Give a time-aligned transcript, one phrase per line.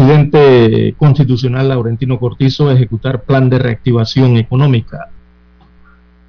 [0.00, 5.10] Presidente constitucional Laurentino Cortizo ejecutar plan de reactivación económica.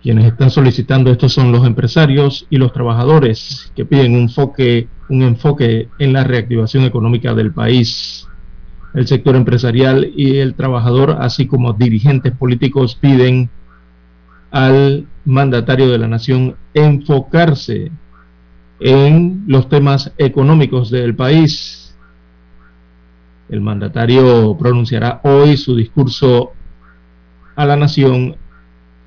[0.03, 5.21] Quienes están solicitando esto son los empresarios y los trabajadores que piden un enfoque, un
[5.21, 8.27] enfoque en la reactivación económica del país.
[8.93, 13.49] El sector empresarial y el trabajador, así como dirigentes políticos, piden
[14.51, 17.89] al mandatario de la nación enfocarse
[18.81, 21.80] en los temas económicos del país
[23.51, 26.53] el mandatario pronunciará hoy su discurso
[27.55, 28.37] a la nación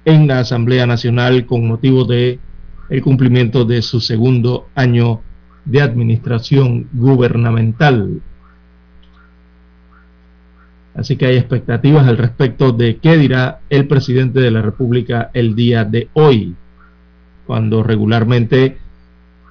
[0.05, 2.39] en la Asamblea Nacional con motivo de
[2.91, 5.22] el cumplimiento de su segundo año
[5.65, 8.21] de administración gubernamental.
[10.94, 15.56] Así que hay expectativas al respecto de qué dirá el presidente de la República el
[15.56, 16.54] día de hoy,
[17.47, 18.77] cuando regularmente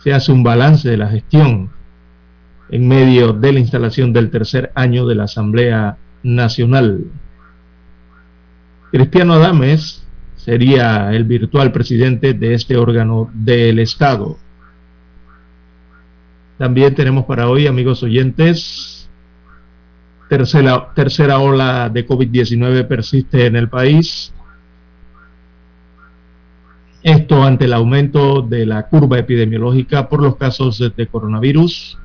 [0.03, 1.72] se hace un balance de la gestión
[2.73, 7.06] en medio de la instalación del tercer año de la Asamblea Nacional.
[8.91, 10.03] Cristiano Adames
[10.38, 14.39] sería el virtual presidente de este órgano del Estado.
[16.57, 19.07] También tenemos para hoy, amigos oyentes,
[20.28, 24.34] tercera, tercera ola de COVID-19 persiste en el país.
[27.03, 32.00] Esto ante el aumento de la curva epidemiológica por los casos de coronavirus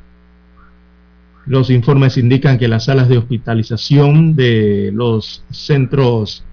[1.48, 6.44] los informes indican que las salas de hospitalización de los centros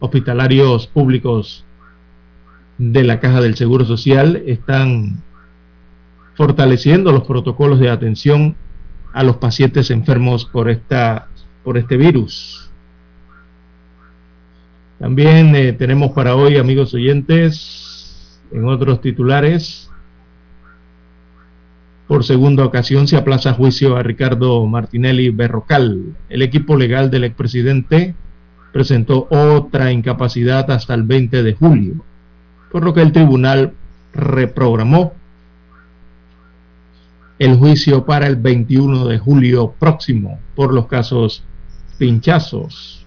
[0.00, 1.66] hospitalarios públicos
[2.78, 5.22] de la Caja del Seguro Social están
[6.36, 8.56] fortaleciendo los protocolos de atención
[9.12, 11.28] a los pacientes enfermos por, esta,
[11.62, 12.70] por este virus.
[14.98, 19.90] También eh, tenemos para hoy, amigos oyentes, en otros titulares,
[22.06, 26.14] por segunda ocasión se aplaza juicio a Ricardo Martinelli Berrocal.
[26.28, 28.14] El equipo legal del expresidente
[28.72, 32.04] presentó otra incapacidad hasta el 20 de julio,
[32.70, 33.72] por lo que el tribunal
[34.12, 35.14] reprogramó
[37.38, 41.44] el juicio para el 21 de julio próximo por los casos
[41.98, 43.06] pinchazos.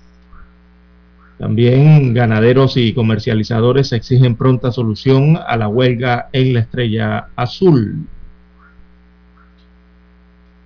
[1.37, 8.07] También ganaderos y comercializadores exigen pronta solución a la huelga en la estrella azul.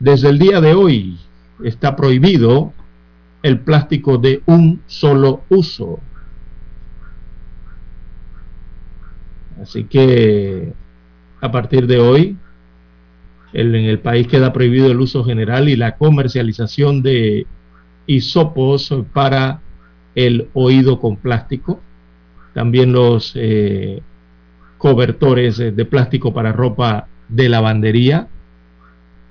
[0.02, 1.16] Desde el día de hoy
[1.64, 2.74] está prohibido
[3.44, 6.00] el plástico de un solo uso.
[9.62, 10.74] Así que
[11.40, 12.36] a partir de hoy
[13.54, 17.46] en el país queda prohibido el uso general y la comercialización de
[18.08, 19.62] hisopos para
[20.16, 21.80] el oído con plástico.
[22.56, 24.02] También los eh,
[24.80, 28.28] cobertores de plástico para ropa de lavandería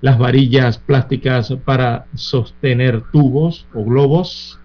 [0.00, 4.58] las varillas plásticas para sostener tubos o globos,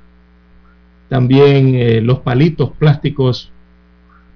[1.10, 3.52] también eh, los palitos plásticos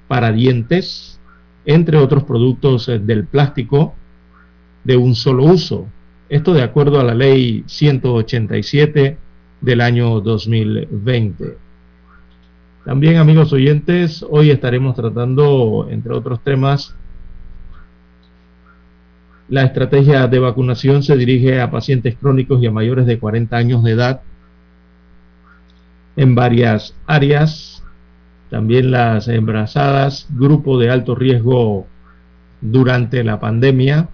[0.07, 1.19] para dientes,
[1.66, 3.96] entre otros productos eh, del plástico
[4.84, 5.88] de un solo uso.
[6.28, 9.18] Esto de acuerdo a la ley 187
[9.62, 11.57] del año 2020.
[12.86, 16.95] También amigos oyentes, hoy estaremos tratando, entre otros temas,
[19.50, 23.84] la estrategia de vacunación se dirige a pacientes crónicos y a mayores de 40 años
[23.84, 24.22] de edad
[26.16, 27.84] en varias áreas.
[28.51, 31.88] También las embarazadas, grupo de alto riesgo
[32.62, 34.10] durante la pandemia.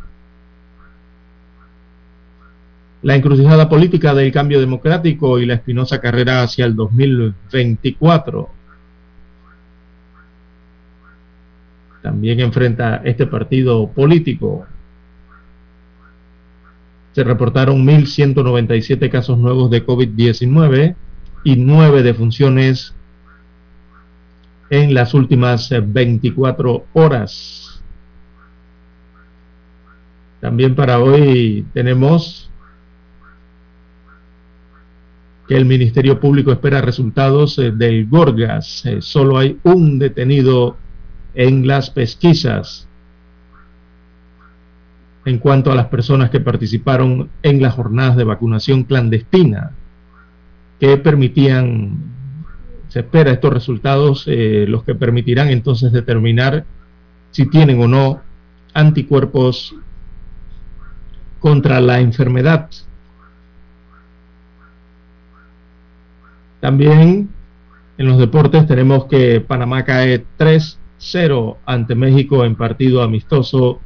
[3.01, 8.49] La encrucijada política del cambio democrático y la espinosa carrera hacia el 2024.
[12.01, 14.65] También enfrenta este partido político.
[17.15, 20.95] Se reportaron 1.197 casos nuevos de COVID-19
[21.45, 22.93] y nueve defunciones
[24.69, 27.81] en las últimas 24 eh, horas.
[30.41, 32.51] También para hoy tenemos
[35.47, 38.85] que el Ministerio Público espera resultados eh, del Gorgas.
[38.85, 40.75] Eh, solo hay un detenido
[41.33, 42.89] en las pesquisas
[45.25, 49.71] en cuanto a las personas que participaron en las jornadas de vacunación clandestina
[50.79, 52.15] que permitían
[52.87, 56.65] se espera estos resultados eh, los que permitirán entonces determinar
[57.31, 58.21] si tienen o no
[58.73, 59.75] anticuerpos
[61.39, 62.69] contra la enfermedad.
[66.61, 67.29] También
[67.97, 73.81] en los deportes tenemos que Panamá cae 3-0 ante México en partido amistoso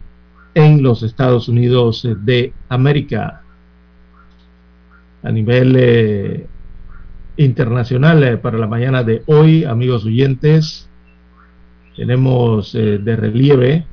[0.54, 3.42] en los Estados Unidos de América.
[5.24, 6.48] A nivel eh,
[7.38, 10.90] internacional eh, para la mañana de hoy, amigos oyentes.
[11.96, 13.86] Tenemos eh, de relieve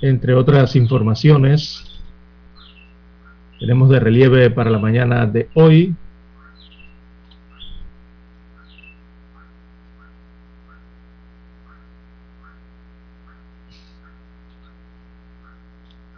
[0.00, 1.84] entre otras informaciones,
[3.58, 5.94] tenemos de relieve para la mañana de hoy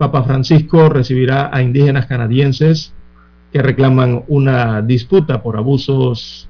[0.00, 2.94] Papa Francisco recibirá a indígenas canadienses
[3.52, 6.49] que reclaman una disputa por abusos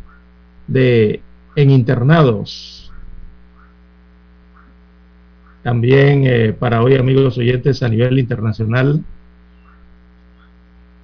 [0.69, 1.21] de,
[1.57, 2.93] en internados.
[5.65, 9.03] También eh, para hoy, amigos oyentes, a nivel internacional,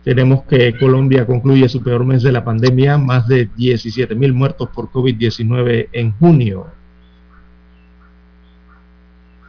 [0.04, 4.69] tenemos que Colombia concluye su peor mes de la pandemia, más de 17 mil muertos
[4.72, 6.75] por COVID-19 en junio.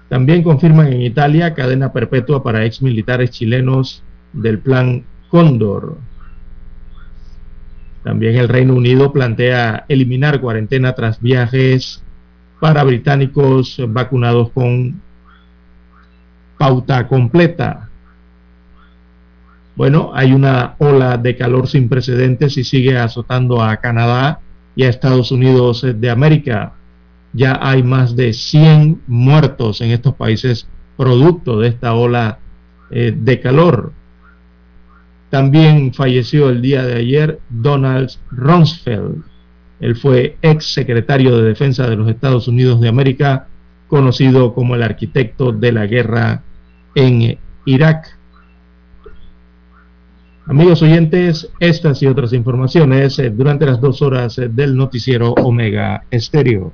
[0.10, 5.98] También confirman en Italia cadena perpetua para exmilitares chilenos del plan Cóndor.
[8.04, 12.02] También el Reino Unido plantea eliminar cuarentena tras viajes
[12.62, 15.02] para británicos vacunados con
[16.58, 17.90] pauta completa.
[19.76, 24.40] Bueno, hay una ola de calor sin precedentes y sigue azotando a Canadá
[24.74, 26.77] y a Estados Unidos de América
[27.38, 30.68] ya hay más de 100 muertos en estos países
[30.98, 32.40] producto de esta ola
[32.90, 33.94] eh, de calor.
[35.30, 39.24] También falleció el día de ayer Donald Rumsfeld.
[39.80, 43.48] Él fue ex secretario de Defensa de los Estados Unidos de América,
[43.88, 46.42] conocido como el arquitecto de la guerra
[46.96, 48.18] en Irak.
[50.48, 56.06] Amigos oyentes, estas y otras informaciones eh, durante las dos horas eh, del noticiero Omega
[56.10, 56.74] Estéreo.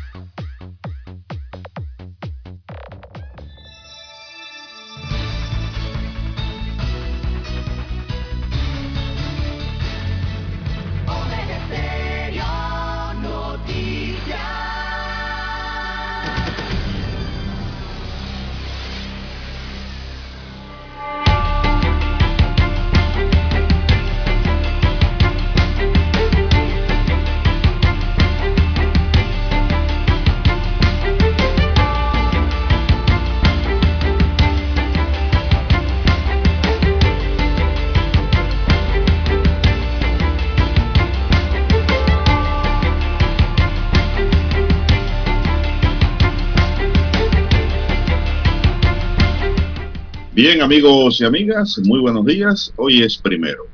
[50.43, 52.73] Bien, amigos y amigas, muy buenos días.
[52.75, 53.67] Hoy es primero.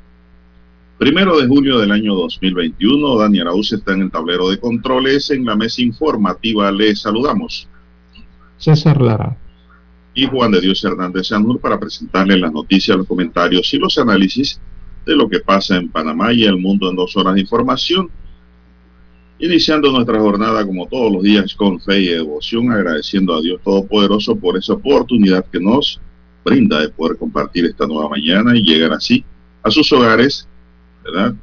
[0.98, 5.30] Primero de junio del año 2021, Dani Arauz está en el tablero de controles.
[5.30, 7.66] En la mesa informativa les saludamos.
[8.58, 9.34] César Lara.
[10.12, 14.60] y Juan de Dios Hernández Sanur para presentarles las noticias, los comentarios y los análisis
[15.06, 18.10] de lo que pasa en Panamá y el mundo en dos horas de información.
[19.38, 24.36] Iniciando nuestra jornada como todos los días con fe y devoción, agradeciendo a Dios Todopoderoso
[24.36, 25.98] por esa oportunidad que nos
[26.44, 29.24] brinda de poder compartir esta nueva mañana y llegar así
[29.62, 30.46] a sus hogares,
[31.04, 31.34] ¿verdad?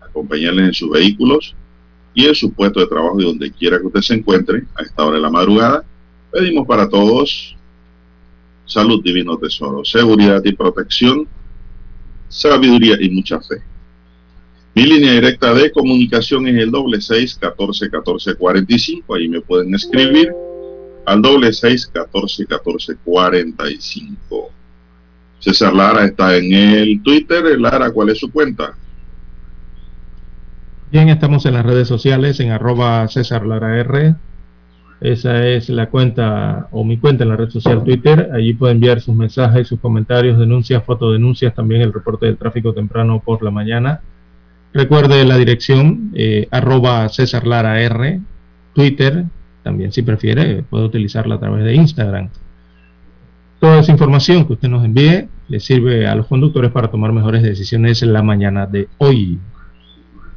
[0.00, 1.54] Acompañarles en sus vehículos
[2.14, 5.04] y en su puesto de trabajo y donde quiera que usted se encuentre a esta
[5.04, 5.84] hora de la madrugada.
[6.32, 7.56] Pedimos para todos
[8.66, 11.28] salud, divino tesoro, seguridad y protección,
[12.28, 13.56] sabiduría y mucha fe.
[14.74, 19.14] Mi línea directa de comunicación es el doble seis catorce catorce cuarenta y cinco.
[19.14, 20.32] Ahí me pueden escribir
[21.06, 24.50] al doble seis catorce catorce cuarenta y cinco.
[25.38, 27.58] César Lara está en el Twitter.
[27.60, 28.74] Lara, ¿cuál es su cuenta?
[30.90, 34.14] Bien, estamos en las redes sociales en arroba César Lara R.
[35.00, 38.30] Esa es la cuenta o mi cuenta en la red social Twitter.
[38.32, 43.20] Allí puede enviar sus mensajes, sus comentarios, denuncias, fotodenuncias, también el reporte del tráfico temprano
[43.22, 44.00] por la mañana.
[44.72, 48.20] Recuerde la dirección eh, arroba César Lara R,
[48.72, 49.24] Twitter,
[49.64, 52.28] también si prefiere puede utilizarla a través de Instagram.
[53.58, 57.42] Toda esa información que usted nos envíe le sirve a los conductores para tomar mejores
[57.42, 59.38] decisiones en la mañana de hoy.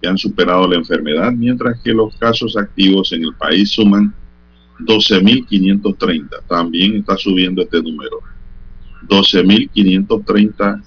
[0.00, 4.14] que han superado la enfermedad, mientras que los casos activos en el país suman
[4.80, 6.42] 12.530.
[6.48, 8.20] También está subiendo este número.
[9.08, 10.82] 12.530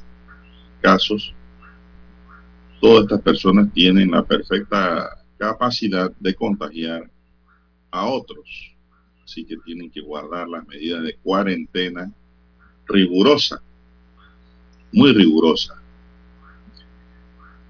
[0.81, 1.33] casos.
[2.81, 7.09] Todas estas personas tienen la perfecta capacidad de contagiar
[7.91, 8.73] a otros.
[9.23, 12.11] Así que tienen que guardar las medidas de cuarentena
[12.87, 13.61] rigurosa,
[14.91, 15.81] muy rigurosa.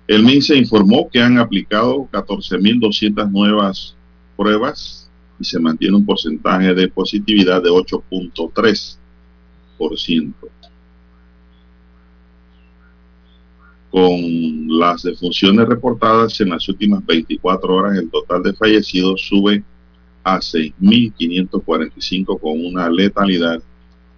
[0.08, 3.96] El MINSE informó que han aplicado 14.200 nuevas
[4.36, 5.10] pruebas
[5.40, 8.98] y se mantiene un porcentaje de positividad de 8.3%.
[13.96, 19.64] Con las defunciones reportadas en las últimas 24 horas, el total de fallecidos sube
[20.22, 23.64] a 6.545 con una letalidad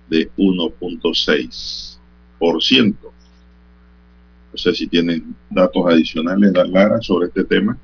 [0.10, 2.96] de 1.6%.
[3.02, 3.12] No
[4.56, 7.78] sé si tienen datos adicionales, Lara, sobre este tema.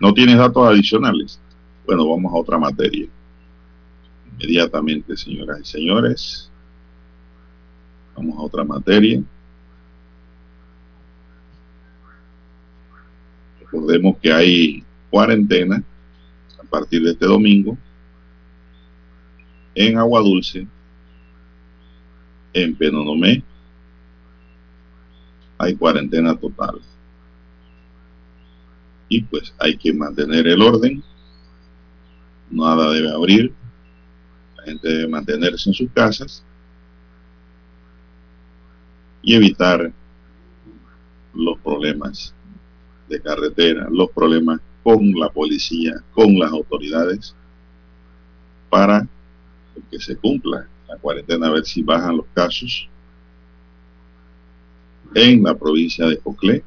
[0.00, 1.38] ¿No tienes datos adicionales?
[1.86, 3.08] Bueno, vamos a otra materia.
[4.32, 6.50] Inmediatamente, señoras y señores.
[8.16, 9.22] Vamos a otra materia.
[13.60, 15.82] Recordemos que hay cuarentena
[16.58, 17.76] a partir de este domingo
[19.74, 20.66] en Agua Dulce,
[22.52, 23.42] en Penonomé,
[25.58, 26.80] hay cuarentena total.
[29.08, 31.02] Y pues hay que mantener el orden,
[32.52, 33.52] nada debe abrir,
[34.56, 36.44] la gente debe mantenerse en sus casas
[39.22, 39.92] y evitar
[41.34, 42.34] los problemas
[43.08, 47.34] de carretera, los problemas con la policía, con las autoridades,
[48.68, 49.06] para
[49.90, 52.88] que se cumpla la cuarentena, a ver si bajan los casos
[55.14, 56.64] en la provincia de Coclé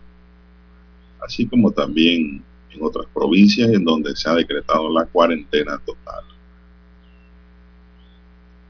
[1.25, 2.43] así como también
[2.75, 6.23] en otras provincias en donde se ha decretado la cuarentena total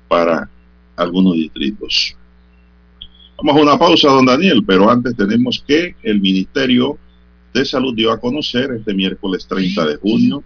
[0.08, 0.50] para
[0.96, 2.16] algunos distritos.
[3.38, 6.98] Vamos a una pausa, don Daniel, pero antes tenemos que el Ministerio
[7.54, 10.44] de Salud dio a conocer este miércoles 30 de junio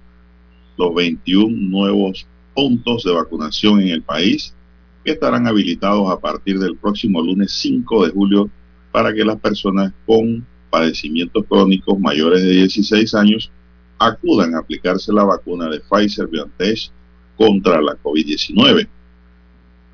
[0.78, 2.26] los 21 nuevos
[2.56, 4.56] puntos de vacunación en el país
[5.04, 8.50] que estarán habilitados a partir del próximo lunes 5 de julio
[8.92, 13.52] para que las personas con padecimientos crónicos mayores de 16 años
[13.98, 16.92] acudan a aplicarse la vacuna de Pfizer BioNTech
[17.38, 18.88] contra la COVID-19.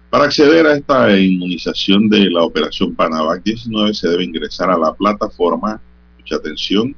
[0.10, 4.94] Para acceder a esta inmunización de la operación Panavac 19 se debe ingresar a la
[4.94, 5.82] plataforma,
[6.18, 6.96] mucha atención,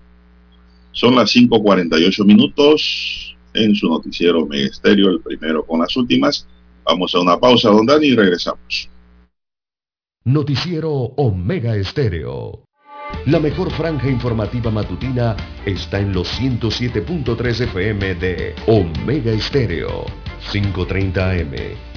[0.93, 6.47] Son las 5.48 minutos en su noticiero Mega Estéreo, el primero con las últimas.
[6.85, 8.89] Vamos a una pausa, don Dani, y regresamos.
[10.25, 12.65] Noticiero Omega Estéreo.
[13.27, 20.07] La mejor franja informativa matutina está en los 107.3 FM de Omega Estéreo,
[20.51, 21.96] 5.30 AM.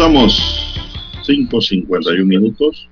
[0.00, 0.94] Avanzamos
[1.26, 2.88] 5.51 minutos.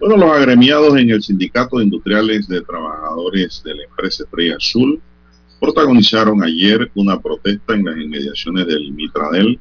[0.00, 5.00] Bueno, los agremiados en el Sindicato de Industriales de Trabajadores de la empresa Estrella Azul
[5.60, 9.60] protagonizaron ayer una protesta en las inmediaciones del Mitradel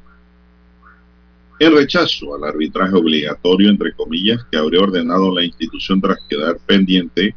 [1.60, 7.36] en rechazo al arbitraje obligatorio, entre comillas, que habría ordenado la institución tras quedar pendiente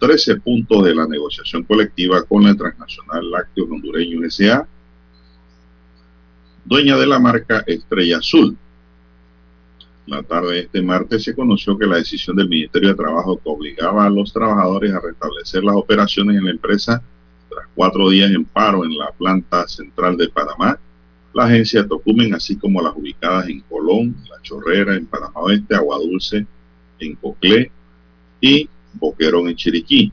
[0.00, 4.66] 13 puntos de la negociación colectiva con la transnacional Lácteos Hondureño S.A.,
[6.64, 8.56] dueña de la marca Estrella Azul.
[10.06, 13.48] La tarde de este martes se conoció que la decisión del Ministerio de Trabajo que
[13.48, 17.02] obligaba a los trabajadores a restablecer las operaciones en la empresa
[17.48, 20.76] tras cuatro días en paro en la planta central de Panamá,
[21.32, 25.98] la agencia Tocumen, así como las ubicadas en Colón, La Chorrera, en Panamá Oeste, Agua
[25.98, 26.46] Dulce,
[26.98, 27.70] en Coclé
[28.40, 30.12] y Boquerón en Chiriquí.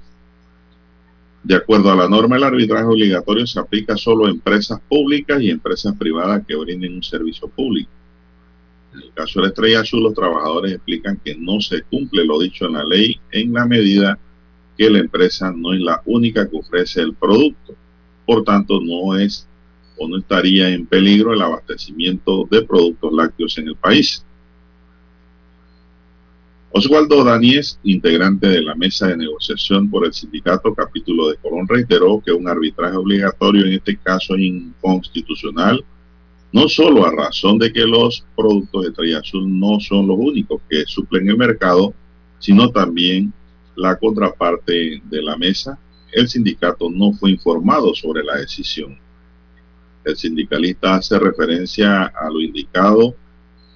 [1.43, 5.49] De acuerdo a la norma, el arbitraje obligatorio se aplica solo a empresas públicas y
[5.49, 7.89] empresas privadas que brinden un servicio público.
[8.99, 12.37] En el caso de la Estrella Azul, los trabajadores explican que no se cumple lo
[12.39, 14.19] dicho en la ley en la medida
[14.77, 17.75] que la empresa no es la única que ofrece el producto.
[18.25, 19.47] Por tanto, no es
[19.97, 24.25] o no estaría en peligro el abastecimiento de productos lácteos en el país.
[26.71, 32.21] Oswaldo Daníez, integrante de la mesa de negociación por el sindicato capítulo de Colón, reiteró
[32.23, 35.83] que un arbitraje obligatorio en este caso es inconstitucional,
[36.51, 40.61] no solo a razón de que los productos de Estrella Azul no son los únicos
[40.69, 41.93] que suplen el mercado,
[42.39, 43.31] sino también
[43.75, 45.77] la contraparte de la mesa.
[46.11, 48.97] El sindicato no fue informado sobre la decisión.
[50.03, 53.15] El sindicalista hace referencia a lo indicado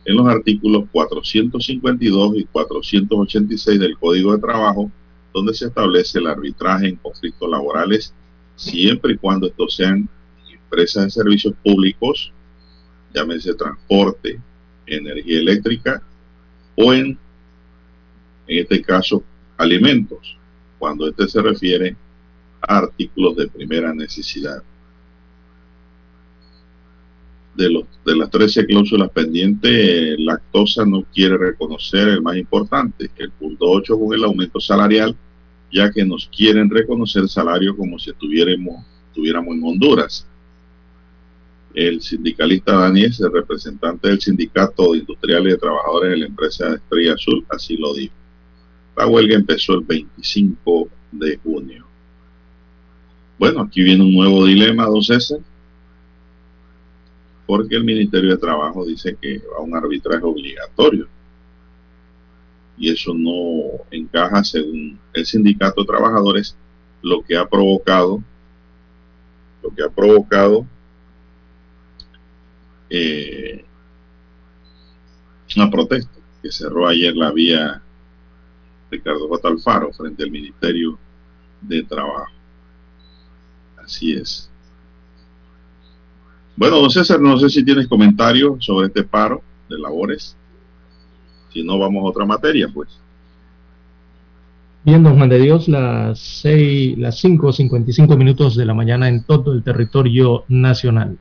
[0.06, 4.92] en los artículos 452 y 486 del Código de Trabajo,
[5.34, 8.14] donde se establece el arbitraje en conflictos laborales,
[8.56, 10.10] siempre y cuando estos sean
[10.52, 12.32] empresas de servicios públicos,
[13.13, 14.39] llámese transporte,
[14.86, 16.02] energía eléctrica,
[16.76, 17.17] o en,
[18.47, 19.23] en este caso,
[19.58, 20.38] alimentos,
[20.80, 21.95] cuando este se refiere
[22.62, 24.63] a artículos de primera necesidad
[27.56, 33.32] de, los, de las 13 cláusulas pendientes, Lactosa no quiere reconocer el más importante, el
[33.32, 35.15] punto 8 con el aumento salarial,
[35.71, 40.28] ya que nos quieren reconocer salario como si estuviéramos, estuviéramos en Honduras.
[41.74, 47.14] El sindicalista Daniel, el representante del Sindicato de Industriales y Trabajadores de la empresa Estrella
[47.14, 48.14] Azul, así lo dijo.
[48.96, 51.86] La huelga empezó el 25 de junio.
[53.40, 55.40] Bueno, aquí viene un nuevo dilema, don César
[57.46, 61.08] porque el Ministerio de Trabajo dice que va a un arbitraje obligatorio.
[62.78, 66.56] Y eso no encaja, según el sindicato de trabajadores,
[67.02, 68.24] lo que ha provocado,
[69.62, 70.66] lo que ha provocado
[72.89, 73.65] eh,
[75.56, 77.82] una protesta que cerró ayer la vía
[78.89, 79.48] Ricardo J.
[79.48, 80.98] Alfaro frente al Ministerio
[81.62, 82.32] de Trabajo.
[83.84, 84.50] Así es.
[86.56, 90.38] Bueno, don César, no sé si tienes comentarios sobre este paro de labores.
[91.52, 92.89] Si no, vamos a otra materia, pues.
[94.86, 99.24] Bien, don Juan de Dios, las seis, las cinco cinco minutos de la mañana en
[99.24, 101.17] todo el territorio nacional.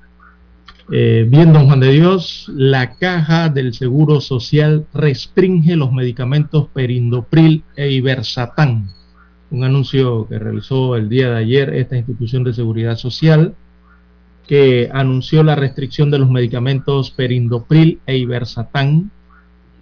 [0.95, 7.65] Eh, bien, don Juan de Dios, la caja del Seguro Social restringe los medicamentos Perindopril
[7.77, 8.91] e Iversatán.
[9.51, 13.55] Un anuncio que realizó el día de ayer esta institución de seguridad social
[14.47, 19.11] que anunció la restricción de los medicamentos Perindopril e Iversatán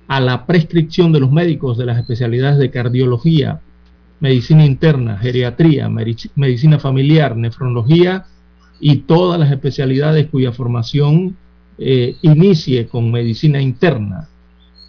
[0.06, 3.58] a la prescripción de los médicos de las especialidades de cardiología,
[4.20, 8.26] medicina interna, geriatría, medicina familiar, nefrología
[8.80, 11.36] y todas las especialidades cuya formación
[11.78, 14.28] eh, inicie con medicina interna.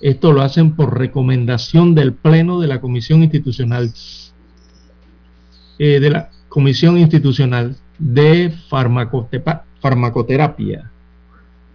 [0.01, 3.93] Esto lo hacen por recomendación del Pleno de la Comisión Institucional
[5.77, 10.89] eh, de la Comisión Institucional de farmacoterapia.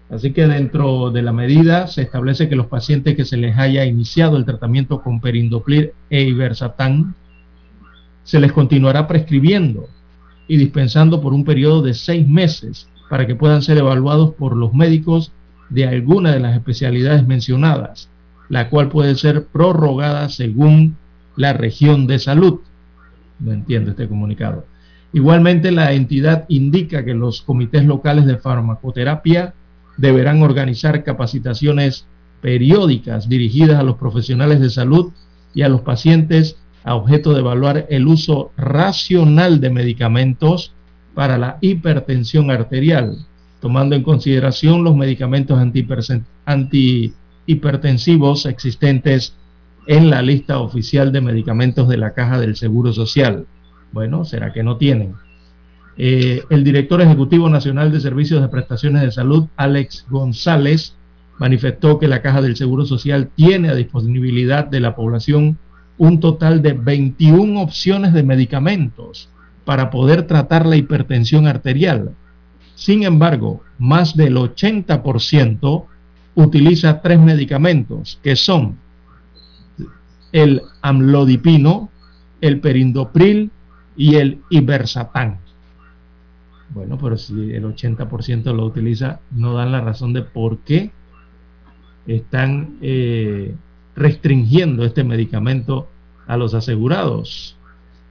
[0.09, 3.85] Así que dentro de la medida se establece que los pacientes que se les haya
[3.85, 7.15] iniciado el tratamiento con perindopril e iversatán
[8.23, 9.89] se les continuará prescribiendo
[10.49, 14.75] y dispensando por un periodo de seis meses para que puedan ser evaluados por los
[14.75, 15.33] médicos
[15.71, 18.09] de alguna de las especialidades mencionadas,
[18.49, 20.97] la cual puede ser prorrogada según
[21.37, 22.61] la región de salud.
[23.41, 24.65] No entiendo este comunicado.
[25.13, 29.55] Igualmente, la entidad indica que los comités locales de farmacoterapia
[29.97, 32.07] deberán organizar capacitaciones
[32.41, 35.13] periódicas dirigidas a los profesionales de salud
[35.55, 36.57] y a los pacientes
[36.87, 40.73] a objeto de evaluar el uso racional de medicamentos
[41.15, 43.19] para la hipertensión arterial,
[43.61, 45.59] tomando en consideración los medicamentos
[46.47, 49.35] antihipertensivos existentes
[49.89, 53.47] en la lista oficial de medicamentos de la Caja del Seguro Social.
[53.91, 55.15] Bueno, ¿será que no tienen?
[55.99, 60.95] Eh, el director ejecutivo nacional de Servicios de Prestaciones de Salud, Alex González,
[61.39, 65.59] manifestó que la Caja del Seguro Social tiene a disponibilidad de la población
[65.99, 69.29] un total de 21 opciones de medicamentos
[69.65, 72.15] para poder tratar la hipertensión arterial.
[72.75, 75.85] Sin embargo, más del 80%
[76.35, 78.79] utiliza tres medicamentos que son
[80.33, 81.91] el amlodipino,
[82.41, 83.51] el perindopril
[83.97, 85.39] y el ibersatán.
[86.71, 90.91] Bueno, pero si el 80% lo utiliza, no dan la razón de por qué
[92.07, 93.55] están eh,
[93.97, 95.89] restringiendo este medicamento
[96.27, 97.57] a los asegurados.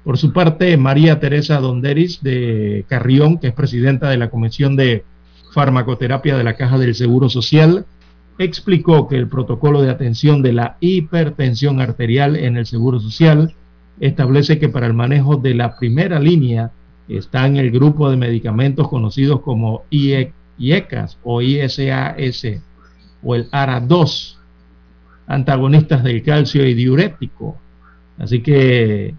[0.04, 5.04] Por su parte, María Teresa Donderis de Carrión, que es presidenta de la Comisión de
[5.54, 7.86] Farmacoterapia de la Caja del Seguro Social,
[8.38, 13.54] explicó que el protocolo de atención de la hipertensión arterial en el Seguro Social
[14.00, 16.72] establece que para el manejo de la primera línea
[17.08, 22.46] está en el grupo de medicamentos conocidos como IECAS o ISAS
[23.24, 24.36] o el ARA2,
[25.28, 27.58] antagonistas del calcio y diurético.
[28.18, 29.14] Así que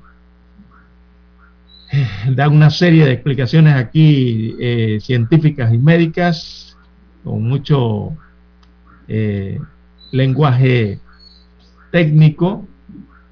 [1.92, 6.76] eh, da una serie de explicaciones aquí eh, científicas y médicas
[7.22, 8.16] con mucho
[9.08, 9.58] eh,
[10.12, 11.00] lenguaje
[11.90, 12.66] técnico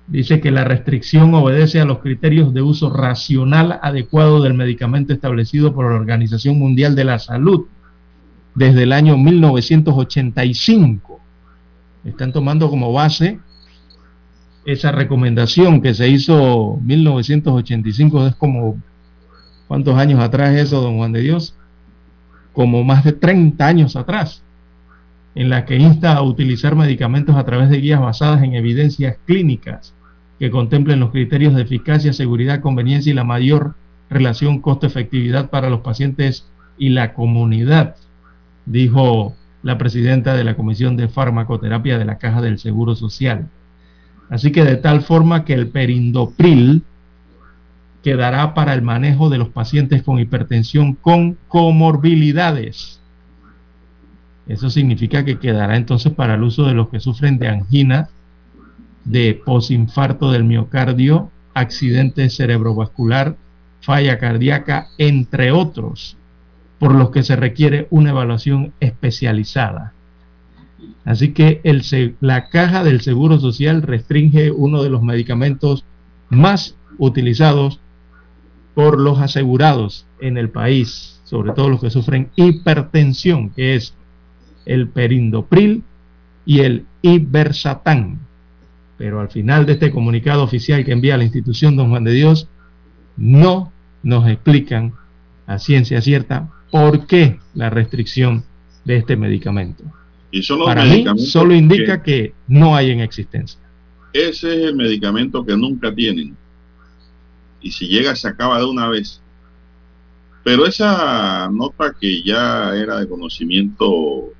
[0.06, 5.74] Dice que la restricción obedece a los criterios de uso racional adecuado del medicamento establecido
[5.74, 7.66] por la Organización Mundial de la Salud
[8.54, 11.13] desde el año 1985.
[12.04, 13.40] Están tomando como base
[14.66, 18.80] esa recomendación que se hizo 1985, es como,
[19.68, 21.54] ¿cuántos años atrás eso, don Juan de Dios?
[22.52, 24.42] Como más de 30 años atrás,
[25.34, 29.94] en la que insta a utilizar medicamentos a través de guías basadas en evidencias clínicas
[30.38, 33.74] que contemplen los criterios de eficacia, seguridad, conveniencia y la mayor
[34.10, 37.96] relación costo-efectividad para los pacientes y la comunidad,
[38.66, 39.34] dijo
[39.64, 43.48] la presidenta de la Comisión de Farmacoterapia de la Caja del Seguro Social.
[44.28, 46.84] Así que de tal forma que el perindopril
[48.02, 53.00] quedará para el manejo de los pacientes con hipertensión con comorbilidades.
[54.46, 58.10] Eso significa que quedará entonces para el uso de los que sufren de angina,
[59.06, 63.36] de posinfarto del miocardio, accidente cerebrovascular,
[63.80, 66.18] falla cardíaca, entre otros,
[66.84, 69.94] por los que se requiere una evaluación especializada.
[71.06, 71.62] Así que
[72.20, 75.86] la caja del Seguro Social restringe uno de los medicamentos
[76.28, 77.80] más utilizados
[78.74, 83.94] por los asegurados en el país, sobre todo los que sufren hipertensión, que es
[84.66, 85.84] el perindopril
[86.44, 88.18] y el ibersatán.
[88.98, 92.46] Pero al final de este comunicado oficial que envía la institución Don Juan de Dios,
[93.16, 94.92] no nos explican
[95.46, 98.42] a ciencia cierta por qué la restricción
[98.84, 99.84] de este medicamento.
[100.32, 103.60] Y solo Para mí solo indica que, no hay en existencia.
[104.12, 106.36] Ese es el medicamento que nunca tienen.
[107.60, 109.20] Y si llega se acaba de una vez.
[110.42, 114.32] Pero esa nota que ya era de conocimiento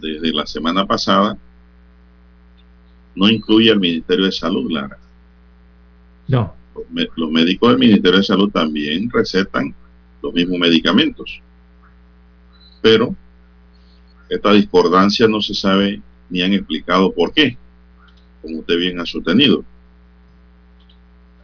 [0.00, 1.38] desde la semana pasada,
[3.14, 4.98] no incluye al Ministerio de Salud, Lara.
[6.26, 6.52] No.
[7.14, 9.72] Los, médicos del Ministerio de Salud también recetan
[10.24, 11.40] los mismos medicamentos.
[12.82, 13.14] Pero
[14.28, 17.56] esta discordancia no se sabe ni han explicado por qué,
[18.42, 19.64] como usted bien ha sostenido.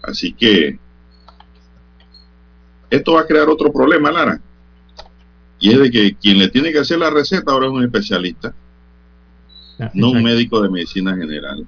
[0.03, 0.79] Así que
[2.89, 4.41] esto va a crear otro problema, Lara.
[5.61, 8.55] Y es de que quien le tiene que hacer la receta ahora es un especialista
[9.95, 11.67] no un médico de medicina general.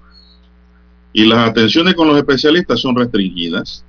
[1.12, 3.84] Y las atenciones con los especialistas son restringidas.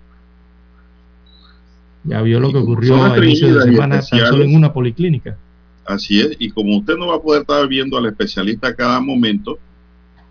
[2.06, 5.38] Ya vio lo que ocurrió a inicio de semana solo en una policlínica.
[5.86, 9.00] Así es, y como usted no va a poder estar viendo al especialista a cada
[9.00, 9.58] momento,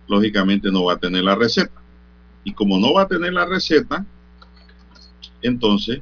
[0.09, 1.81] lógicamente no va a tener la receta.
[2.45, 4.05] Y como no va a tener la receta,
[5.43, 6.01] entonces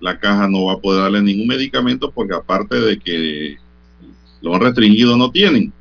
[0.00, 3.56] la caja no va a poder darle ningún medicamento porque aparte de que
[4.42, 5.72] lo han restringido no tienen.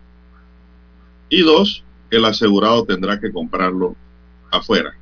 [1.29, 3.95] Y dos, el asegurado tendrá que comprarlo
[4.51, 4.93] afuera.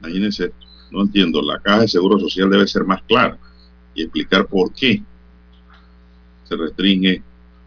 [0.00, 0.52] Imagínense,
[0.96, 3.36] no entiendo, la caja de seguro social debe ser más clara
[3.94, 5.02] y explicar por qué
[6.44, 7.22] se restringe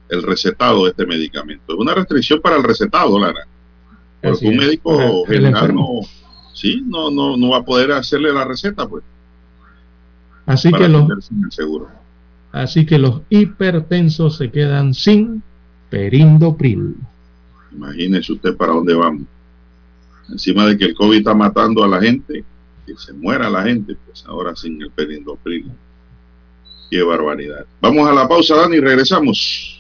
[0.09, 1.73] el recetado de este medicamento.
[1.73, 3.45] Es una restricción para el recetado, Lara.
[4.21, 6.01] Porque un médico general no,
[6.53, 9.03] sí, no, no, no va a poder hacerle la receta, pues.
[10.47, 11.07] Así que los,
[11.51, 11.89] seguro
[12.51, 15.43] Así que los hipertensos se quedan sin
[15.91, 16.95] perindopril.
[17.71, 19.27] Imagínese usted para dónde vamos.
[20.29, 22.43] Encima de que el COVID está matando a la gente,
[22.93, 25.71] que se muera la gente, pues ahora sin el perindopril.
[26.89, 27.65] Qué barbaridad.
[27.81, 29.78] Vamos a la pausa, Dani, regresamos.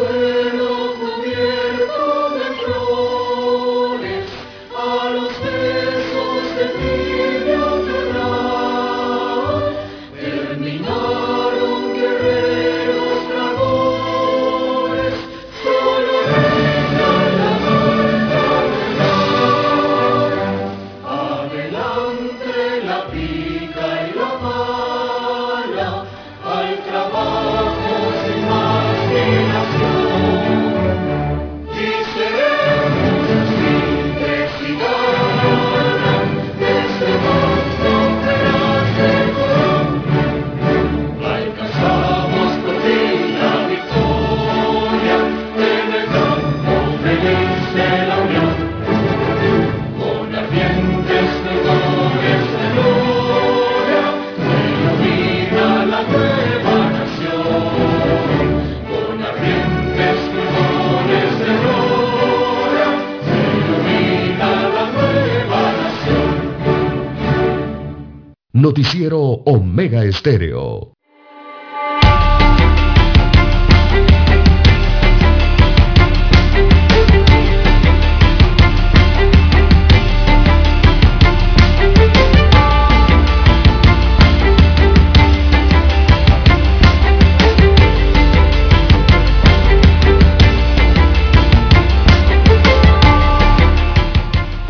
[0.00, 0.39] Noticiero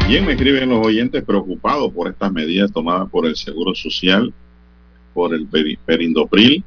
[0.06, 4.34] Bien, me escriben los oyentes preocupados por estas medidas tomadas por el Seguro Social,
[5.14, 5.46] por el
[5.85, 6.64] perindopril,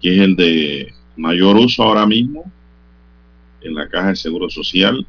[0.00, 2.50] que es el de mayor uso ahora mismo
[3.60, 5.06] en la caja de Seguro Social.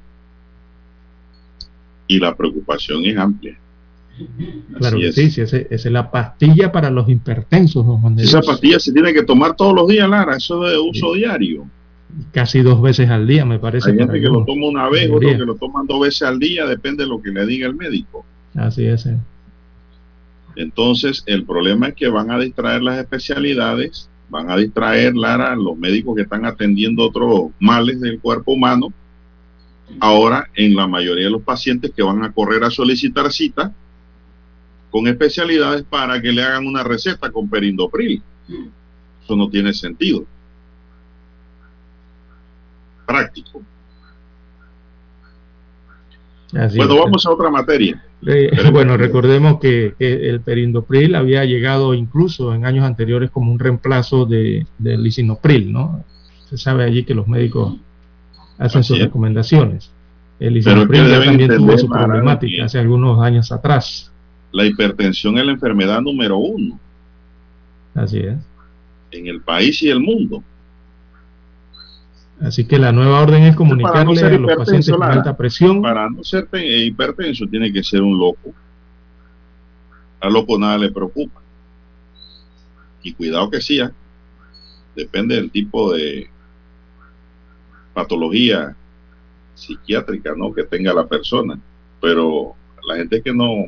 [2.08, 3.58] Y la preocupación es amplia.
[4.78, 7.85] claro que sí, esa es la pastilla para los hipertensos.
[8.17, 11.65] Esa pastilla se tiene que tomar todos los días, Lara, eso es de uso diario
[12.31, 13.92] casi dos veces al día, me parece.
[13.92, 16.65] Hay gente que lo toma una vez, otro que lo toman dos veces al día,
[16.65, 18.25] depende de lo que le diga el médico.
[18.56, 19.08] Así es.
[20.56, 25.77] Entonces, el problema es que van a distraer las especialidades, van a distraer, Lara, los
[25.77, 28.93] médicos que están atendiendo otros males del cuerpo humano.
[29.99, 33.73] Ahora, en la mayoría de los pacientes que van a correr a solicitar cita
[34.89, 38.21] con especialidades para que le hagan una receta con perindopril.
[39.23, 40.25] Eso no tiene sentido
[43.06, 43.62] práctico.
[46.51, 48.03] bueno, vamos a otra materia.
[48.71, 54.65] Bueno, recordemos que, el perindopril había llegado incluso en años anteriores como un reemplazo de,
[54.78, 56.04] del lisinopril, ¿no?
[56.50, 57.76] Se sabe allí que los médicos
[58.58, 59.92] hacen sus recomendaciones.
[60.40, 64.12] El lisinopril ya también tuvo su problemática hace algunos años atrás.
[64.52, 66.80] La hipertensión es la enfermedad número uno
[67.94, 68.36] Así es.
[69.12, 70.44] En el país y el mundo.
[72.42, 75.81] Así que la nueva orden es comunicarle no a los pacientes con alta presión.
[75.81, 78.54] Para no ser hipertenso tiene que ser un loco.
[80.19, 81.42] Al loco nada le preocupa.
[83.04, 83.92] Y cuidado que sí, ¿ah?
[84.96, 86.29] depende del tipo de
[87.94, 88.75] patología
[89.54, 90.54] psiquiátrica ¿no?
[90.54, 91.60] que tenga la persona.
[92.02, 92.56] Pero
[92.88, 93.65] la gente que no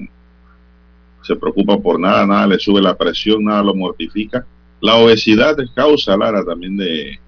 [1.22, 4.46] se preocupa por nada, nada le sube la presión, nada lo mortifica.
[4.82, 7.20] La obesidad es causa, Lara, también de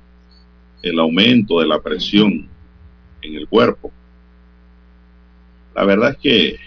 [0.82, 2.48] el aumento de la presión
[3.22, 3.92] en el cuerpo.
[5.76, 6.60] La verdad es que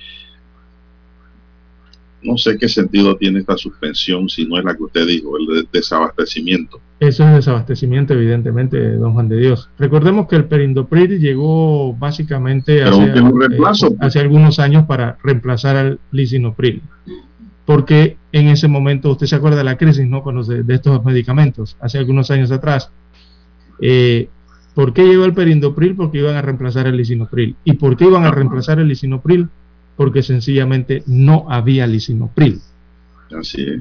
[2.23, 5.69] no sé qué sentido tiene esta suspensión si no es la que usted dijo, el
[5.73, 6.81] desabastecimiento.
[7.01, 9.69] Eso es desabastecimiento, evidentemente, don Juan de Dios.
[9.79, 13.23] Recordemos que el perindopril llegó básicamente hace, eh,
[13.57, 13.85] pues.
[14.01, 16.83] hace, algunos años para reemplazar al lisinopril.
[17.65, 20.23] Porque en ese momento, usted se acuerda de la crisis, ¿no?
[20.45, 22.91] de, de estos medicamentos, hace algunos años atrás.
[23.83, 24.29] Eh,
[24.75, 25.95] ¿Por qué llegó el perindopril?
[25.95, 27.57] Porque iban a reemplazar el lisinopril.
[27.65, 29.49] ¿Y por qué iban a reemplazar el lisinopril?
[29.97, 32.61] Porque sencillamente no había lisinopril.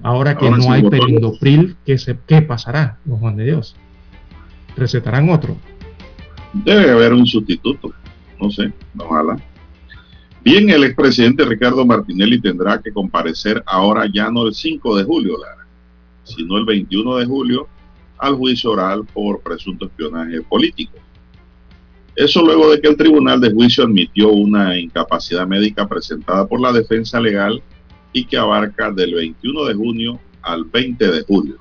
[0.04, 3.76] Ahora que no hay perindopril, ¿qué, se, ¿qué pasará, los Juan de Dios?
[4.76, 5.56] ¿Recetarán otro?
[6.54, 7.94] Debe haber un sustituto.
[8.40, 9.38] No sé, ojalá.
[10.44, 15.38] Bien, el expresidente Ricardo Martinelli tendrá que comparecer ahora ya no el 5 de julio,
[16.24, 17.68] sino el 21 de julio
[18.22, 20.98] al juicio oral por presunto espionaje político.
[22.16, 26.72] Eso luego de que el Tribunal de Juicio admitió una incapacidad médica presentada por la
[26.72, 27.62] defensa legal
[28.14, 31.58] y que abarca del 21 de junio al 20 de julio.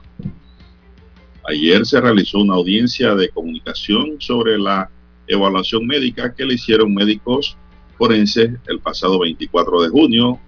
[1.49, 4.91] Ayer se realizó una audiencia de comunicación sobre la
[5.27, 7.57] evaluación médica que le hicieron médicos
[7.97, 10.41] forenses el pasado 24 de junio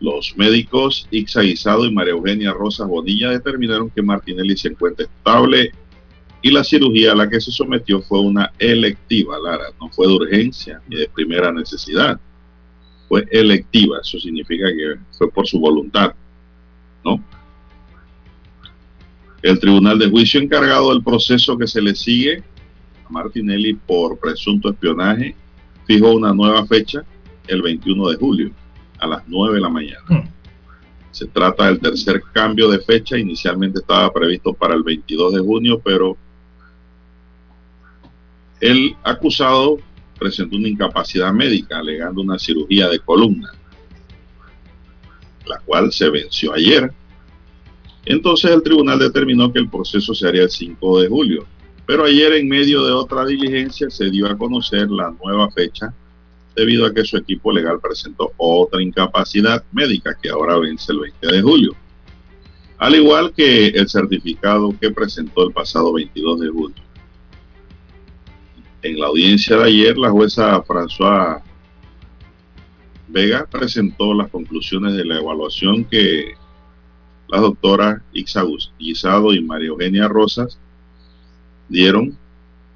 [0.00, 5.72] los médicos Ixa Guisado y María Eugenia Rosas Bonilla determinaron que Martinelli se encuentra estable
[6.42, 10.14] y la cirugía a la que se sometió fue una electiva, Lara, no fue de
[10.14, 12.20] urgencia ni de primera necesidad,
[13.08, 16.14] fue electiva, eso significa que fue por su voluntad,
[17.04, 17.24] ¿no?
[19.42, 22.42] El Tribunal de Juicio encargado del proceso que se le sigue
[23.04, 25.34] a Martinelli por presunto espionaje
[25.86, 27.04] fijó una nueva fecha,
[27.46, 28.65] el 21 de julio
[28.98, 30.04] a las 9 de la mañana.
[30.08, 30.28] Hmm.
[31.10, 33.16] Se trata del tercer cambio de fecha.
[33.16, 36.16] Inicialmente estaba previsto para el 22 de junio, pero
[38.60, 39.78] el acusado
[40.18, 43.50] presentó una incapacidad médica alegando una cirugía de columna,
[45.46, 46.92] la cual se venció ayer.
[48.04, 51.46] Entonces el tribunal determinó que el proceso se haría el 5 de julio,
[51.86, 55.92] pero ayer en medio de otra diligencia se dio a conocer la nueva fecha
[56.56, 61.26] debido a que su equipo legal presentó otra incapacidad médica que ahora vence el 20
[61.26, 61.76] de julio,
[62.78, 66.82] al igual que el certificado que presentó el pasado 22 de julio.
[68.82, 71.42] En la audiencia de ayer, la jueza François
[73.08, 76.34] Vega presentó las conclusiones de la evaluación que
[77.28, 78.44] las doctoras Ixa
[78.78, 80.58] Guisado y María Eugenia Rosas
[81.68, 82.16] dieron.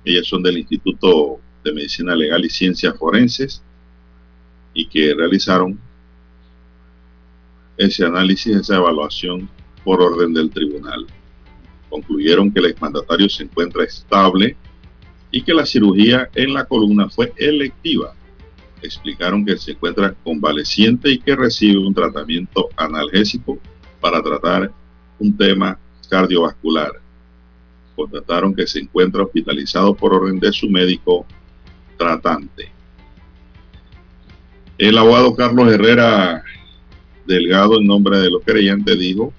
[0.04, 3.62] Ellas son del Instituto de Medicina Legal y Ciencias Forenses
[4.74, 5.78] y que realizaron
[7.76, 9.48] ese análisis, esa evaluación
[9.84, 11.06] por orden del tribunal.
[11.88, 14.56] Concluyeron que el exmandatario se encuentra estable
[15.30, 18.14] y que la cirugía en la columna fue electiva.
[18.82, 23.58] Explicaron que se encuentra convaleciente y que recibe un tratamiento analgésico
[24.00, 24.72] para tratar
[25.18, 26.92] un tema cardiovascular.
[27.96, 31.26] Constataron que se encuentra hospitalizado por orden de su médico
[31.96, 32.72] tratante.
[34.80, 36.42] El abogado Carlos Herrera
[37.26, 39.30] Delgado, en nombre de los creyentes, dijo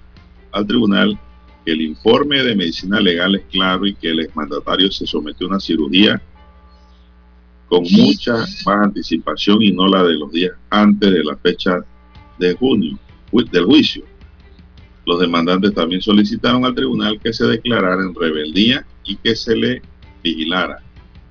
[0.52, 1.18] al tribunal
[1.64, 5.50] que el informe de medicina legal es claro y que el exmandatario se sometió a
[5.50, 6.22] una cirugía
[7.66, 8.34] con mucha
[8.64, 11.84] más anticipación y no la de los días antes de la fecha
[12.38, 12.96] de junio
[13.50, 14.04] del juicio.
[15.04, 19.82] Los demandantes también solicitaron al tribunal que se declarara en rebeldía y que se le
[20.22, 20.78] vigilara.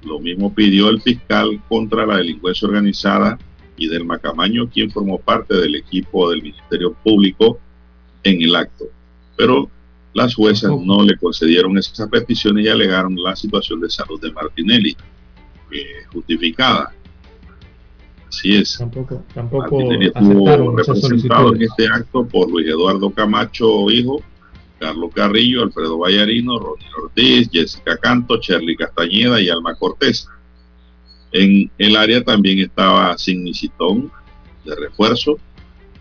[0.04, 3.40] Lo mismo pidió el fiscal contra la delincuencia organizada
[3.78, 7.60] y del Macamaño, quien formó parte del equipo del Ministerio Público
[8.24, 8.86] en el acto.
[9.36, 9.70] Pero
[10.14, 14.96] las juezas no le concedieron esas peticiones y alegaron la situación de salud de Martinelli,
[16.12, 16.94] justificada.
[18.28, 18.78] Así es.
[18.78, 24.22] Tampoco, tampoco Martinelli estuvo representado en este acto por Luis Eduardo Camacho, hijo,
[24.80, 30.28] Carlos Carrillo, Alfredo Vallarino, Ronnie Ortiz, Jessica Canto, Cherly Castañeda y Alma Cortés.
[31.32, 34.12] En el área también estaba Signicitón
[34.66, 35.40] de refuerzo.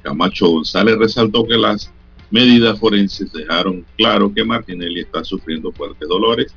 [0.03, 1.93] Camacho González resaltó que las
[2.31, 6.55] Medidas forenses dejaron claro que Martinelli está sufriendo fuertes dolores,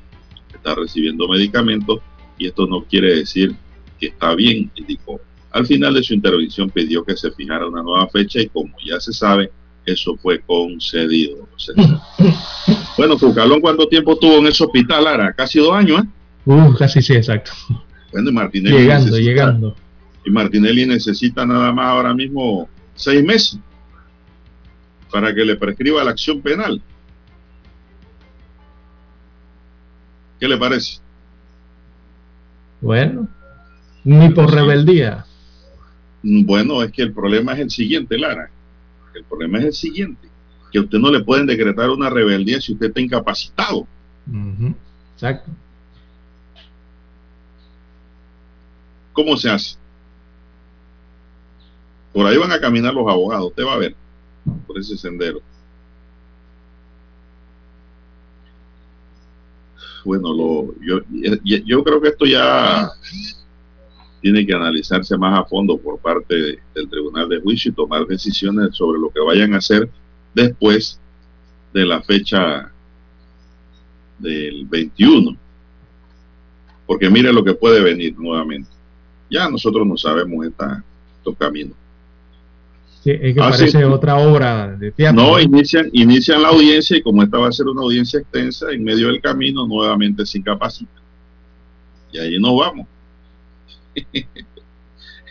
[0.53, 1.99] está recibiendo medicamentos
[2.37, 3.55] y esto no quiere decir
[3.99, 5.19] que está bien, indicó.
[5.51, 8.99] Al final de su intervención pidió que se fijara una nueva fecha y como ya
[8.99, 9.51] se sabe,
[9.83, 11.47] eso fue concedido.
[12.95, 15.33] bueno, Cucalón, ¿cuánto tiempo tuvo en ese hospital, Ara?
[15.33, 16.07] Casi dos años, ¿eh?
[16.45, 17.51] Uh, casi sí, exacto.
[18.13, 19.75] Bueno, y Martinelli llegando, llegando.
[20.23, 23.59] Y Martinelli necesita nada más ahora mismo seis meses
[25.11, 26.81] para que le prescriba la acción penal.
[30.39, 30.99] ¿Qué le parece?
[32.81, 33.27] Bueno,
[34.03, 35.25] ni por rebeldía.
[36.21, 38.49] Bueno, es que el problema es el siguiente, Lara.
[39.15, 40.27] El problema es el siguiente,
[40.71, 43.87] que usted no le pueden decretar una rebeldía si usted está incapacitado.
[45.15, 45.51] Exacto.
[49.13, 49.77] ¿Cómo se hace?
[52.11, 53.95] Por ahí van a caminar los abogados, usted va a ver,
[54.67, 55.41] por ese sendero.
[60.05, 62.89] Bueno, lo, yo, creo que esto ya
[64.21, 68.75] tiene que analizarse más a fondo por parte del Tribunal de Juicio y tomar decisiones
[68.75, 69.89] sobre lo que vayan a hacer
[70.33, 70.99] después
[71.73, 72.71] de la fecha
[74.19, 75.37] del 21.
[76.85, 78.72] Porque mire lo que puede venir nuevamente.
[79.33, 80.83] Ya nosotros no sabemos esta,
[81.17, 81.75] estos caminos.
[83.03, 85.23] Sí, es que parece otra obra de teatro.
[85.23, 88.83] No, inician, inician la audiencia y como esta va a ser una audiencia extensa, en
[88.83, 91.01] medio del camino nuevamente se incapacita.
[92.11, 92.87] Y ahí nos vamos.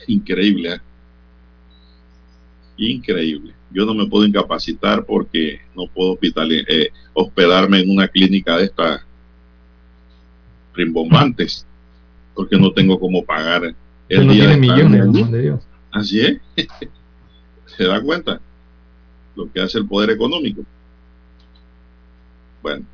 [0.09, 0.75] Increíble.
[0.75, 0.81] ¿eh?
[2.79, 3.55] Increíble.
[3.71, 9.01] Yo no me puedo incapacitar porque no puedo eh, hospedarme en una clínica de estas
[10.75, 11.65] rimbombantes
[12.35, 13.75] porque no tengo cómo pagar
[14.21, 15.61] el no tiene millones, de Dios.
[15.91, 16.41] Así es.
[17.77, 18.41] ¿Se da cuenta?
[19.37, 20.63] Lo que hace el poder económico.
[22.63, 22.85] Bueno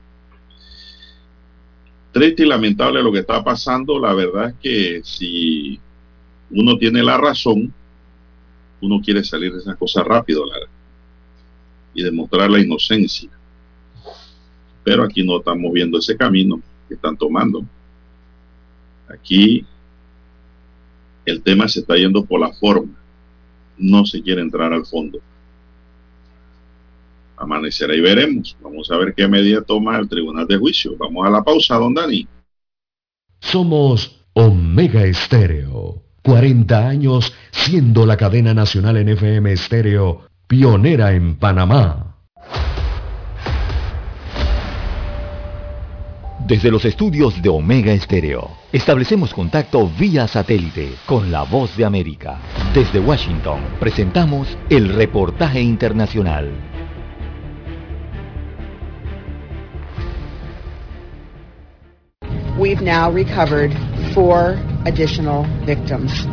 [2.18, 3.98] triste y lamentable lo que está pasando.
[3.98, 5.80] La verdad es que si
[6.50, 7.72] uno tiene la razón,
[8.80, 10.44] uno quiere salir de esas cosas rápido
[11.94, 13.30] y demostrar la inocencia.
[14.84, 17.64] Pero aquí no estamos viendo ese camino que están tomando.
[19.08, 19.64] Aquí
[21.28, 22.92] el tema se está yendo por la forma.
[23.76, 25.20] No se quiere entrar al fondo
[27.38, 28.56] amanecerá y veremos.
[28.60, 30.96] Vamos a ver qué medida toma el Tribunal de Juicio.
[30.98, 32.26] Vamos a la pausa, don Dani.
[33.40, 36.02] Somos Omega Estéreo.
[36.22, 42.07] 40 años siendo la cadena nacional en FM Estéreo, pionera en Panamá.
[46.48, 52.38] Desde los estudios de Omega Estéreo, establecemos contacto vía satélite con la voz de América.
[52.72, 56.50] Desde Washington, presentamos el reportaje internacional.
[62.56, 63.74] We've now recovered
[64.14, 66.26] four additional victims.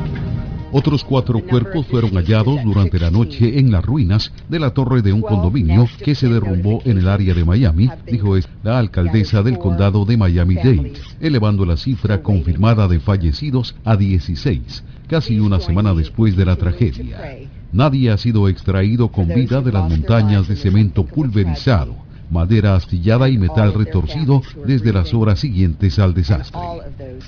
[0.78, 5.14] Otros cuatro cuerpos fueron hallados durante la noche en las ruinas de la torre de
[5.14, 10.04] un condominio que se derrumbó en el área de Miami, dijo la alcaldesa del condado
[10.04, 16.44] de Miami-Dade, elevando la cifra confirmada de fallecidos a 16, casi una semana después de
[16.44, 17.38] la tragedia.
[17.72, 23.38] Nadie ha sido extraído con vida de las montañas de cemento pulverizado madera astillada y
[23.38, 26.62] metal retorcido desde las horas siguientes al desastre.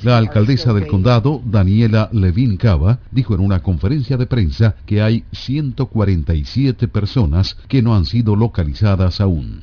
[0.03, 5.23] La alcaldesa del condado, Daniela Levin Cava, dijo en una conferencia de prensa que hay
[5.31, 9.61] 147 personas que no han sido localizadas aún.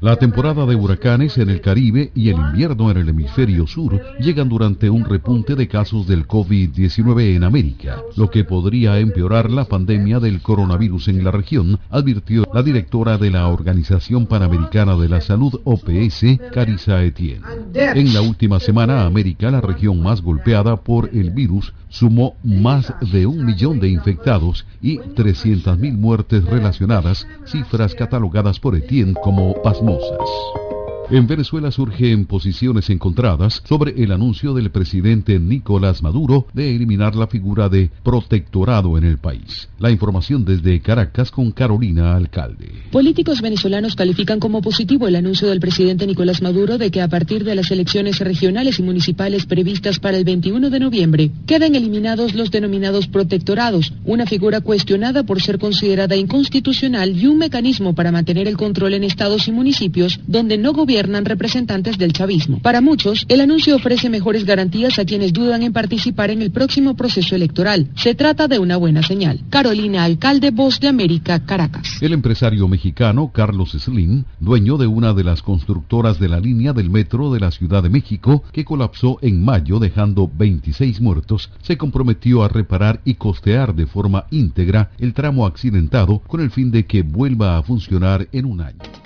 [0.00, 4.46] La temporada de huracanes en el Caribe y el invierno en el hemisferio sur llegan
[4.46, 10.20] durante un repunte de casos del COVID-19 en América, lo que podría empeorar la pandemia
[10.20, 15.62] del coronavirus en la región, advirtió la directora de la Organización Panamericana de la Salud
[15.64, 17.46] OPS, Carissa Etienne.
[17.72, 23.24] En la última semana, América, la región más golpeada por el virus, sumó más de
[23.24, 29.54] un millón de infectados y 300.000 muertes relacionadas, cifras catalogadas por Etienne como
[29.86, 30.75] pasmosas.
[31.08, 37.28] En Venezuela surgen posiciones encontradas sobre el anuncio del presidente Nicolás Maduro de eliminar la
[37.28, 39.68] figura de protectorado en el país.
[39.78, 42.72] La información desde Caracas con Carolina Alcalde.
[42.90, 47.44] Políticos venezolanos califican como positivo el anuncio del presidente Nicolás Maduro de que a partir
[47.44, 52.50] de las elecciones regionales y municipales previstas para el 21 de noviembre quedan eliminados los
[52.50, 58.56] denominados protectorados, una figura cuestionada por ser considerada inconstitucional y un mecanismo para mantener el
[58.56, 62.58] control en estados y municipios donde no gobierna gobiernan representantes del chavismo.
[62.60, 66.96] Para muchos, el anuncio ofrece mejores garantías a quienes dudan en participar en el próximo
[66.96, 67.88] proceso electoral.
[67.96, 69.40] Se trata de una buena señal.
[69.50, 72.00] Carolina Alcalde, Voz de América, Caracas.
[72.00, 76.88] El empresario mexicano Carlos Slim, dueño de una de las constructoras de la línea del
[76.88, 82.42] metro de la Ciudad de México, que colapsó en mayo dejando 26 muertos, se comprometió
[82.42, 87.02] a reparar y costear de forma íntegra el tramo accidentado con el fin de que
[87.02, 89.05] vuelva a funcionar en un año.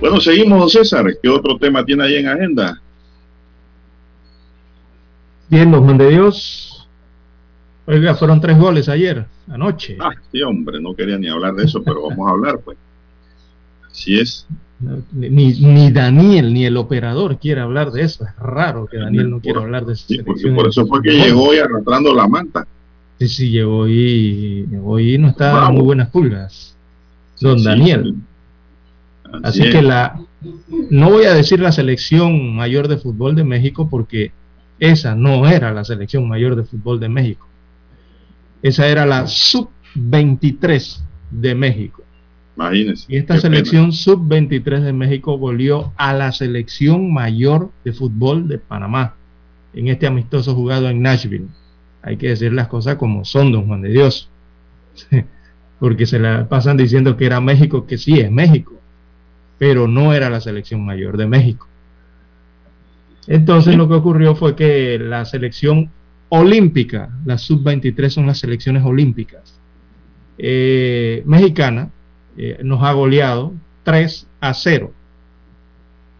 [0.00, 1.06] Bueno, seguimos, don César.
[1.22, 2.80] ¿Qué otro tema tiene ahí en agenda?
[5.48, 6.88] Bien, de Dios.
[7.86, 9.96] Oiga, fueron tres goles ayer, anoche.
[10.00, 12.78] Ah, sí, hombre, no quería ni hablar de eso, pero vamos a hablar, pues.
[13.90, 14.46] Así es.
[15.12, 18.24] Ni, ni Daniel, ni el operador quiere hablar de eso.
[18.24, 20.06] Es raro que Daniel no quiera hablar de eso.
[20.08, 22.66] Sí, porque por eso fue que llegó y arrastrando la manta.
[23.18, 25.72] Sí, sí, llegó y, llegó y no está Bravo.
[25.74, 26.74] muy buenas pulgas.
[27.40, 28.12] Don Sí, Daniel.
[28.14, 28.22] sí.
[29.42, 30.20] Así que la
[30.90, 34.32] no voy a decir la selección mayor de fútbol de México porque
[34.78, 37.46] esa no era la selección mayor de fútbol de México.
[38.62, 42.02] Esa era la sub 23 de México.
[42.56, 43.06] Imagínense.
[43.08, 48.58] Y esta selección sub 23 de México volvió a la selección mayor de fútbol de
[48.58, 49.14] Panamá
[49.72, 51.48] en este amistoso jugado en Nashville.
[52.02, 54.28] Hay que decir las cosas como son, don Juan de Dios.
[55.80, 58.80] Porque se la pasan diciendo que era México, que sí es México,
[59.58, 61.68] pero no era la selección mayor de México.
[63.26, 65.90] Entonces lo que ocurrió fue que la selección
[66.28, 69.58] olímpica, la sub-23 son las selecciones olímpicas,
[70.36, 71.90] eh, mexicana,
[72.36, 73.52] eh, nos ha goleado
[73.84, 74.92] 3 a 0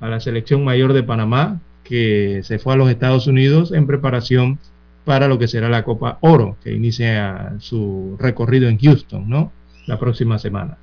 [0.00, 4.58] a la selección mayor de Panamá, que se fue a los Estados Unidos en preparación
[5.04, 9.52] para lo que será la Copa Oro, que inicia su recorrido en Houston, ¿no?
[9.86, 10.78] La próxima semana.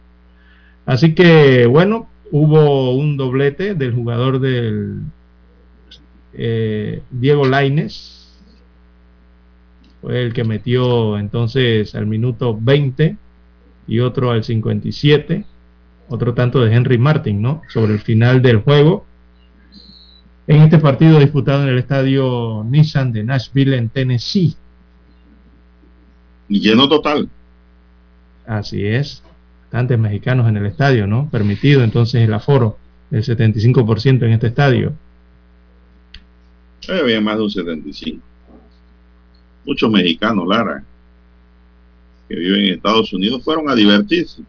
[0.86, 5.02] Así que, bueno, hubo un doblete del jugador del
[6.34, 8.40] eh, Diego Laines,
[10.02, 13.18] fue el que metió entonces al minuto 20
[13.88, 15.46] y otro al 57,
[16.10, 17.62] otro tanto de Henry Martin, ¿no?
[17.70, 19.06] Sobre el final del juego.
[20.48, 24.56] En este partido disputado en el estadio Nissan de Nashville en Tennessee.
[26.50, 27.30] Y lleno total.
[28.46, 29.24] Así es.
[29.72, 31.30] Bastantes mexicanos en el estadio, ¿no?
[31.30, 32.78] Permitido entonces el aforo
[33.10, 34.92] del 75% en este estadio.
[36.90, 38.22] Había más de un 75.
[39.66, 40.84] Muchos mexicanos, Lara,
[42.28, 44.42] que viven en Estados Unidos, fueron a divertirse.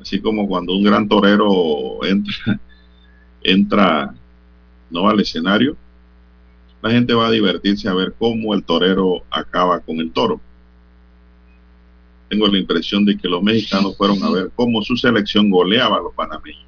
[0.00, 2.58] Así como cuando un gran torero entra,
[3.44, 4.14] entra
[4.90, 5.76] no al escenario,
[6.82, 10.40] la gente va a divertirse a ver cómo el torero acaba con el toro.
[12.30, 16.00] Tengo la impresión de que los mexicanos fueron a ver cómo su selección goleaba a
[16.00, 16.64] los panameños.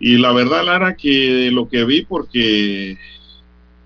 [0.00, 2.98] Y la verdad, Lara, que lo que vi, porque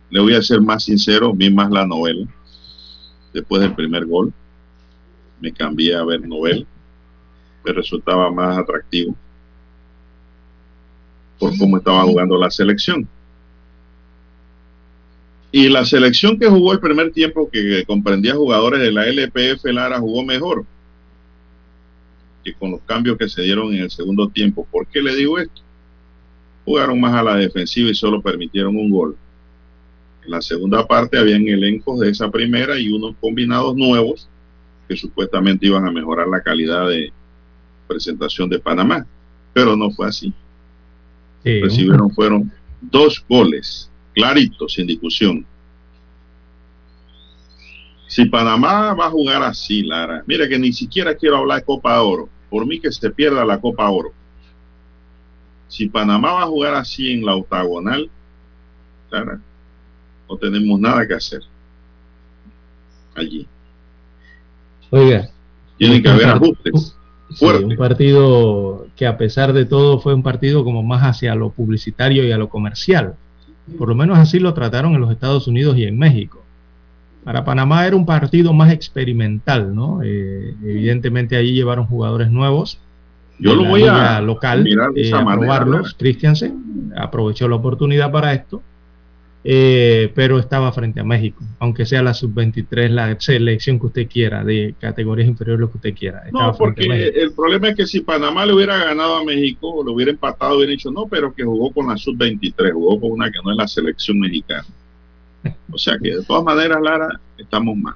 [0.08, 2.26] le voy a ser más sincero, vi más la novela.
[3.34, 4.32] Después del primer gol,
[5.40, 6.64] me cambié a ver novela.
[7.62, 9.14] Me resultaba más atractivo
[11.38, 13.06] por cómo estaba jugando la selección.
[15.52, 19.98] Y la selección que jugó el primer tiempo, que comprendía jugadores de la LPF Lara,
[19.98, 20.64] jugó mejor
[22.44, 24.66] que con los cambios que se dieron en el segundo tiempo.
[24.70, 25.60] ¿Por qué le digo esto?
[26.64, 29.16] Jugaron más a la defensiva y solo permitieron un gol.
[30.24, 34.28] En la segunda parte habían elencos de esa primera y unos combinados nuevos
[34.88, 37.12] que supuestamente iban a mejorar la calidad de
[37.88, 39.06] presentación de Panamá.
[39.52, 40.32] Pero no fue así.
[41.42, 43.90] Sí, Recibieron fueron dos goles,
[44.20, 45.46] claritos, sin discusión.
[48.06, 52.00] Si Panamá va a jugar así, Lara, mira que ni siquiera quiero hablar de Copa
[52.02, 52.28] Oro.
[52.50, 54.12] Por mí que se pierda la Copa Oro.
[55.68, 58.10] Si Panamá va a jugar así en la octagonal,
[59.10, 59.40] Lara,
[60.28, 61.40] no tenemos nada que hacer
[63.14, 63.46] allí.
[64.90, 65.30] Oiga,
[65.78, 66.96] Tienen que haber ajustes
[67.34, 71.50] sí, un partido que a pesar de todo fue un partido como más hacia lo
[71.50, 73.14] publicitario y a lo comercial.
[73.78, 76.42] Por lo menos así lo trataron en los Estados Unidos y en México.
[77.24, 80.02] Para Panamá era un partido más experimental, ¿no?
[80.02, 82.78] Eh, evidentemente ahí llevaron jugadores nuevos.
[83.38, 84.66] Yo lo voy a local
[84.96, 85.94] eh, a probarlos.
[85.98, 88.62] Christiansen aprovechó la oportunidad para esto
[89.42, 94.44] eh, pero estaba frente a México, aunque sea la sub-23, la selección que usted quiera,
[94.44, 96.24] de categorías inferiores, lo que usted quiera.
[96.30, 100.10] No, porque el problema es que si Panamá le hubiera ganado a México, lo hubiera
[100.10, 103.50] empatado, hubiera dicho no, pero que jugó con la sub-23, jugó con una que no
[103.50, 104.66] es la selección mexicana.
[105.72, 107.94] O sea que de todas maneras, Lara, estamos mal.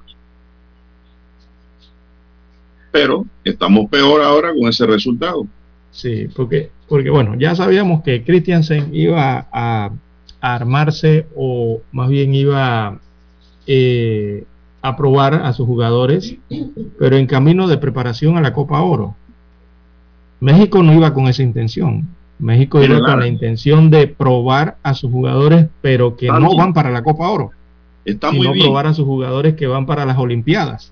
[2.91, 5.45] Pero estamos peor ahora con ese resultado.
[5.91, 9.91] Sí, porque, porque bueno, ya sabíamos que Christiansen iba a
[10.53, 12.99] armarse o más bien iba
[13.65, 14.43] eh,
[14.81, 16.35] a probar a sus jugadores,
[16.99, 19.15] pero en camino de preparación a la Copa Oro.
[20.39, 22.07] México no iba con esa intención.
[22.37, 26.91] México iba con la intención de probar a sus jugadores, pero que no van para
[26.91, 27.51] la Copa Oro.
[28.03, 30.91] Está sino probar a sus jugadores que van para las Olimpiadas.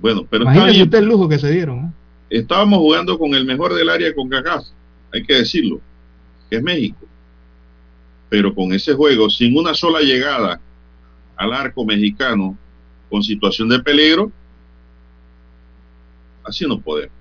[0.00, 1.78] Bueno, pero imagínese usted el lujo que se dieron.
[1.78, 2.38] ¿eh?
[2.38, 4.64] Estábamos jugando con el mejor del área con CACAF,
[5.12, 5.80] hay que decirlo,
[6.50, 7.08] que es México
[8.28, 10.60] pero con ese juego, sin una sola llegada
[11.36, 12.56] al arco mexicano
[13.08, 14.30] con situación de peligro,
[16.44, 17.16] así no podemos.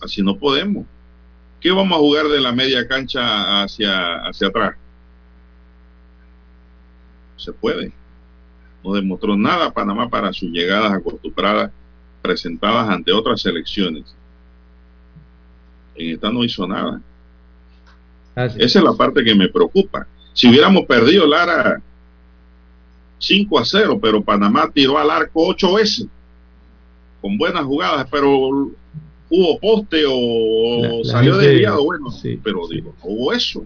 [0.00, 0.86] Así, no podemos.
[1.60, 4.76] ¿Qué vamos a jugar de la media cancha hacia, hacia atrás?
[7.44, 7.92] se puede.
[8.82, 11.70] No demostró nada Panamá para sus llegadas acostumbradas
[12.22, 14.14] presentadas ante otras selecciones.
[15.94, 17.00] En esta no hizo nada.
[18.36, 20.06] Esa es la parte que me preocupa.
[20.32, 21.80] Si hubiéramos perdido Lara
[23.18, 26.06] 5 a 0, pero Panamá tiró al arco 8 veces
[27.20, 28.70] con buenas jugadas, pero
[29.30, 33.64] hubo poste o salió desviado, bueno, sí, pero digo, no hubo eso.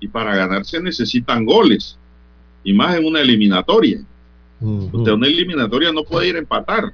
[0.00, 1.96] Y para ganarse necesitan goles,
[2.64, 4.00] y más en una eliminatoria.
[4.60, 6.92] Usted en una eliminatoria no puede ir a empatar,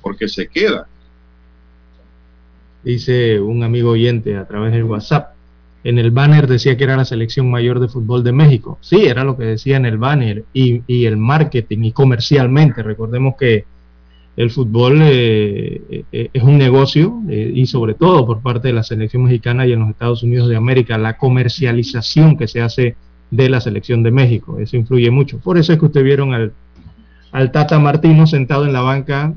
[0.00, 0.86] porque se queda.
[2.82, 5.31] Dice un amigo oyente a través del WhatsApp,
[5.84, 8.78] en el banner decía que era la selección mayor de fútbol de México.
[8.80, 12.82] Sí, era lo que decía en el banner y, el marketing y comercialmente.
[12.82, 13.64] Recordemos que
[14.36, 18.82] el fútbol eh, eh, es un negocio eh, y sobre todo por parte de la
[18.82, 22.96] selección mexicana y en los Estados Unidos de América, la comercialización que se hace
[23.30, 24.58] de la selección de México.
[24.60, 25.38] Eso influye mucho.
[25.38, 26.52] Por eso es que usted vieron al,
[27.32, 29.34] al Tata Martino sentado en la banca,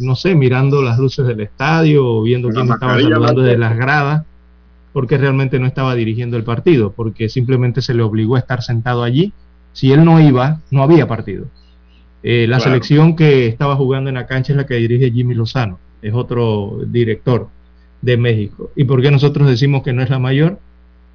[0.00, 4.24] no sé, mirando las luces del estadio o viendo quién estaba hablando de las gradas
[4.94, 9.02] porque realmente no estaba dirigiendo el partido, porque simplemente se le obligó a estar sentado
[9.02, 9.32] allí.
[9.72, 11.46] Si él no iba, no había partido.
[12.22, 15.80] Eh, la selección que estaba jugando en la cancha es la que dirige Jimmy Lozano,
[16.00, 17.48] es otro director
[18.02, 18.70] de México.
[18.76, 20.60] ¿Y por qué nosotros decimos que no es la mayor?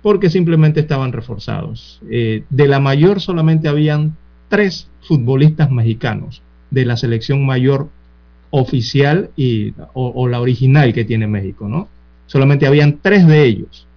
[0.02, 2.02] Porque simplemente estaban reforzados.
[2.12, 4.18] Eh, de la mayor solamente habían
[4.50, 7.88] tres futbolistas mexicanos de la selección mayor
[8.50, 11.88] oficial y, o la original que tiene México, ¿no?
[12.30, 13.88] Solamente habían tres de ellos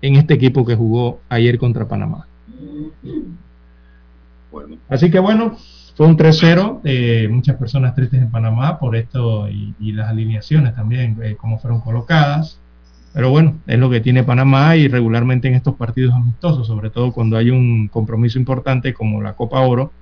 [0.00, 2.26] en este equipo que jugó ayer contra Panamá.
[4.88, 5.56] Así que bueno,
[5.94, 6.80] fue un 3-0.
[6.84, 11.80] Eh, muchas personas tristes en Panamá por esto y, las alineaciones también, eh, como fueron
[11.80, 12.58] colocadas.
[13.12, 17.12] Pero bueno, es lo que tiene Panamá y regularmente en estos partidos amistosos, sobre todo
[17.12, 19.92] cuando hay un compromiso importante como la Copa Oro,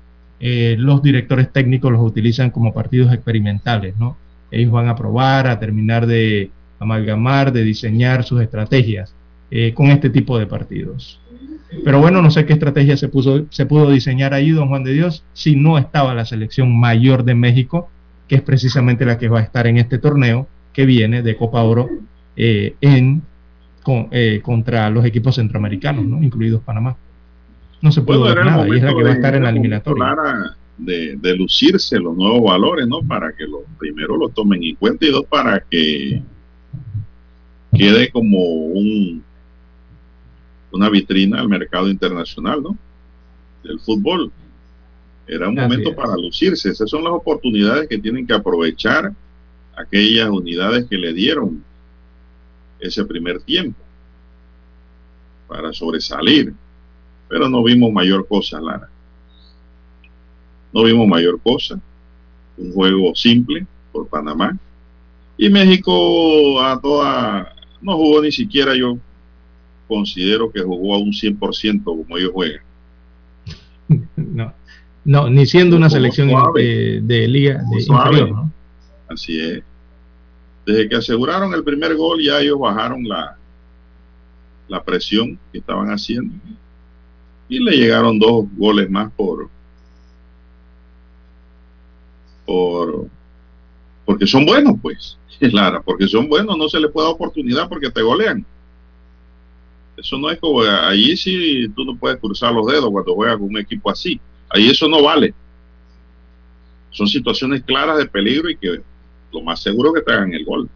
[0.40, 4.16] eh, los directores técnicos los utilizan como partidos experimentales, ¿no?
[4.50, 9.14] Ellos van a probar, a terminar de amalgamar, de diseñar sus estrategias
[9.50, 11.20] eh, con este tipo de partidos.
[11.82, 14.92] Pero bueno, no sé qué estrategia se, puso, se pudo diseñar ahí, don Juan de
[14.92, 17.88] Dios, si no estaba la selección mayor de México,
[18.28, 21.62] que es precisamente la que va a estar en este torneo que viene de Copa
[21.62, 21.88] Oro
[22.36, 23.22] eh, en,
[24.10, 26.22] eh, contra los equipos centroamericanos, ¿no?
[26.22, 26.96] incluidos Panamá.
[27.80, 30.56] No se puede ver nada y es la que va a estar en la eliminatoria.
[30.76, 33.00] De, de, lucirse los nuevos valores, ¿no?
[33.02, 36.20] Para que los primero los tomen en cuenta y dos para que
[37.74, 39.22] quede como un
[40.74, 42.76] una vitrina al mercado internacional, ¿no?
[43.62, 44.32] Del fútbol.
[45.26, 46.68] Era un momento para lucirse.
[46.68, 49.12] Esas son las oportunidades que tienen que aprovechar
[49.76, 51.64] aquellas unidades que le dieron
[52.80, 53.78] ese primer tiempo
[55.46, 56.52] para sobresalir.
[57.28, 58.88] Pero no vimos mayor cosa, Lara.
[60.72, 61.80] No vimos mayor cosa.
[62.56, 64.58] Un juego simple por Panamá.
[65.38, 67.53] Y México a toda
[67.84, 68.98] no jugó ni siquiera yo
[69.86, 72.62] considero que jugó a un 100% como ellos juegan.
[74.16, 74.54] No,
[75.04, 78.46] no ni siendo una selección de, liga de inferior,
[79.06, 79.62] Así es.
[80.64, 83.36] Desde que aseguraron el primer gol ya ellos bajaron la
[84.68, 86.34] la presión que estaban haciendo.
[87.48, 89.48] Y le llegaron dos goles más por,
[92.46, 93.08] por
[94.04, 95.18] porque son buenos, pues.
[95.40, 98.44] Lara, porque son buenos, no se les puede dar oportunidad porque te golean.
[99.96, 103.48] Eso no es como allí sí tú no puedes cruzar los dedos cuando juegas con
[103.48, 104.20] un equipo así.
[104.48, 105.32] Ahí eso no vale.
[106.90, 108.80] Son situaciones claras de peligro y que
[109.32, 110.68] lo más seguro que te hagan el gol.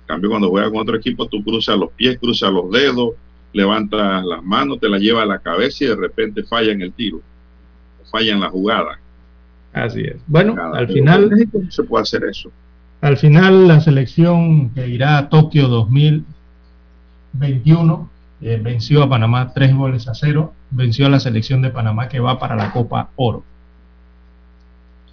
[0.00, 3.14] En cambio, cuando juegas con otro equipo, tú cruzas los pies, cruzas los dedos,
[3.52, 6.92] levantas las manos, te la lleva a la cabeza y de repente falla en el
[6.92, 7.20] tiro,
[8.10, 8.98] falla en la jugada.
[9.84, 10.16] Así es.
[10.26, 11.30] Bueno, al final
[11.68, 12.50] se puede hacer eso.
[13.00, 18.10] Al final la selección que irá a Tokio 2021
[18.40, 22.20] eh, venció a Panamá tres goles a cero, venció a la selección de Panamá que
[22.20, 23.42] va para la Copa Oro.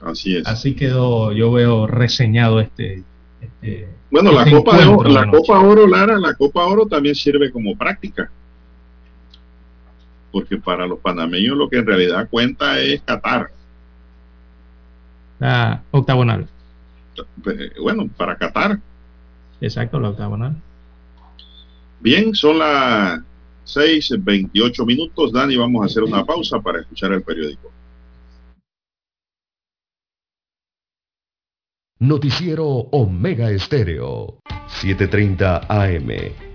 [0.02, 0.48] Así es.
[0.48, 3.04] Así quedó, yo veo reseñado este.
[3.42, 7.52] este bueno, la, este Copa, Oro, la Copa Oro, Lara, la Copa Oro también sirve
[7.52, 8.30] como práctica.
[10.32, 13.50] Porque para los panameños lo que en realidad cuenta es Qatar.
[15.40, 16.48] La octagonal.
[17.46, 18.80] Eh, bueno, para Qatar.
[19.62, 20.56] Exacto, la octagonal.
[22.00, 23.20] Bien, son las
[23.66, 25.32] 6.28 minutos.
[25.32, 27.72] Dani, vamos a hacer una pausa para escuchar el periódico.
[32.00, 36.55] Noticiero Omega Estéreo, 7:30 AM.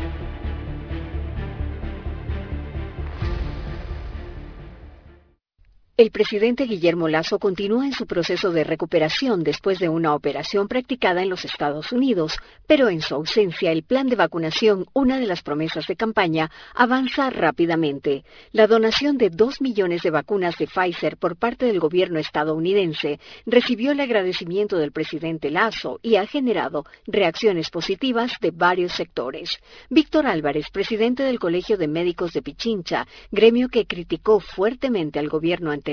[6.01, 11.21] El presidente Guillermo Lazo continúa en su proceso de recuperación después de una operación practicada
[11.21, 15.43] en los Estados Unidos, pero en su ausencia el plan de vacunación, una de las
[15.43, 18.23] promesas de campaña, avanza rápidamente.
[18.51, 23.91] La donación de dos millones de vacunas de Pfizer por parte del gobierno estadounidense recibió
[23.91, 29.59] el agradecimiento del presidente Lazo y ha generado reacciones positivas de varios sectores.
[29.91, 35.69] Víctor Álvarez, presidente del Colegio de Médicos de Pichincha, gremio que criticó fuertemente al gobierno
[35.69, 35.90] anterior,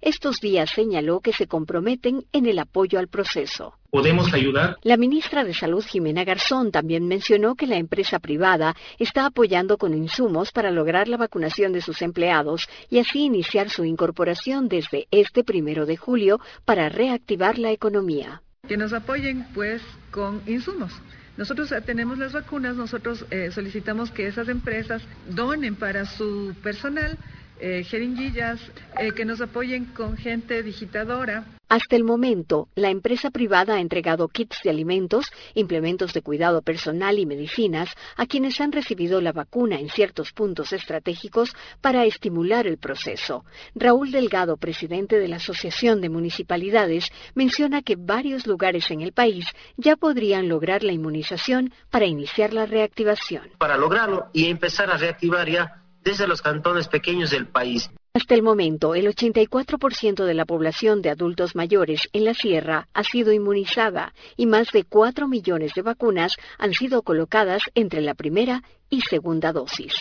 [0.00, 3.74] estos días señaló que se comprometen en el apoyo al proceso.
[3.90, 4.76] ¿Podemos ayudar?
[4.82, 9.94] La ministra de Salud, Jimena Garzón, también mencionó que la empresa privada está apoyando con
[9.94, 15.42] insumos para lograr la vacunación de sus empleados y así iniciar su incorporación desde este
[15.42, 18.42] primero de julio para reactivar la economía.
[18.68, 20.92] Que nos apoyen, pues, con insumos.
[21.36, 27.16] Nosotros tenemos las vacunas, nosotros eh, solicitamos que esas empresas donen para su personal
[27.60, 28.60] eh, jeringuillas,
[28.98, 31.44] eh, que nos apoyen con gente digitadora.
[31.68, 37.20] Hasta el momento, la empresa privada ha entregado kits de alimentos, implementos de cuidado personal
[37.20, 42.78] y medicinas a quienes han recibido la vacuna en ciertos puntos estratégicos para estimular el
[42.78, 43.44] proceso.
[43.76, 49.46] Raúl Delgado, presidente de la Asociación de Municipalidades, menciona que varios lugares en el país
[49.76, 53.48] ya podrían lograr la inmunización para iniciar la reactivación.
[53.58, 57.90] Para lograrlo y empezar a reactivar ya desde los cantones pequeños del país.
[58.12, 63.04] Hasta el momento, el 84% de la población de adultos mayores en la sierra ha
[63.04, 68.64] sido inmunizada y más de 4 millones de vacunas han sido colocadas entre la primera
[68.88, 69.92] y segunda dosis.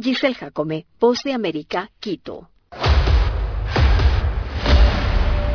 [0.00, 2.48] Giselle Jacome, Voz de América, Quito.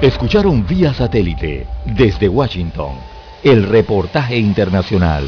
[0.02, 2.98] Escucharon vía satélite desde Washington
[3.44, 5.28] el reportaje internacional.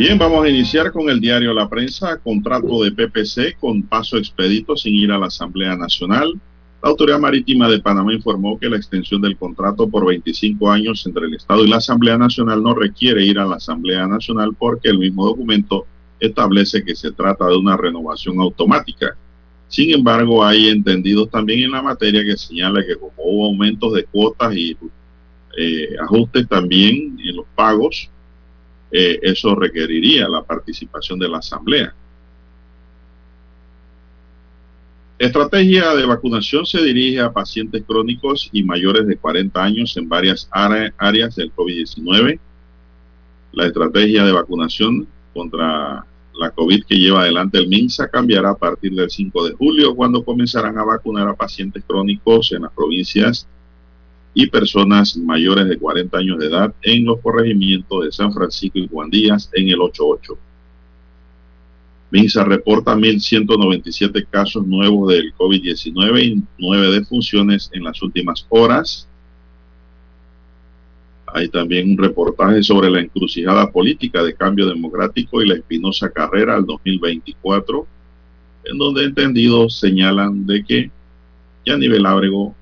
[0.00, 4.74] Bien, vamos a iniciar con el diario La Prensa, contrato de PPC con paso expedito
[4.74, 6.40] sin ir a la Asamblea Nacional.
[6.82, 11.26] La Autoridad Marítima de Panamá informó que la extensión del contrato por 25 años entre
[11.26, 14.98] el Estado y la Asamblea Nacional no requiere ir a la Asamblea Nacional porque el
[14.98, 15.84] mismo documento
[16.18, 19.14] establece que se trata de una renovación automática.
[19.68, 24.04] Sin embargo, hay entendidos también en la materia que señala que como hubo aumentos de
[24.04, 24.74] cuotas y
[25.58, 28.08] eh, ajustes también en los pagos,
[28.90, 31.94] eh, eso requeriría la participación de la Asamblea.
[35.18, 40.48] Estrategia de vacunación se dirige a pacientes crónicos y mayores de 40 años en varias
[40.50, 42.40] áreas del COVID-19.
[43.52, 46.06] La estrategia de vacunación contra
[46.40, 50.24] la COVID que lleva adelante el MINSA cambiará a partir del 5 de julio, cuando
[50.24, 53.46] comenzarán a vacunar a pacientes crónicos en las provincias
[54.32, 58.88] y personas mayores de 40 años de edad en los corregimientos de San Francisco y
[58.88, 60.38] Juan Díaz en el 88.
[62.12, 69.06] MINSA reporta 1.197 casos nuevos del COVID-19 y 9 defunciones en las últimas horas.
[71.32, 76.56] Hay también un reportaje sobre la encrucijada política de cambio democrático y la espinosa carrera
[76.56, 77.86] al 2024,
[78.64, 80.90] en donde entendidos señalan de que
[81.78, 82.56] nivel Ábrego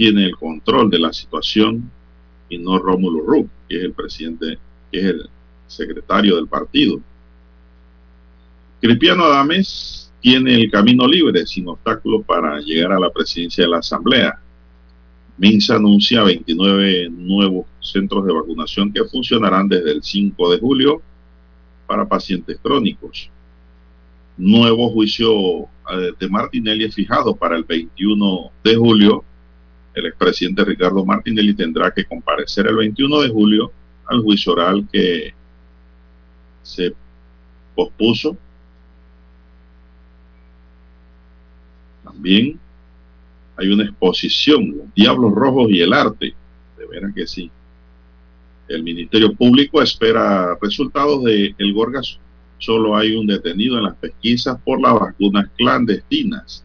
[0.00, 1.90] tiene el control de la situación
[2.48, 4.56] y no Rómulo Ruck, que es el presidente,
[4.90, 5.28] que es el
[5.66, 7.02] secretario del partido.
[8.80, 13.80] Cristiano Adames tiene el camino libre, sin obstáculos, para llegar a la presidencia de la
[13.80, 14.40] Asamblea.
[15.36, 21.02] Minsa anuncia 29 nuevos centros de vacunación que funcionarán desde el 5 de julio
[21.86, 23.28] para pacientes crónicos.
[24.38, 29.24] Nuevo juicio eh, de Martinelli es fijado para el 21 de julio
[29.94, 33.72] el expresidente Ricardo Martinelli tendrá que comparecer el 21 de julio
[34.06, 35.34] al juicio oral que
[36.62, 36.94] se
[37.74, 38.36] pospuso.
[42.04, 42.58] También
[43.56, 46.34] hay una exposición, Los Diablos Rojos y el Arte.
[46.78, 47.50] De veras que sí.
[48.68, 52.18] El Ministerio Público espera resultados de el Gorgas.
[52.58, 56.64] Solo hay un detenido en las pesquisas por las vacunas clandestinas.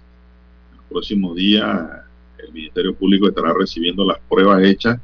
[0.74, 2.05] El próximo día
[2.40, 5.00] el Ministerio Público estará recibiendo las pruebas hechas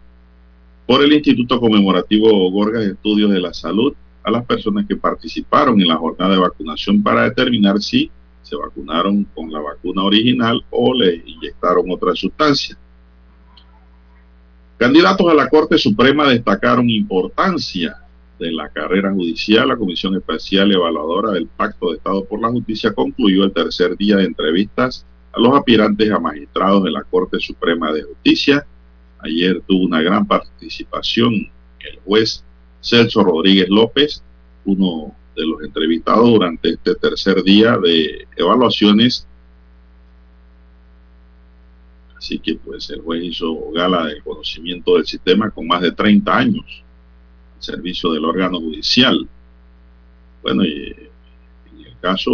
[0.86, 5.80] por el Instituto Conmemorativo Gorgas de Estudios de la Salud a las personas que participaron
[5.82, 8.12] en la jornada de vacunación para determinar si
[8.44, 12.78] se vacunaron con la vacuna original o le inyectaron otra sustancia.
[14.78, 17.98] Candidatos a la Corte Suprema destacaron importancia
[18.40, 19.68] de la carrera judicial.
[19.68, 24.18] La Comisión Especial Evaluadora del Pacto de Estado por la Justicia concluyó el tercer día
[24.18, 28.66] de entrevistas a los aspirantes a magistrados de la Corte Suprema de Justicia.
[29.20, 31.34] Ayer tuvo una gran participación
[31.80, 32.44] el juez
[32.82, 34.24] Celso Rodríguez López,
[34.66, 39.28] uno de los entrevistados durante este tercer día de evaluaciones.
[42.18, 46.38] Así que pues el juez hizo gala del conocimiento del sistema con más de 30
[46.38, 46.84] años
[47.56, 49.28] al servicio del órgano judicial.
[50.44, 50.94] Bueno, y
[51.72, 52.32] en el caso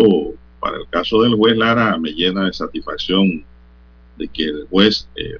[0.59, 3.43] para el caso del juez Lara me llena de satisfacción
[4.17, 5.37] de que el juez eh,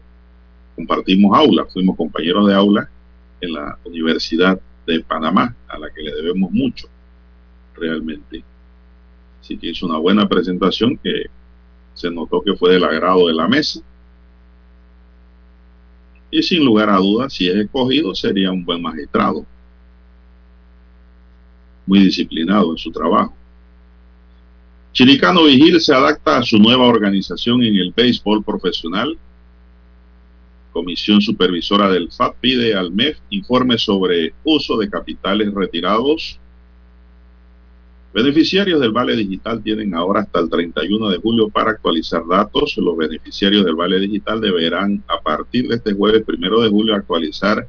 [0.76, 2.90] compartimos aula, fuimos compañeros de aula
[3.42, 6.88] en la Universidad de Panamá, a la que le debemos mucho,
[7.76, 8.44] realmente.
[9.42, 11.26] Así que hizo una buena presentación que
[11.94, 13.82] se notó que fue del agrado de la mesa.
[16.30, 19.46] Y sin lugar a dudas, si es escogido, sería un buen magistrado.
[21.86, 23.37] Muy disciplinado en su trabajo.
[24.98, 29.16] Chiricano Vigil se adapta a su nueva organización en el béisbol profesional.
[30.72, 36.40] Comisión Supervisora del FAT pide al MEF informe sobre uso de capitales retirados.
[38.12, 42.76] Beneficiarios del Vale Digital tienen ahora hasta el 31 de julio para actualizar datos.
[42.78, 47.68] Los beneficiarios del Vale Digital deberán a partir de este jueves primero de julio actualizar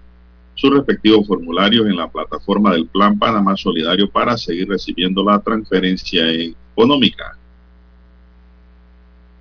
[0.55, 6.27] sus respectivos formularios en la plataforma del Plan Panamá Solidario para seguir recibiendo la transferencia
[6.33, 7.37] en económica.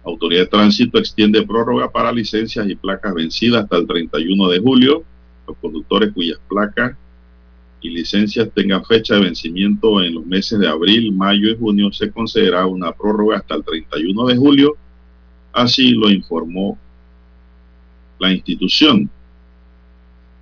[0.03, 5.03] Autoridad de Tránsito extiende prórroga para licencias y placas vencidas hasta el 31 de julio.
[5.47, 6.97] Los conductores cuyas placas
[7.79, 12.09] y licencias tengan fecha de vencimiento en los meses de abril, mayo y junio se
[12.09, 14.77] concederá una prórroga hasta el 31 de julio.
[15.53, 16.77] Así lo informó
[18.17, 19.09] la institución.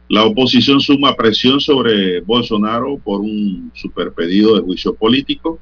[0.08, 5.60] La oposición suma presión sobre Bolsonaro por un superpedido de juicio político.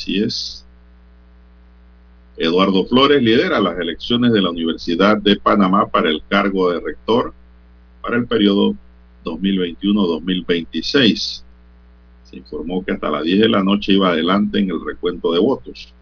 [0.00, 0.64] Así es.
[2.38, 7.34] Eduardo Flores lidera las elecciones de la Universidad de Panamá para el cargo de rector
[8.00, 8.74] para el periodo
[9.26, 11.42] 2021-2026.
[12.24, 15.38] Se informó que hasta las 10 de la noche iba adelante en el recuento de
[15.38, 15.92] votos,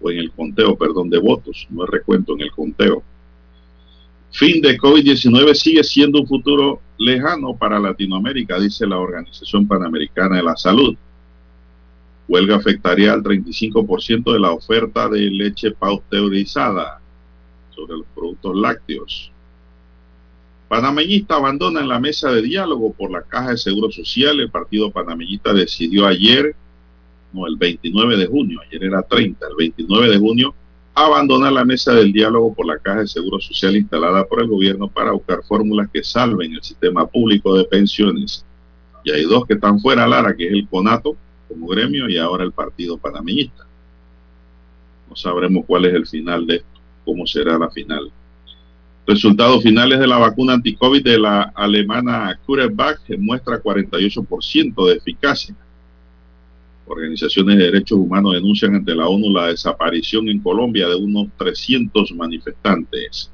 [0.00, 3.02] o en el conteo, perdón, de votos, no el recuento, en el conteo.
[4.30, 10.44] Fin de COVID-19 sigue siendo un futuro lejano para Latinoamérica, dice la Organización Panamericana de
[10.44, 10.94] la Salud.
[12.26, 17.00] Huelga afectaría al 35% de la oferta de leche pasteurizada
[17.70, 19.30] sobre los productos lácteos.
[20.68, 24.40] Panameñista abandona en la mesa de diálogo por la Caja de Seguro Social.
[24.40, 26.56] El partido panameñista decidió ayer,
[27.32, 30.54] no, el 29 de junio, ayer era 30, el 29 de junio,
[30.94, 34.88] abandonar la mesa del diálogo por la Caja de Seguro Social instalada por el gobierno
[34.88, 38.46] para buscar fórmulas que salven el sistema público de pensiones.
[39.04, 41.16] Y hay dos que están fuera, Lara, que es el CONATO
[41.48, 43.66] como gremio y ahora el partido panameñista.
[45.08, 48.10] No sabremos cuál es el final de esto, cómo será la final.
[49.06, 55.54] Resultados finales de la vacuna anti-COVID de la alemana CureVac muestra 48% de eficacia.
[56.86, 62.12] Organizaciones de derechos humanos denuncian ante la ONU la desaparición en Colombia de unos 300
[62.12, 63.30] manifestantes.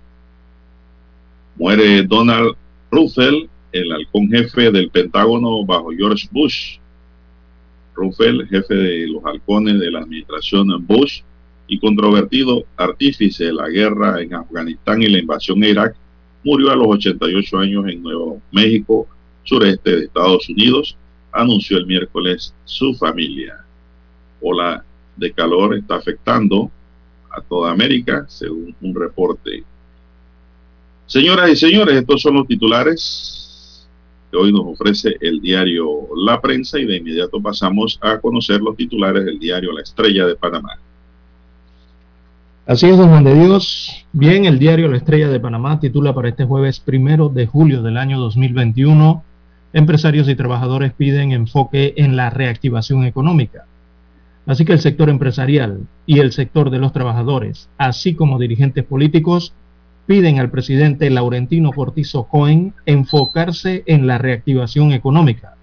[1.57, 2.57] Muere Donald
[2.91, 6.80] Rumsfeld, el halcón jefe del Pentágono bajo George Bush.
[8.01, 11.21] Rumsfeld, jefe de los halcones de la administración Bush,
[11.67, 15.95] y controvertido artífice de la guerra en Afganistán y la invasión a Irak,
[16.43, 19.07] murió a los 88 años en Nuevo México,
[19.45, 20.97] sureste de Estados Unidos,
[21.31, 23.65] anunció el miércoles su familia.
[24.41, 24.85] Ola
[25.17, 26.71] de calor está afectando
[27.31, 29.63] a toda América, según un reporte.
[31.07, 33.50] Señoras y señores, estos son los titulares
[34.31, 35.87] que hoy nos ofrece el diario
[36.25, 40.37] La Prensa y de inmediato pasamos a conocer los titulares del diario La Estrella de
[40.37, 40.79] Panamá.
[42.67, 44.07] Así es, don Juan de Dios.
[44.13, 47.97] Bien, el diario La Estrella de Panamá titula para este jueves primero de julio del
[47.97, 49.25] año 2021,
[49.73, 53.65] empresarios y trabajadores piden enfoque en la reactivación económica.
[54.47, 59.53] Así que el sector empresarial y el sector de los trabajadores, así como dirigentes políticos,
[60.11, 65.55] piden al presidente Laurentino Cortizo Cohen enfocarse en la reactivación económica.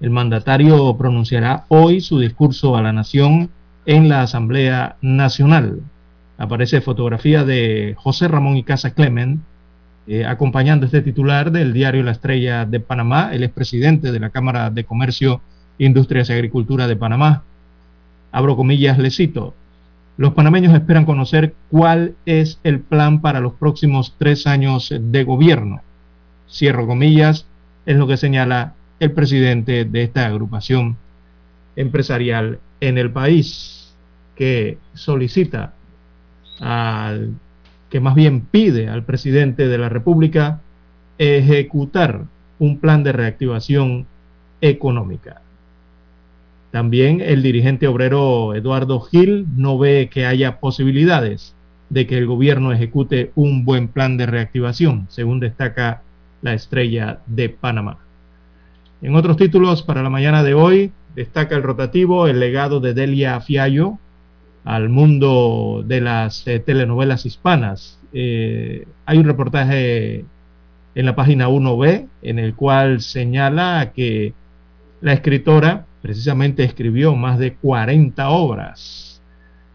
[0.00, 3.48] El mandatario pronunciará hoy su discurso a la nación
[3.84, 5.82] en la Asamblea Nacional
[6.36, 9.40] aparece fotografía de José Ramón y Casa Clement,
[10.08, 14.70] eh, acompañando este titular del diario La Estrella de Panamá, el expresidente de la Cámara
[14.70, 15.40] de Comercio,
[15.78, 17.44] Industrias y Agricultura de Panamá.
[18.32, 19.54] Abro comillas, le cito.
[20.16, 25.82] Los panameños esperan conocer cuál es el plan para los próximos tres años de gobierno.
[26.48, 27.46] Cierro comillas,
[27.84, 30.96] es lo que señala el presidente de esta agrupación
[31.76, 33.94] empresarial en el país,
[34.34, 35.74] que solicita
[36.60, 37.34] al
[37.90, 40.60] que más bien pide al presidente de la República
[41.18, 42.24] ejecutar
[42.58, 44.06] un plan de reactivación
[44.60, 45.42] económica.
[46.76, 51.54] También el dirigente obrero Eduardo Gil no ve que haya posibilidades
[51.88, 56.02] de que el gobierno ejecute un buen plan de reactivación, según destaca
[56.42, 57.96] la estrella de Panamá.
[59.00, 63.40] En otros títulos para la mañana de hoy, destaca el rotativo El legado de Delia
[63.40, 63.98] Fiallo,
[64.66, 67.98] al mundo de las eh, telenovelas hispanas.
[68.12, 70.26] Eh, hay un reportaje
[70.94, 74.34] en la página 1B en el cual señala que
[75.00, 79.20] la escritora precisamente escribió más de 40 obras.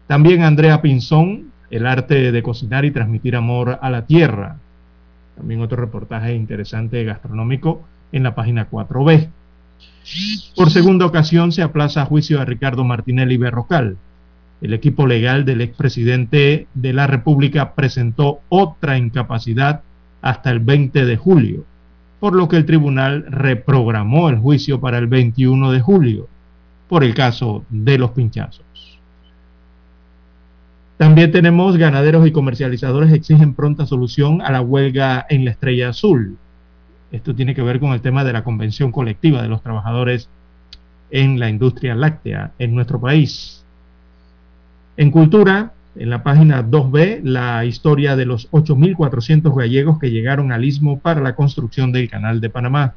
[0.06, 4.56] También Andrea Pinzón, El arte de cocinar y transmitir amor a la tierra.
[5.36, 7.82] También otro reportaje interesante gastronómico
[8.12, 9.28] en la página 4B.
[10.56, 13.98] Por segunda ocasión se aplaza a juicio a Ricardo Martinelli Berrocal,
[14.62, 19.82] el equipo legal del expresidente de la República presentó otra incapacidad
[20.22, 21.64] hasta el 20 de julio,
[22.22, 26.28] por lo que el tribunal reprogramó el juicio para el 21 de julio,
[26.88, 29.00] por el caso de los pinchazos.
[30.98, 36.36] También tenemos ganaderos y comercializadores exigen pronta solución a la huelga en la Estrella Azul.
[37.10, 40.28] Esto tiene que ver con el tema de la convención colectiva de los trabajadores
[41.10, 43.64] en la industria láctea en nuestro país.
[44.96, 50.64] En cultura, en la página 2B, la historia de los 8.400 gallegos que llegaron al
[50.64, 52.94] istmo para la construcción del Canal de Panamá.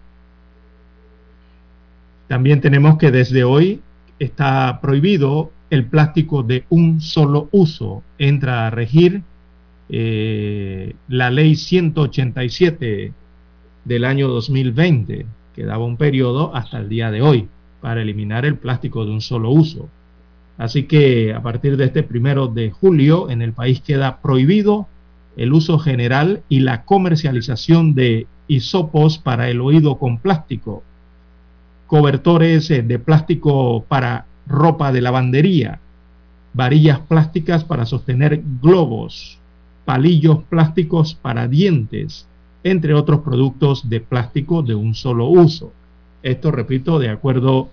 [2.28, 3.82] También tenemos que desde hoy
[4.18, 8.02] está prohibido el plástico de un solo uso.
[8.18, 9.22] Entra a regir
[9.90, 13.12] eh, la ley 187
[13.84, 17.48] del año 2020, que daba un periodo hasta el día de hoy
[17.82, 19.90] para eliminar el plástico de un solo uso.
[20.58, 24.88] Así que a partir de este primero de julio en el país queda prohibido
[25.36, 30.84] el uso general y la comercialización de hisopos para el oído con plástico.
[31.88, 35.80] cobertores eh, de plástico para ropa de lavandería,
[36.54, 39.38] varillas plásticas para sostener globos,
[39.86, 42.28] palillos plásticos para dientes,
[42.64, 45.72] entre otros productos de plástico de un solo uso.
[46.24, 47.70] Esto, repito, de acuerdo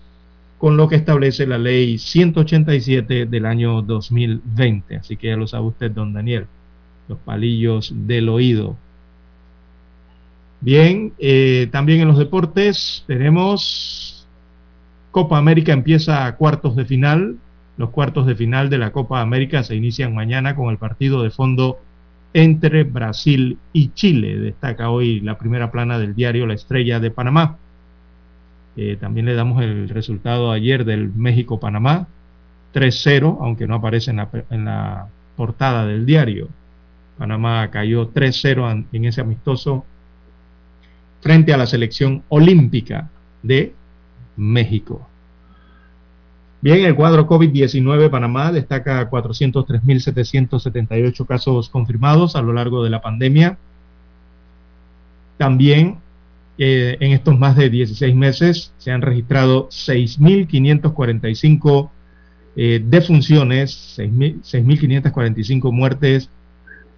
[0.63, 4.95] con lo que establece la ley 187 del año 2020.
[4.95, 6.47] Así que ya lo sabe usted, don Daniel,
[7.09, 8.77] los palillos del oído.
[10.61, 14.25] Bien, eh, también en los deportes tenemos
[15.11, 17.39] Copa América empieza a cuartos de final.
[17.77, 21.31] Los cuartos de final de la Copa América se inician mañana con el partido de
[21.31, 21.81] fondo
[22.35, 24.39] entre Brasil y Chile.
[24.39, 27.59] Destaca hoy la primera plana del diario La Estrella de Panamá.
[28.77, 32.09] Eh, también le damos el resultado ayer del México-Panamá,
[32.73, 36.49] 3-0, aunque no aparece en la, en la, portada del diario.
[37.19, 39.85] Panamá cayó 3-0 en ese amistoso
[41.21, 43.11] frente a la selección olímpica
[43.43, 43.75] de
[44.37, 45.09] México.
[46.61, 53.59] Bien, el cuadro COVID-19 Panamá destaca 403.778 casos confirmados a lo largo de la pandemia.
[55.39, 56.02] También
[56.59, 61.89] eh, en estos más de 16 meses se han registrado 6.545
[62.55, 66.29] eh, defunciones, 6.545 muertes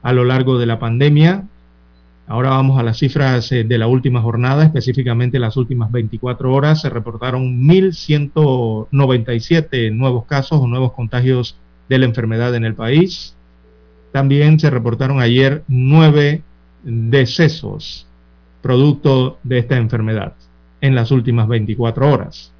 [0.02, 1.44] a lo largo de la pandemia.
[2.26, 6.80] Ahora vamos a las cifras eh, de la última jornada, específicamente las últimas 24 horas.
[6.80, 11.56] Se reportaron 1.197 nuevos casos o nuevos contagios
[11.88, 13.36] de la enfermedad en el país.
[14.10, 16.42] También se reportaron ayer nueve
[16.82, 18.08] decesos
[18.64, 20.32] producto de esta enfermedad
[20.80, 22.50] en las últimas 24 horas.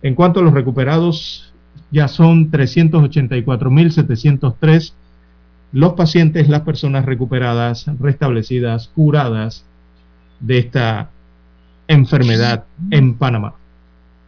[0.00, 1.52] En cuanto a los recuperados,
[1.90, 4.92] ya son 384.703
[5.72, 9.64] los pacientes, las personas recuperadas, restablecidas, curadas
[10.38, 11.10] de esta
[11.88, 13.54] enfermedad en Panamá.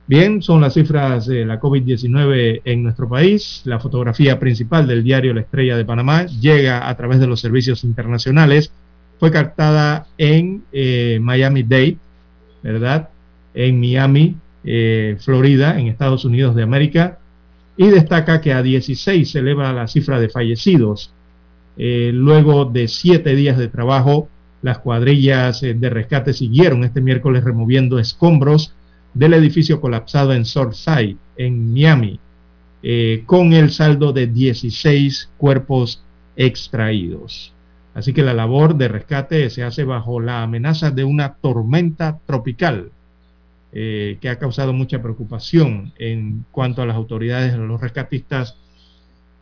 [0.09, 3.63] Bien, son las cifras de la COVID-19 en nuestro país.
[3.65, 7.85] La fotografía principal del diario La Estrella de Panamá llega a través de los servicios
[7.85, 8.73] internacionales
[9.19, 11.97] fue captada en eh, Miami-Dade,
[12.63, 13.09] ¿verdad?
[13.55, 17.19] En Miami, eh, Florida, en Estados Unidos de América,
[17.77, 21.13] y destaca que a 16 se eleva la cifra de fallecidos.
[21.77, 24.29] Eh, luego de siete días de trabajo,
[24.63, 28.73] las cuadrillas de rescate siguieron este miércoles removiendo escombros
[29.13, 32.19] del edificio colapsado en Surfside, en Miami,
[33.27, 36.03] con el saldo de 16 cuerpos
[36.37, 37.54] extraídos.
[37.95, 42.91] Así que la labor de rescate se hace bajo la amenaza de una tormenta tropical
[43.73, 48.57] eh, que ha causado mucha preocupación en cuanto a las autoridades, a los rescatistas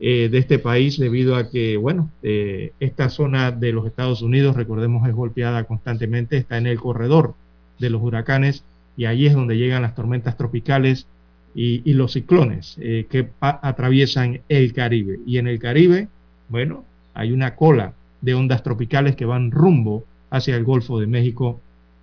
[0.01, 4.55] eh, de este país, debido a que, bueno, eh, esta zona de los Estados Unidos,
[4.55, 7.35] recordemos, es golpeada constantemente, está en el corredor
[7.79, 8.65] de los huracanes
[8.99, 11.07] y ahí es donde llegan las tormentas tropicales
[11.55, 15.21] y, y los ciclones que atraviesan el Caribe.
[15.27, 16.09] Y en el Caribe,
[16.49, 16.85] bueno,
[17.15, 17.93] hay una cola
[18.23, 21.61] de ondas tropicales que van rumbo hacia el Golfo de México,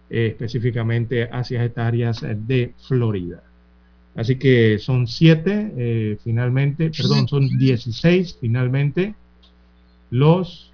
[0.10, 3.42] eh, específicamente hacia estas áreas de Florida.
[4.16, 9.16] Así que son siete eh, finalmente, perdón, son 16 finalmente
[10.12, 10.72] los,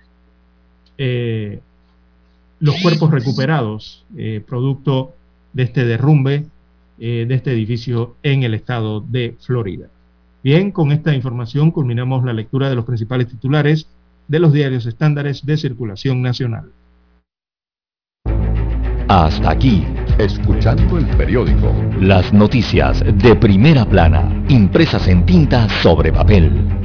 [0.97, 1.59] eh,
[2.59, 4.03] los cuerpos recuperados
[4.47, 5.13] producto
[5.53, 6.45] de este derrumbe
[6.97, 9.88] de este edificio en el estado de Florida.
[10.41, 13.88] Bien, con esta información culminamos la lectura de los principales titulares
[14.27, 16.72] de los diarios estándares de circulación nacional.
[19.07, 19.85] Hasta aquí,
[20.18, 21.73] escuchando el periódico.
[21.99, 26.85] Las noticias de primera plana, impresas en tinta sobre papel.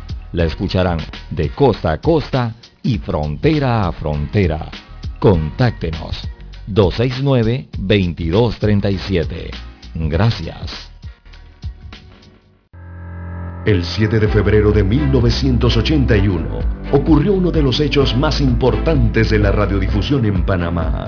[0.33, 0.99] la escucharán
[1.29, 4.71] de costa a costa y frontera a frontera.
[5.19, 6.27] Contáctenos
[6.67, 9.51] 269-2237.
[9.95, 10.89] Gracias.
[13.65, 16.59] El 7 de febrero de 1981
[16.93, 21.07] ocurrió uno de los hechos más importantes de la radiodifusión en Panamá.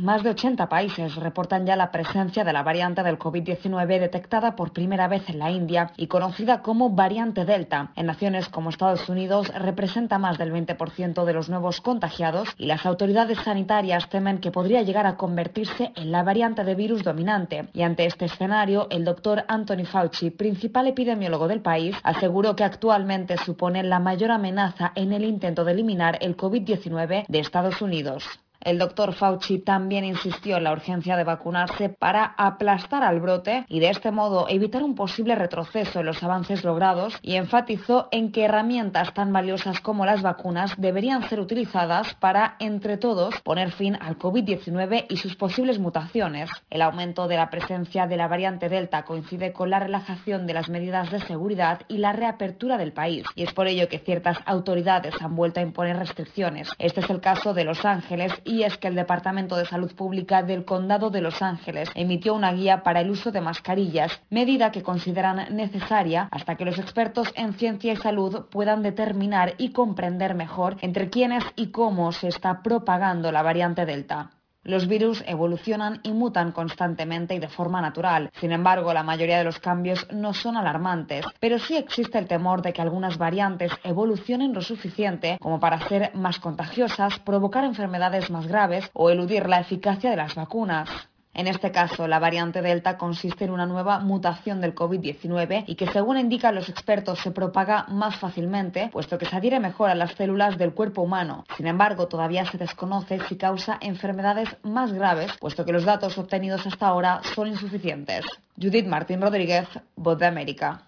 [0.00, 4.72] Más de 80 países reportan ya la presencia de la variante del COVID-19 detectada por
[4.72, 7.92] primera vez en la India y conocida como variante Delta.
[7.96, 12.86] En naciones como Estados Unidos representa más del 20% de los nuevos contagiados y las
[12.86, 17.68] autoridades sanitarias temen que podría llegar a convertirse en la variante de virus dominante.
[17.74, 23.36] Y ante este escenario, el doctor Anthony Fauci, principal epidemiólogo del país, aseguró que actualmente
[23.36, 28.24] supone la mayor amenaza en el intento de eliminar el COVID-19 de Estados Unidos.
[28.60, 33.80] El doctor Fauci también insistió en la urgencia de vacunarse para aplastar al brote y
[33.80, 38.44] de este modo evitar un posible retroceso en los avances logrados y enfatizó en que
[38.44, 44.18] herramientas tan valiosas como las vacunas deberían ser utilizadas para, entre todos, poner fin al
[44.18, 46.50] COVID-19 y sus posibles mutaciones.
[46.68, 50.68] El aumento de la presencia de la variante Delta coincide con la relajación de las
[50.68, 55.14] medidas de seguridad y la reapertura del país y es por ello que ciertas autoridades
[55.20, 56.70] han vuelto a imponer restricciones.
[56.78, 60.64] Este es el caso de Los Ángeles es que el Departamento de Salud Pública del
[60.64, 65.54] Condado de Los Ángeles emitió una guía para el uso de mascarillas, medida que consideran
[65.54, 71.10] necesaria hasta que los expertos en ciencia y salud puedan determinar y comprender mejor entre
[71.10, 74.30] quiénes y cómo se está propagando la variante Delta.
[74.62, 78.30] Los virus evolucionan y mutan constantemente y de forma natural.
[78.40, 82.60] Sin embargo, la mayoría de los cambios no son alarmantes, pero sí existe el temor
[82.60, 88.46] de que algunas variantes evolucionen lo suficiente como para ser más contagiosas, provocar enfermedades más
[88.46, 90.90] graves o eludir la eficacia de las vacunas.
[91.32, 95.86] En este caso, la variante Delta consiste en una nueva mutación del COVID-19 y que,
[95.86, 100.12] según indican los expertos, se propaga más fácilmente, puesto que se adhiere mejor a las
[100.14, 101.44] células del cuerpo humano.
[101.56, 106.66] Sin embargo, todavía se desconoce si causa enfermedades más graves, puesto que los datos obtenidos
[106.66, 108.24] hasta ahora son insuficientes.
[108.60, 110.82] Judith Martín Rodríguez, Voz de América.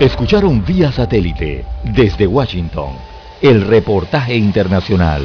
[0.00, 2.96] Escucharon vía satélite desde Washington
[3.40, 5.24] el reportaje internacional.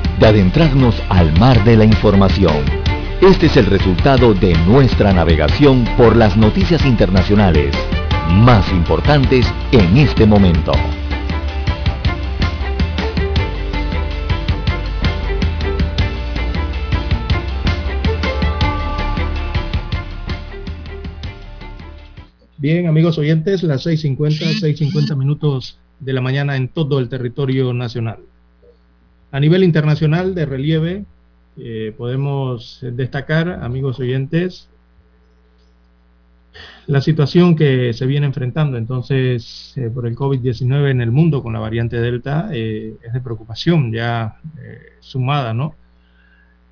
[0.21, 2.63] de adentrarnos al mar de la información.
[3.21, 7.75] Este es el resultado de nuestra navegación por las noticias internacionales
[8.29, 10.73] más importantes en este momento.
[22.59, 28.30] Bien, amigos oyentes, las 6.50, 6.50 minutos de la mañana en todo el territorio nacional.
[29.31, 31.05] A nivel internacional de relieve,
[31.57, 34.67] eh, podemos destacar, amigos oyentes,
[36.87, 41.53] la situación que se viene enfrentando entonces eh, por el COVID-19 en el mundo con
[41.53, 44.37] la variante Delta eh, es de preocupación ya
[44.99, 45.75] sumada, ¿no?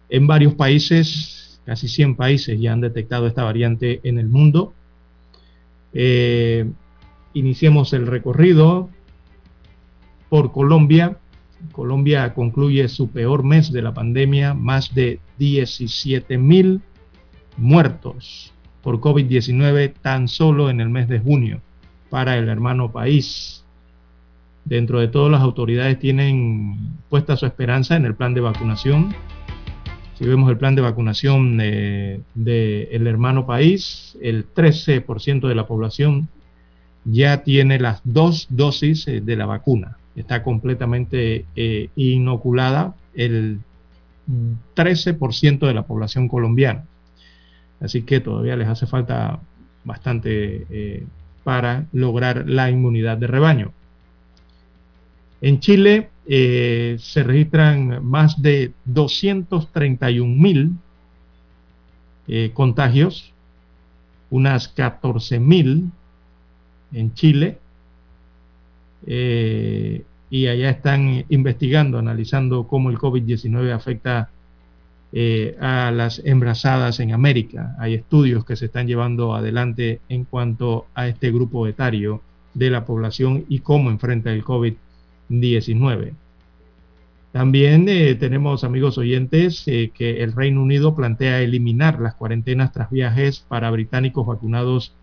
[0.10, 4.74] En varios países, casi 100 países ya han detectado esta variante en el mundo.
[7.34, 8.90] iniciemos el recorrido
[10.30, 11.19] por Colombia,
[11.72, 16.82] Colombia concluye su peor mes de la pandemia, más de 17 mil
[17.58, 21.62] muertos por COVID-19 tan solo en el mes de junio
[22.10, 23.64] para el hermano país.
[24.66, 29.16] Dentro de todo, las autoridades tienen puesta su esperanza en el plan de vacunación.
[30.18, 36.28] Si vemos el plan de vacunación del de, hermano país, el 13% de la población
[37.06, 43.60] ya tiene las dos dosis eh, de la vacuna está completamente eh, inoculada el
[44.76, 46.86] 13% de la población colombiana.
[47.80, 49.40] Así que todavía les hace falta
[49.84, 51.06] bastante eh,
[51.44, 53.72] para lograr la inmunidad de rebaño.
[55.42, 60.76] En Chile eh, se registran más de 231 mil
[62.54, 63.34] contagios,
[64.30, 65.92] unas 14 mil
[66.92, 67.58] en Chile,
[69.06, 74.30] y allá están investigando, analizando cómo el COVID-19 afecta
[75.12, 77.76] eh, a las embarazadas en América.
[77.80, 82.22] Hay estudios que se están llevando adelante en cuanto a este grupo etario
[82.54, 86.14] de la población y cómo enfrenta el COVID-19.
[87.32, 92.92] También eh, tenemos, amigos oyentes, eh, que el Reino Unido plantea eliminar las cuarentenas tras
[92.92, 94.94] viajes para británicos vacunados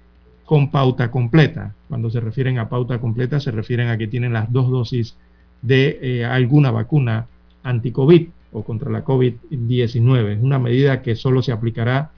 [0.47, 1.75] con pauta completa.
[1.89, 5.17] Cuando se refieren a pauta completa, se refieren a que tienen las dos dosis
[5.61, 7.27] de eh, alguna vacuna
[7.65, 10.37] anti-COVID o contra la COVID-19.
[10.37, 12.13] Es una medida que solo se aplicará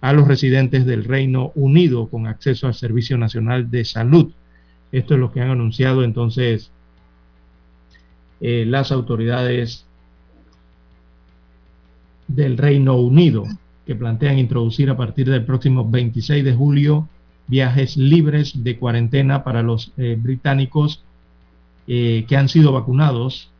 [0.00, 4.30] a los residentes del Reino Unido con acceso al Servicio Nacional de Salud.
[4.92, 6.70] Esto es lo que han anunciado entonces
[8.40, 9.86] eh, las autoridades
[12.28, 13.44] del Reino Unido,
[13.86, 17.08] que plantean introducir a partir del próximo 26 de julio
[17.46, 21.02] viajes libres de cuarentena para los eh, británicos
[21.86, 23.50] eh, que han sido vacunados,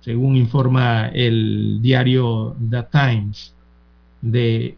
[0.00, 3.54] según informa el diario The Times
[4.22, 4.76] de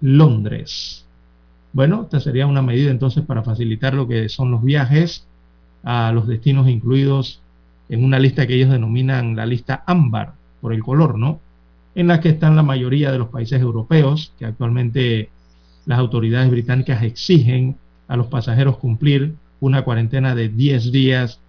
[0.00, 1.04] Londres.
[1.72, 5.26] Bueno, esta sería una medida entonces para facilitar lo que son los viajes
[5.82, 7.40] a los destinos incluidos
[7.88, 11.40] en una lista que ellos denominan la lista ámbar, por el color, ¿no?
[11.94, 15.28] En la que están la mayoría de los países europeos, que actualmente
[15.86, 17.76] las autoridades británicas exigen
[18.08, 21.40] a los pasajeros cumplir una cuarentena de 10 días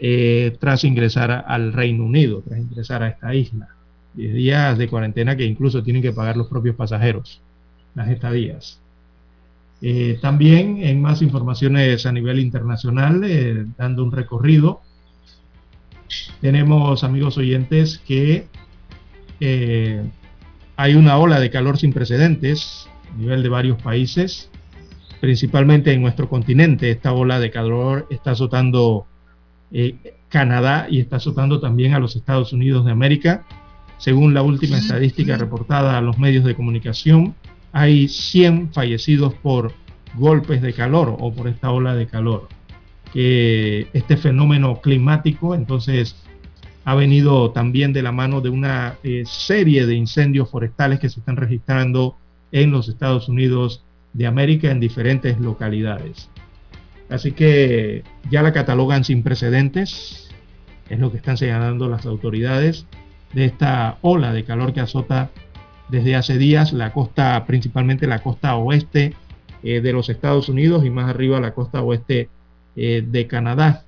[0.00, 3.68] eh, tras ingresar al Reino Unido, tras ingresar a esta isla.
[4.14, 7.40] 10 días de cuarentena que incluso tienen que pagar los propios pasajeros,
[7.94, 8.80] las estadías.
[9.82, 14.80] Eh, también en más informaciones a nivel internacional, eh, dando un recorrido,
[16.40, 18.46] tenemos, amigos oyentes, que
[20.76, 24.50] hay una ola de calor sin precedentes a nivel de varios países,
[25.20, 26.90] principalmente en nuestro continente.
[26.90, 29.06] Esta ola de calor está azotando
[29.72, 33.44] eh, Canadá y está azotando también a los Estados Unidos de América.
[33.98, 37.34] Según la última estadística reportada a los medios de comunicación,
[37.72, 39.72] hay 100 fallecidos por
[40.14, 42.48] golpes de calor o por esta ola de calor
[43.18, 46.16] este fenómeno climático entonces
[46.84, 51.20] ha venido también de la mano de una eh, serie de incendios forestales que se
[51.20, 52.16] están registrando
[52.52, 53.82] en los Estados Unidos
[54.12, 56.30] de América en diferentes localidades.
[57.08, 60.28] Así que ya la catalogan sin precedentes,
[60.88, 62.86] es lo que están señalando las autoridades
[63.32, 65.30] de esta ola de calor que azota
[65.88, 69.14] desde hace días la costa, principalmente la costa oeste
[69.62, 72.28] eh, de los Estados Unidos y más arriba la costa oeste
[72.74, 73.84] eh, de Canadá.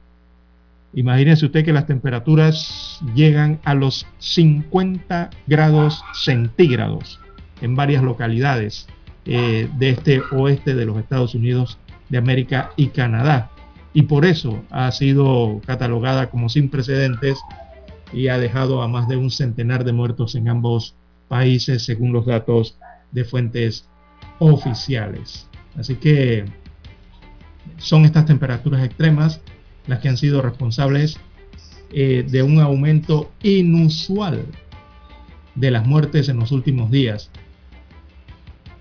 [0.95, 7.21] Imagínense usted que las temperaturas llegan a los 50 grados centígrados
[7.61, 8.87] en varias localidades
[9.25, 11.79] eh, de este oeste de los Estados Unidos
[12.09, 13.51] de América y Canadá.
[13.93, 17.39] Y por eso ha sido catalogada como sin precedentes
[18.13, 20.95] y ha dejado a más de un centenar de muertos en ambos
[21.29, 22.79] países según los datos
[23.13, 23.89] de fuentes
[24.39, 25.47] oficiales.
[25.77, 26.45] Así que
[27.77, 29.41] son estas temperaturas extremas
[29.87, 31.19] las que han sido responsables
[31.93, 34.45] eh, de un aumento inusual
[35.55, 37.31] de las muertes en los últimos días,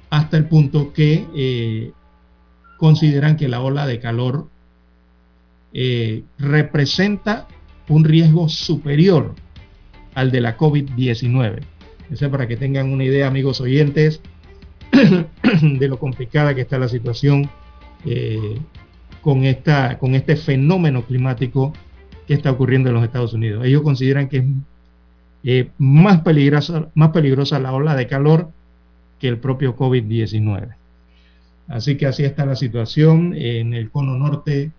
[0.10, 1.92] hasta el punto que eh,
[2.78, 4.48] consideran que la ola de calor
[5.74, 7.48] eh, representa
[7.90, 9.36] un riesgo superior
[10.14, 11.62] al de la COVID-19.
[12.10, 14.22] Eso para que tengan una idea, amigos oyentes,
[15.62, 17.50] de lo complicada que está la situación
[19.22, 21.74] con, esta, con este fenómeno climático
[22.28, 23.66] que está ocurriendo en los Estados Unidos.
[23.66, 24.46] Ellos consideran que es
[25.44, 28.52] eh, más, peligrosa, más peligrosa la ola de calor
[29.20, 30.76] que el propio COVID-19.
[31.68, 34.72] Así que así está la situación en el cono norte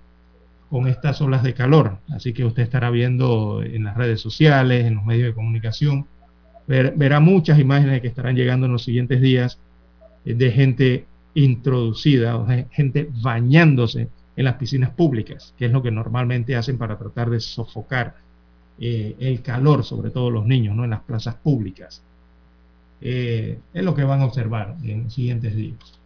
[0.70, 1.98] con estas olas de calor.
[2.10, 6.06] Así que usted estará viendo en las redes sociales, en los medios de comunicación,
[6.66, 9.58] verá muchas imágenes que estarán llegando en los siguientes días
[10.24, 16.78] de gente introducida, gente bañándose en las piscinas públicas, que es lo que normalmente hacen
[16.78, 18.16] para tratar de sofocar
[18.78, 20.84] eh, el calor, sobre todo los niños, ¿no?
[20.84, 22.02] en las plazas públicas.
[23.00, 25.98] Eh, es lo que van a observar en los siguientes días.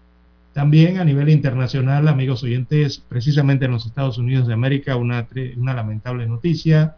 [0.52, 6.26] También a nivel internacional, amigos oyentes, precisamente en los Estados Unidos de América, una, lamentable
[6.26, 6.96] noticia.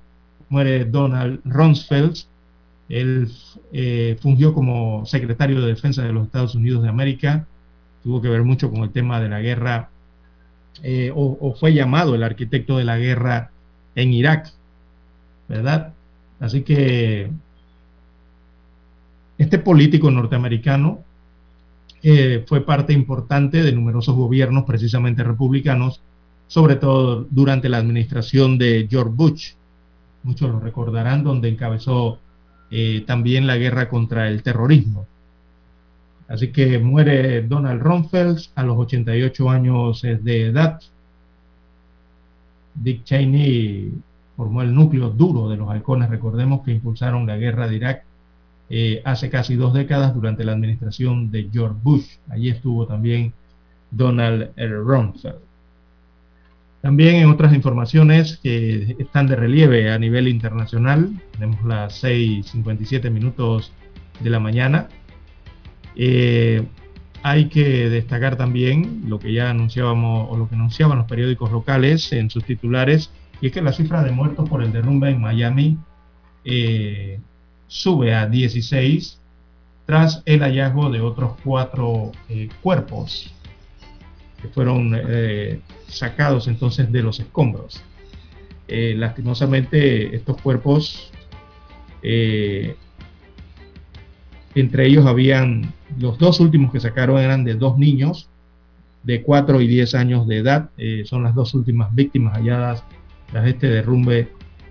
[0.49, 2.17] Muere Donald Rumsfeld.
[2.89, 3.31] Él
[3.73, 7.47] eh, fungió como secretario de Defensa de los Estados Unidos de América.
[8.03, 9.91] Tuvo que ver mucho con el tema de la guerra
[10.83, 13.51] eh, o, fue llamado el arquitecto de la guerra
[13.95, 14.53] en Irak,
[15.49, 15.95] ¿verdad?
[16.41, 17.31] Así que
[19.39, 21.01] este político norteamericano
[22.03, 26.03] eh, fue parte importante de numerosos gobiernos, precisamente republicanos,
[26.47, 29.53] sobre todo durante la administración de George Bush.
[30.23, 32.19] Muchos lo recordarán, donde encabezó
[32.71, 35.07] eh, también la guerra contra el terrorismo.
[36.29, 40.81] Así que muere Donald Rumsfeld a los 88 años de edad.
[42.75, 43.93] Dick Cheney
[44.37, 48.05] formó el núcleo duro de los halcones, recordemos que impulsaron la guerra de Irak
[48.77, 52.17] eh, hace casi dos décadas durante la administración de George Bush.
[52.29, 53.33] Allí estuvo también
[53.93, 55.39] Donald Rumsfeld.
[56.83, 63.73] También en otras informaciones que están de relieve a nivel internacional, tenemos las 6.57 minutos
[64.19, 64.89] de la mañana.
[65.95, 66.67] Eh,
[67.23, 72.13] hay que destacar también lo que ya anunciábamos o lo que anunciaban los periódicos locales
[72.13, 75.79] en sus titulares, y es que la cifra de muertos por el derrumbe en Miami
[76.45, 77.21] eh,
[77.67, 79.19] sube a 16
[79.87, 83.33] tras el hallazgo de otros cuatro eh, cuerpos
[84.41, 87.83] que fueron eh, sacados entonces de los escombros.
[88.67, 91.11] Eh, lastimosamente estos cuerpos,
[94.55, 98.29] entre ellos habían, los dos últimos que sacaron eran de dos niños
[99.03, 100.71] de 4 y 10 años de edad,
[101.05, 102.85] son las dos últimas víctimas halladas
[103.31, 104.29] tras este derrumbe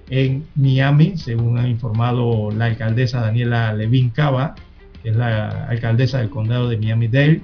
[0.10, 4.56] en Miami, según ha informado la alcaldesa Daniela Levin Cava,
[5.02, 7.42] que es la alcaldesa del condado de Miami-Dade.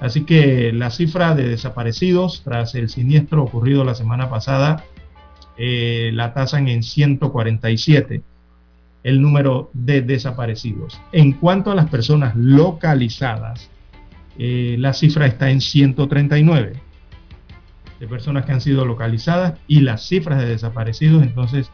[0.00, 4.84] Así que la cifra de desaparecidos tras el siniestro ocurrido la semana pasada
[5.58, 8.22] eh, la tasan en 147
[9.02, 11.00] el número de desaparecidos.
[11.12, 13.70] En cuanto a las personas localizadas,
[14.38, 16.89] eh, la cifra está en 139
[18.00, 21.70] de personas que han sido localizadas y las cifras de desaparecidos entonces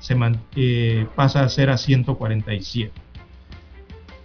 [0.00, 0.16] se
[0.56, 2.92] eh, pasa a ser a 147.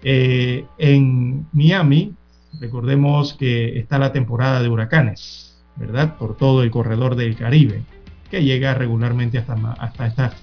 [0.04, 2.14] Eh, en Miami,
[2.60, 6.18] recordemos que está la temporada de huracanes, ¿verdad?
[6.18, 7.84] Por todo el corredor del Caribe,
[8.30, 10.34] que llega regularmente hasta, hasta estas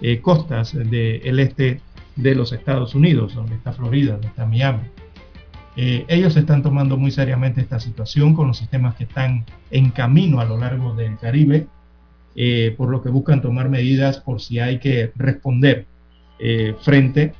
[0.00, 1.80] eh, costas del este
[2.16, 4.82] de los Estados Unidos, donde está Florida, donde está Miami.
[5.76, 10.40] Eh, ellos están tomando muy seriamente esta situación con los sistemas que están en camino
[10.40, 11.66] a lo largo del Caribe,
[12.34, 15.86] eh, por lo que buscan tomar medidas por si hay que responder
[16.38, 17.34] eh, frente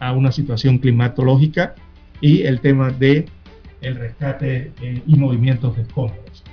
[0.00, 1.74] a una situación climatológica
[2.20, 3.26] y el tema de
[3.82, 4.72] el rescate
[5.06, 6.44] y movimientos de escombros.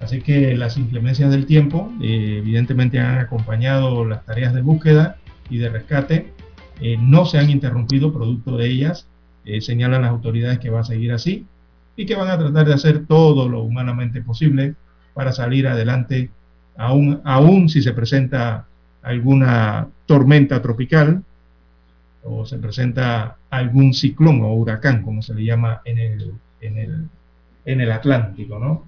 [0.00, 5.16] Así que las inclemencias del tiempo evidentemente han acompañado las tareas de búsqueda
[5.50, 6.32] y de rescate,
[7.00, 9.07] no se han interrumpido producto de ellas
[9.48, 11.46] eh, señalan las autoridades que va a seguir así
[11.96, 14.74] y que van a tratar de hacer todo lo humanamente posible
[15.14, 16.30] para salir adelante,
[16.76, 18.66] aún, aún si se presenta
[19.00, 21.24] alguna tormenta tropical
[22.24, 27.08] o se presenta algún ciclón o huracán, como se le llama en el, en el,
[27.64, 28.84] en el Atlántico, ¿no?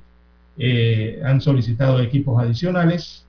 [0.58, 3.24] Eh, han solicitado equipos adicionales,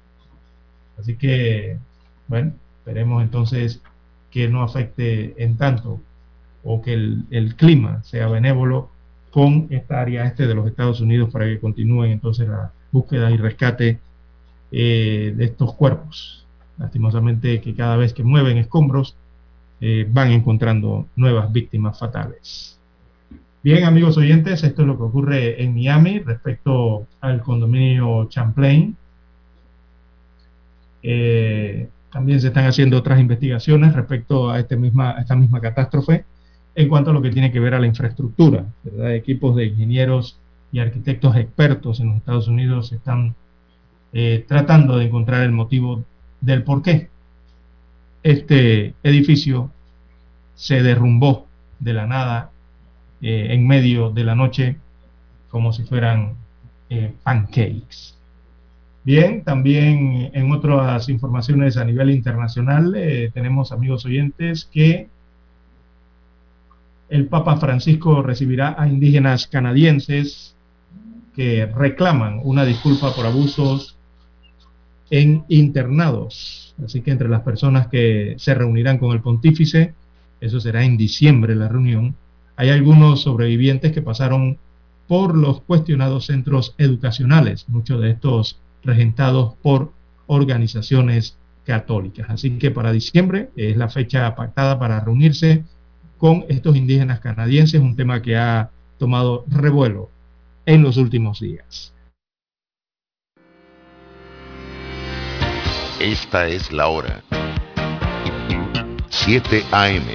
[1.00, 1.78] así que,
[2.28, 3.82] bueno, esperemos entonces
[4.30, 6.02] que no afecte en tanto
[6.64, 8.90] o que el, clima sea benévolo
[9.32, 13.38] con esta área este de los Estados Unidos para que continúen entonces la búsqueda y
[13.38, 14.00] rescate
[14.72, 16.46] eh, de estos cuerpos.
[16.78, 19.16] Lastimosamente que cada vez que mueven escombros
[19.80, 22.78] eh, van encontrando nuevas víctimas fatales.
[23.64, 28.96] Bien, amigos oyentes, esto es lo que ocurre en Miami respecto al condominio Champlain.
[31.04, 36.26] Eh, también se están haciendo otras investigaciones respecto a, este misma, a esta misma catástrofe
[36.76, 38.66] en cuanto a lo que tiene que ver a la infraestructura.
[39.10, 40.38] Equipos de ingenieros
[40.72, 43.36] y arquitectos expertos en los Estados Unidos están
[44.14, 46.04] eh, tratando de encontrar el motivo
[46.40, 47.10] del por qué
[48.24, 49.72] este edificio
[50.56, 51.48] se derrumbó
[51.80, 52.52] de la nada
[53.22, 54.78] eh, en medio de la noche
[55.50, 56.34] como si fueran
[56.90, 58.16] eh, pancakes.
[59.04, 62.96] Bien, también en otras informaciones a nivel internacional
[63.34, 65.10] tenemos amigos oyentes que
[67.12, 70.56] el Papa Francisco recibirá a indígenas canadienses
[71.36, 73.98] que reclaman una disculpa por abusos
[75.10, 76.74] en internados.
[76.84, 79.94] Así que entre las personas que se reunirán con el pontífice,
[80.40, 82.16] eso será en diciembre la reunión,
[82.56, 84.58] hay algunos sobrevivientes que pasaron
[85.06, 89.92] por los cuestionados centros educacionales, muchos de estos regentados por
[90.28, 91.36] organizaciones
[91.66, 92.28] católicas.
[92.30, 95.66] Así que para diciembre es la fecha pactada para reunirse
[96.22, 98.70] con estos indígenas canadienses, un tema que ha
[99.00, 100.12] tomado revuelo
[100.68, 101.96] en los últimos días.
[106.00, 107.24] Esta es la hora.
[109.10, 110.06] 7 AM.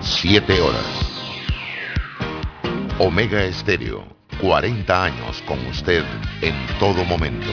[0.00, 1.32] 7 horas.
[2.98, 4.04] Omega Estéreo,
[4.40, 6.04] 40 años con usted
[6.42, 7.52] en todo momento.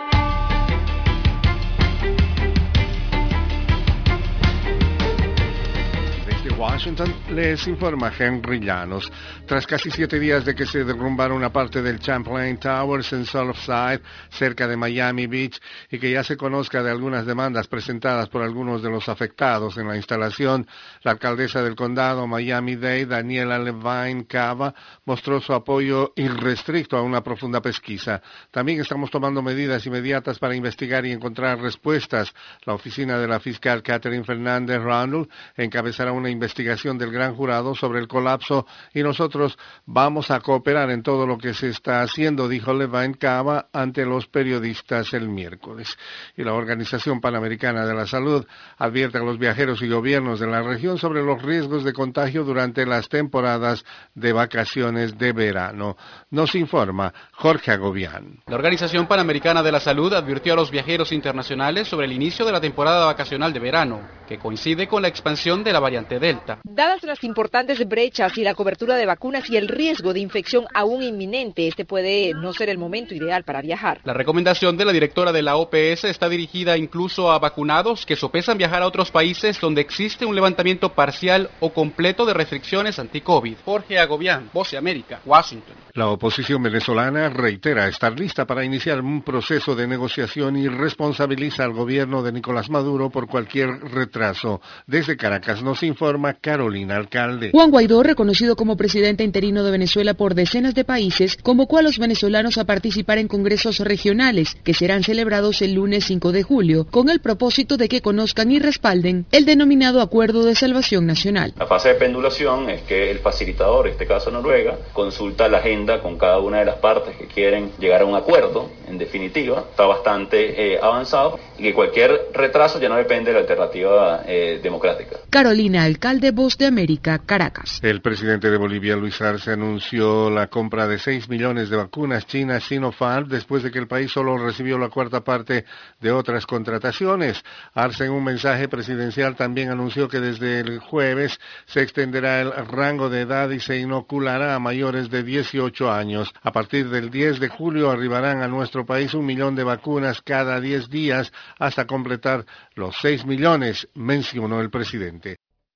[6.61, 9.11] Washington les informa Henry Llanos.
[9.47, 14.01] Tras casi siete días de que se derrumbara una parte del Champlain Towers en Surfside,
[14.29, 15.59] cerca de Miami Beach,
[15.89, 19.87] y que ya se conozca de algunas demandas presentadas por algunos de los afectados en
[19.87, 20.67] la instalación,
[21.01, 24.75] la alcaldesa del condado Miami-Dade, Daniela Levine Cava,
[25.05, 28.21] mostró su apoyo irrestricto a una profunda pesquisa.
[28.51, 32.31] También estamos tomando medidas inmediatas para investigar y encontrar respuestas.
[32.65, 35.27] La oficina de la fiscal Catherine Fernández Ronald
[35.57, 40.91] encabezará una investigación investigación del gran jurado sobre el colapso y nosotros vamos a cooperar
[40.91, 45.97] en todo lo que se está haciendo, dijo Levine Cava ante los periodistas el miércoles.
[46.35, 48.45] Y la Organización Panamericana de la Salud
[48.77, 52.85] advierte a los viajeros y gobiernos de la región sobre los riesgos de contagio durante
[52.85, 55.95] las temporadas de vacaciones de verano.
[56.31, 58.39] Nos informa Jorge Agobián.
[58.47, 62.51] La Organización Panamericana de la Salud advirtió a los viajeros internacionales sobre el inicio de
[62.51, 66.40] la temporada vacacional de verano, que coincide con la expansión de la variante Delta.
[66.63, 71.03] Dadas las importantes brechas y la cobertura de vacunas y el riesgo de infección aún
[71.03, 74.01] inminente, este puede no ser el momento ideal para viajar.
[74.03, 78.57] La recomendación de la directora de la OPS está dirigida incluso a vacunados que sopesan
[78.57, 83.57] viajar a otros países donde existe un levantamiento parcial o completo de restricciones anti-COVID.
[83.65, 85.75] Jorge Agobián, Voce América, Washington.
[85.93, 91.73] La oposición venezolana reitera estar lista para iniciar un proceso de negociación y responsabiliza al
[91.73, 94.61] gobierno de Nicolás Maduro por cualquier retraso.
[94.87, 97.51] Desde Caracas nos informa Carolina Alcalde.
[97.51, 101.97] Juan Guaidó, reconocido como presidente interino de Venezuela por decenas de países, convocó a los
[101.97, 107.09] venezolanos a participar en congresos regionales que serán celebrados el lunes 5 de julio, con
[107.09, 111.53] el propósito de que conozcan y respalden el denominado Acuerdo de Salvación Nacional.
[111.57, 116.01] La fase de pendulación es que el facilitador, en este caso Noruega, consulta la agenda
[116.01, 119.85] con cada una de las partes que quieren llegar a un acuerdo, en definitiva, está
[119.85, 125.17] bastante eh, avanzado y que cualquier retraso ya no depende de la alternativa eh, democrática.
[125.29, 127.79] Carolina, alcalde Voz de América, Caracas.
[127.81, 132.65] El presidente de Bolivia, Luis Arce, anunció la compra de 6 millones de vacunas chinas
[132.65, 135.65] Sinopharm después de que el país solo recibió la cuarta parte
[135.99, 137.43] de otras contrataciones.
[137.73, 143.09] Arce, en un mensaje presidencial, también anunció que desde el jueves se extenderá el rango
[143.09, 146.31] de edad y se inoculará a mayores de 18 años.
[146.43, 150.59] A partir del 10 de julio arribarán a nuestro país un millón de vacunas cada
[150.59, 152.45] 10 días hasta completar
[152.75, 155.37] los 6 millones, mencionó el presidente.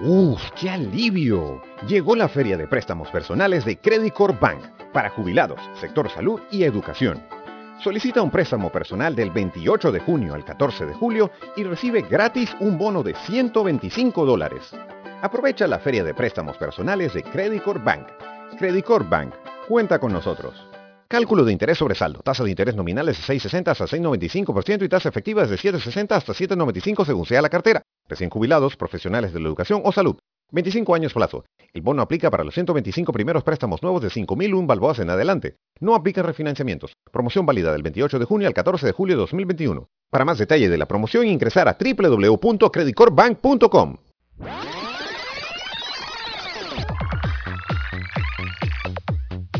[0.00, 1.62] ¡Uf, qué alivio!
[1.88, 4.60] Llegó la feria de préstamos personales de Credit Corp Bank
[4.92, 7.22] para jubilados, sector salud y educación.
[7.82, 12.54] Solicita un préstamo personal del 28 de junio al 14 de julio y recibe gratis
[12.60, 14.70] un bono de 125 dólares.
[15.22, 18.06] Aprovecha la feria de préstamos personales de Credit Corp Bank.
[18.58, 19.34] Credit Corp Bank,
[19.66, 20.75] cuenta con nosotros.
[21.08, 22.18] Cálculo de interés sobre saldo.
[22.20, 27.06] Tasa de interés nominales de 6,60 hasta 6,95% y tasa efectiva de 7,60 hasta 7,95
[27.06, 27.82] según sea la cartera.
[28.08, 30.16] Recién jubilados, profesionales de la educación o salud.
[30.50, 31.44] 25 años plazo.
[31.72, 35.54] El bono aplica para los 125 primeros préstamos nuevos de 5.001 balboas en adelante.
[35.80, 36.94] No aplica refinanciamientos.
[37.12, 39.86] Promoción válida del 28 de junio al 14 de julio de 2021.
[40.10, 43.96] Para más detalle de la promoción ingresar a www.creditcorpbank.com.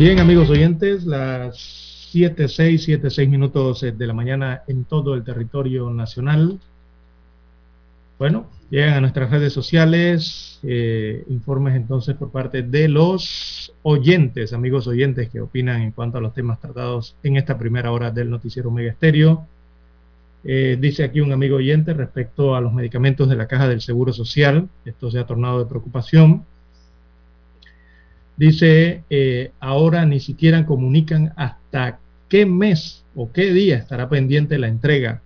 [0.00, 1.58] Bien, amigos oyentes, las
[2.12, 6.58] 7, 6, 7, 6 minutos de la mañana en todo el territorio nacional.
[8.18, 14.86] Bueno, llegan a nuestras redes sociales eh, informes entonces por parte de los oyentes, amigos
[14.86, 18.70] oyentes que opinan en cuanto a los temas tratados en esta primera hora del noticiero
[18.70, 19.46] Mega Estéreo.
[20.44, 24.14] Eh, dice aquí un amigo oyente respecto a los medicamentos de la caja del Seguro
[24.14, 26.46] Social, esto se ha tornado de preocupación.
[28.40, 34.68] Dice, eh, ahora ni siquiera comunican hasta qué mes o qué día estará pendiente la
[34.68, 35.20] entrega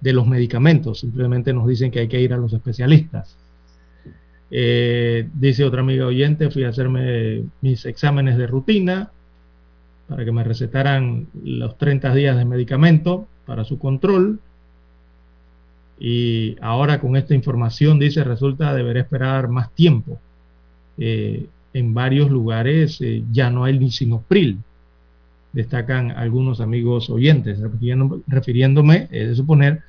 [0.00, 0.98] de los medicamentos.
[0.98, 3.36] Simplemente nos dicen que hay que ir a los especialistas.
[4.50, 9.12] Eh, dice otra amiga oyente, fui a hacerme mis exámenes de rutina
[10.08, 14.40] para que me recetaran los 30 días de medicamento para su control.
[16.00, 20.18] Y ahora con esta información, dice, resulta deber esperar más tiempo.
[20.98, 21.46] Eh,
[21.76, 24.58] en varios lugares eh, ya no hay ni sinopril,
[25.52, 27.58] destacan algunos amigos oyentes,
[28.26, 29.82] refiriéndome, de suponer,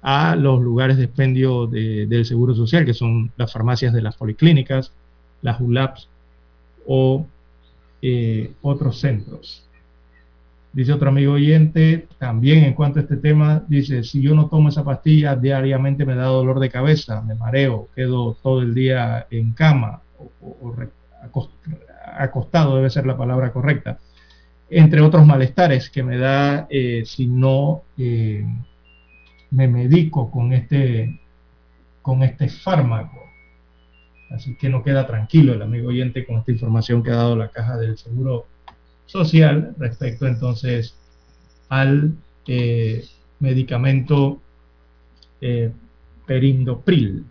[0.00, 4.92] a los lugares de expendio del Seguro Social, que son las farmacias de las policlínicas,
[5.40, 6.08] las ULAPs
[6.86, 7.26] o
[8.02, 9.66] eh, otros centros.
[10.74, 14.68] Dice otro amigo oyente, también en cuanto a este tema, dice, si yo no tomo
[14.68, 19.52] esa pastilla diariamente me da dolor de cabeza, me mareo, quedo todo el día en
[19.52, 20.02] cama
[20.40, 20.74] o,
[22.16, 23.98] acostado, debe ser la palabra correcta,
[24.70, 27.82] entre otros malestares que me da eh, si no...
[27.98, 28.44] Eh,
[29.50, 31.20] me medico con este,
[32.02, 33.22] con este fármaco.
[34.30, 37.50] Así que no queda tranquilo el amigo oyente con esta información que ha dado la
[37.50, 38.46] caja del Seguro
[39.06, 40.96] Social respecto entonces
[41.68, 42.14] al
[42.48, 43.04] eh,
[43.38, 44.40] medicamento
[46.26, 47.24] perindopril.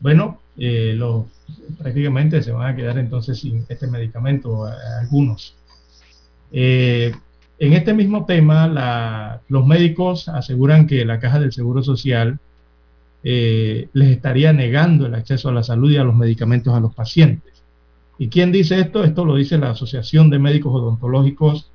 [0.00, 1.26] Bueno, los,
[1.78, 4.66] prácticamente se van a quedar entonces sin este medicamento
[5.00, 5.56] algunos.
[7.58, 12.38] En este mismo tema, los médicos aseguran que la Caja del Seguro Social
[13.26, 16.94] eh, les estaría negando el acceso a la salud y a los medicamentos a los
[16.94, 17.62] pacientes.
[18.18, 19.02] ¿Y quién dice esto?
[19.02, 21.70] Esto lo dice la Asociación de Médicos Odontológicos,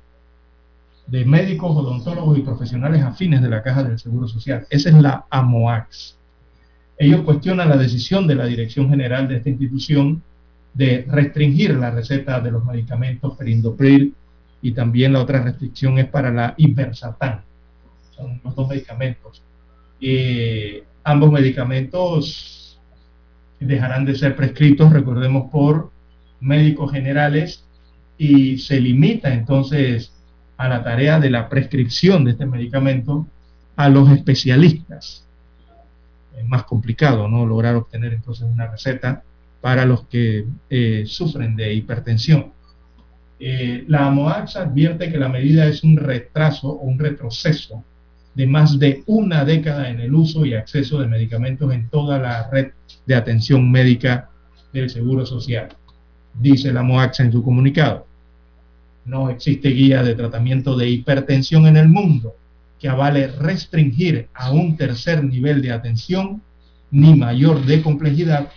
[1.08, 4.64] de médicos, odontólogos y profesionales afines de la Caja del Seguro Social.
[4.70, 6.16] Esa es la AMOAX.
[7.00, 10.22] Ellos cuestionan la decisión de la Dirección General de esta institución
[10.74, 14.14] de restringir la receta de los medicamentos perindopril
[14.60, 17.40] y también la otra restricción es para la hipersatán.
[18.14, 19.42] Son los dos medicamentos.
[21.02, 22.78] ambos medicamentos
[23.58, 25.90] dejarán de ser prescritos, recordemos, por
[26.38, 27.64] médicos generales
[28.18, 30.12] y se limita entonces
[30.58, 33.26] a la tarea de la prescripción de este medicamento
[33.76, 35.24] a los especialistas.
[36.46, 37.46] Más complicado, ¿no?
[37.46, 39.22] Lograr obtener entonces una receta
[39.60, 42.52] para los que eh, sufren de hipertensión.
[43.38, 47.84] Eh, la AMOAX advierte que la medida es un retraso o un retroceso
[48.34, 52.48] de más de una década en el uso y acceso de medicamentos en toda la
[52.50, 52.72] red
[53.06, 54.30] de atención médica
[54.72, 55.68] del Seguro Social,
[56.34, 58.06] dice la MOAX en su comunicado.
[59.04, 62.36] No existe guía de tratamiento de hipertensión en el mundo
[62.80, 66.42] que avale restringir a un tercer nivel de atención
[66.90, 68.50] ni mayor de complejidad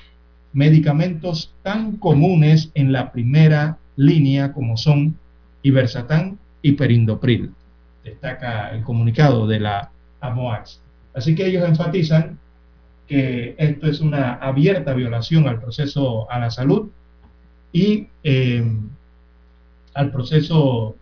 [0.53, 5.17] medicamentos tan comunes en la primera línea como son
[5.63, 7.51] Ibersatán y Perindopril.
[8.03, 9.91] Destaca el comunicado de la
[10.21, 10.79] AMOAX.
[11.13, 12.39] Así que ellos enfatizan
[13.07, 16.89] que esto es una abierta violación al proceso a la salud
[17.71, 18.89] y em,
[19.93, 20.95] al proceso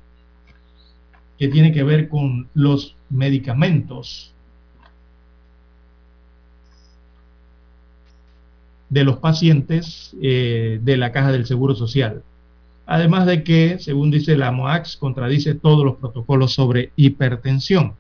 [1.42, 4.32] que tiene que ver con los medicamentos
[8.90, 12.22] de los pacientes eh, de la caja del Seguro Social.
[12.86, 17.96] Además de que, según dice la MOAX, contradice todos los protocolos sobre hipertensión.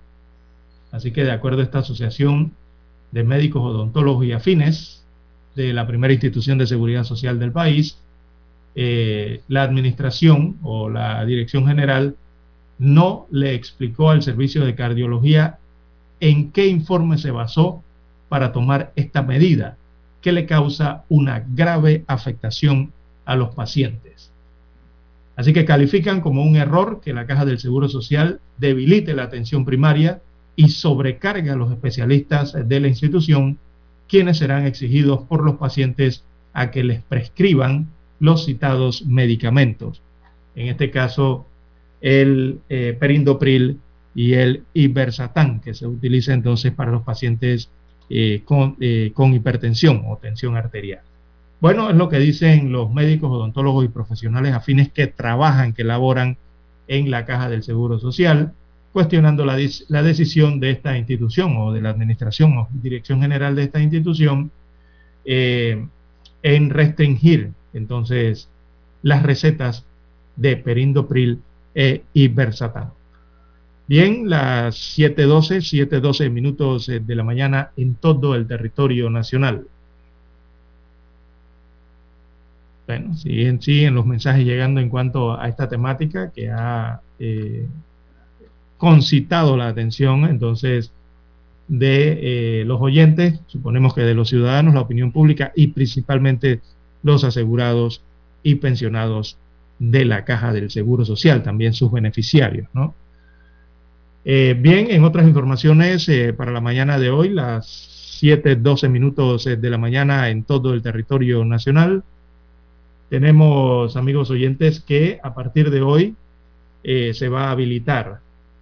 [0.92, 2.52] Así que de acuerdo a esta asociación
[3.12, 5.04] de médicos odontólogos y afines
[5.56, 7.98] de la primera institución de seguridad social del país,
[8.76, 12.16] eh, la administración o la dirección general
[12.82, 15.60] no le explicó al servicio de cardiología
[16.20, 17.84] en qué informe se basó
[18.28, 19.78] para tomar esta medida
[20.20, 22.92] que le causa una grave afectación
[23.26, 24.32] a los pacientes.
[25.36, 29.64] Así que califican como un error que la Caja del Seguro Social debilite la atención
[29.64, 30.20] primaria
[30.56, 33.60] y sobrecarga a los especialistas de la institución,
[34.08, 37.90] quienes serán exigidos por los pacientes a que les prescriban
[38.20, 40.02] los citados medicamentos.
[40.56, 41.46] En este caso,
[42.02, 43.80] el eh, perindopril
[44.14, 47.70] y el ibersatán, que se utiliza entonces para los pacientes
[48.10, 51.02] eh, con, eh, con hipertensión o tensión arterial.
[51.62, 56.38] Bueno, es lo que dicen los médicos, odontólogos y profesionales afines que trabajan, que laboran
[56.88, 58.54] en la caja del Seguro Social,
[58.92, 63.80] cuestionando la, decisión de esta institución o de la administración o dirección general de esta
[63.80, 64.52] institución
[65.24, 68.50] en restringir entonces
[69.02, 69.86] las recetas
[70.36, 71.42] de perindopril
[71.74, 72.92] e ibersatam.
[73.88, 79.68] Bien, las 7.12, 7.12 minutos eh, de la mañana en todo el territorio nacional.
[82.88, 87.68] Bueno, siguen, siguen los mensajes llegando en cuanto a esta temática que ha eh,
[88.78, 90.92] concitado la atención entonces
[91.68, 96.62] de eh, los oyentes, suponemos que de los ciudadanos, la opinión pública y principalmente
[97.04, 98.02] los asegurados
[98.44, 99.38] y pensionados
[99.82, 102.94] de la caja del Seguro Social, también sus beneficiarios, ¿no?
[104.24, 109.70] Eh, bien, en otras informaciones eh, para la mañana de hoy, las 7.12 minutos de
[109.70, 112.04] la mañana en todo el territorio nacional,
[113.10, 116.16] tenemos, amigos oyentes, que a partir de hoy
[116.84, 118.22] se va a habilitar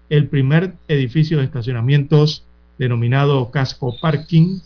[0.10, 2.44] el primer edificio de estacionamientos
[2.80, 4.60] denominado Casco Parking.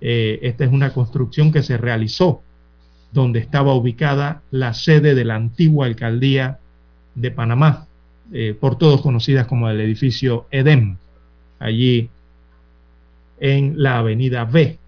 [0.00, 2.42] Eh, esta es una construcción que se realizó
[3.16, 6.58] donde estaba ubicada la sede de la antigua alcaldía
[7.14, 7.86] de Panamá,
[8.30, 10.98] eh, por todos conocidas como el edificio Edem,
[11.58, 12.10] allí
[13.40, 14.78] en la avenida B.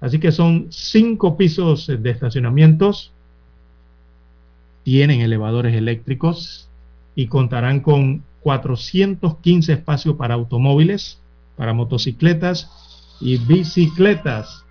[0.00, 3.12] Así que son cinco pisos de estacionamientos,
[4.82, 6.70] tienen elevadores eléctricos
[7.14, 11.20] y contarán con 415 espacios para automóviles,
[11.56, 12.70] para motocicletas
[13.20, 14.63] y bicicletas.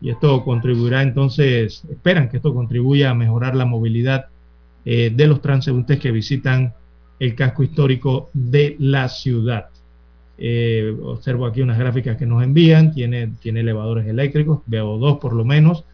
[0.00, 4.26] Y esto contribuirá entonces, esperan que esto contribuya a mejorar la movilidad
[4.84, 6.74] eh, de los transeúntes que visitan
[7.18, 9.68] el casco histórico de la ciudad.
[10.38, 15.32] Eh, observo aquí unas gráficas que nos envían, tiene, tiene elevadores eléctricos, veo dos por
[15.32, 15.84] lo menos,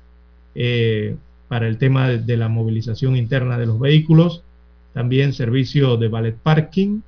[0.55, 1.17] eh,
[1.49, 4.43] para el tema de, la movilización interna de los vehículos,
[4.93, 7.01] también servicio de ballet parking,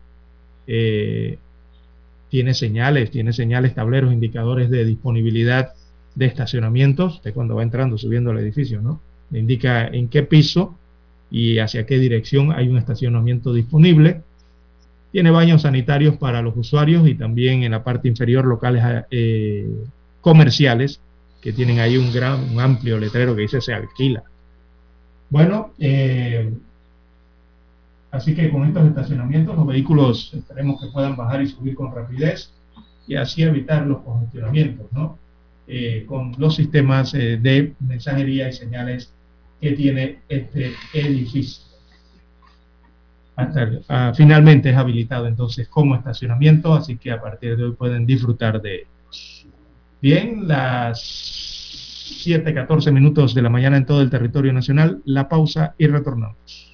[2.35, 5.75] tiene señales, tiene señales, tableros, indicadores de disponibilidad
[6.15, 9.01] de estacionamientos, de cuando va entrando, subiendo al edificio, ¿no?
[9.31, 10.77] Le indica en qué piso
[11.31, 14.23] y hacia qué dirección hay un estacionamiento disponible.
[15.12, 19.66] Tiene baños sanitarios para los usuarios y también en la parte inferior locales eh,
[20.20, 21.01] comerciales
[21.41, 24.23] que tienen ahí un gran, un amplio letrero que dice se alquila.
[25.31, 26.51] Bueno, eh,
[28.15, 32.53] Así que con estos estacionamientos los vehículos esperemos que puedan bajar y subir con rapidez
[33.09, 35.19] y así evitar los congestionamientos, ¿no?
[35.66, 39.11] Eh, con los sistemas eh, de mensajería y señales
[39.61, 41.65] que tiene este edificio.
[43.36, 48.05] Hasta, ah, finalmente es habilitado entonces como estacionamiento, así que a partir de hoy pueden
[48.05, 48.86] disfrutar de.
[50.03, 51.01] Bien, las
[52.27, 56.73] 7.14 minutos de la mañana en todo el territorio nacional, la pausa y retornamos.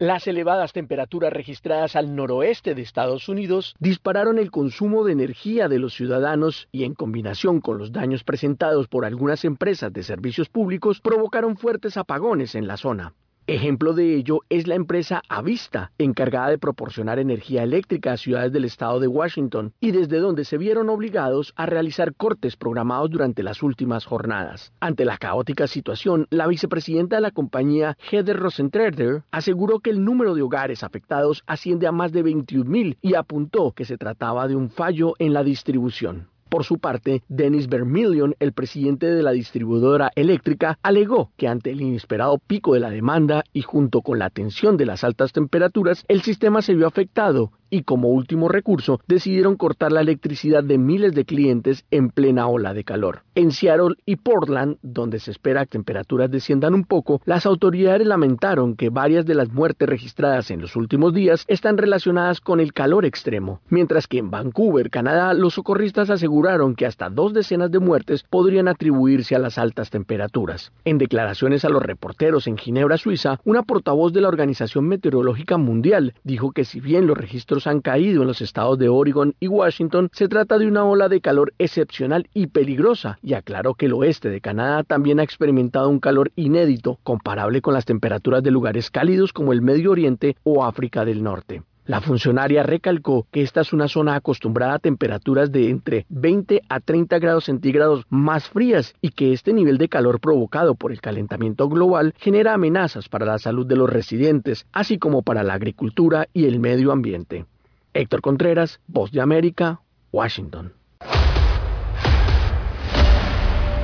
[0.00, 5.80] Las elevadas temperaturas registradas al noroeste de Estados Unidos dispararon el consumo de energía de
[5.80, 11.00] los ciudadanos y en combinación con los daños presentados por algunas empresas de servicios públicos
[11.00, 13.14] provocaron fuertes apagones en la zona.
[13.48, 18.66] Ejemplo de ello es la empresa Avista, encargada de proporcionar energía eléctrica a ciudades del
[18.66, 23.62] estado de Washington y desde donde se vieron obligados a realizar cortes programados durante las
[23.62, 24.74] últimas jornadas.
[24.80, 30.34] Ante la caótica situación, la vicepresidenta de la compañía, Heather Rosentrader, aseguró que el número
[30.34, 34.68] de hogares afectados asciende a más de 21.000 y apuntó que se trataba de un
[34.68, 36.28] fallo en la distribución.
[36.48, 41.82] Por su parte, Dennis Vermillion, el presidente de la distribuidora eléctrica, alegó que ante el
[41.82, 46.22] inesperado pico de la demanda y junto con la tensión de las altas temperaturas, el
[46.22, 51.24] sistema se vio afectado y como último recurso decidieron cortar la electricidad de miles de
[51.24, 53.22] clientes en plena ola de calor.
[53.34, 58.74] En Seattle y Portland, donde se espera que temperaturas desciendan un poco, las autoridades lamentaron
[58.74, 63.04] que varias de las muertes registradas en los últimos días están relacionadas con el calor
[63.04, 68.24] extremo, mientras que en Vancouver, Canadá, los socorristas aseguraron que hasta dos decenas de muertes
[68.28, 70.72] podrían atribuirse a las altas temperaturas.
[70.84, 76.14] En declaraciones a los reporteros en Ginebra, Suiza, una portavoz de la Organización Meteorológica Mundial
[76.24, 80.10] dijo que si bien los registros han caído en los estados de Oregon y Washington,
[80.12, 84.28] se trata de una ola de calor excepcional y peligrosa, y aclaró que el oeste
[84.30, 89.32] de Canadá también ha experimentado un calor inédito, comparable con las temperaturas de lugares cálidos
[89.32, 91.62] como el Medio Oriente o África del Norte.
[91.88, 96.80] La funcionaria recalcó que esta es una zona acostumbrada a temperaturas de entre 20 a
[96.80, 101.66] 30 grados centígrados más frías y que este nivel de calor provocado por el calentamiento
[101.66, 106.44] global genera amenazas para la salud de los residentes, así como para la agricultura y
[106.44, 107.46] el medio ambiente.
[107.94, 109.80] Héctor Contreras, Voz de América,
[110.12, 110.74] Washington.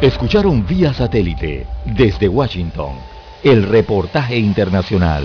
[0.02, 1.66] Escucharon vía satélite
[1.96, 2.96] desde Washington
[3.42, 5.24] el reportaje internacional.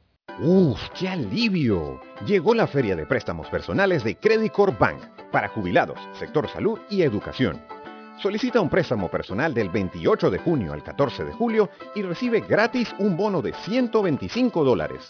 [0.39, 1.99] ¡Uf, qué alivio!
[2.25, 5.01] Llegó la feria de préstamos personales de Credit Corp Bank
[5.31, 7.61] para jubilados, sector salud y educación.
[8.21, 12.93] Solicita un préstamo personal del 28 de junio al 14 de julio y recibe gratis
[12.97, 15.09] un bono de 125 dólares.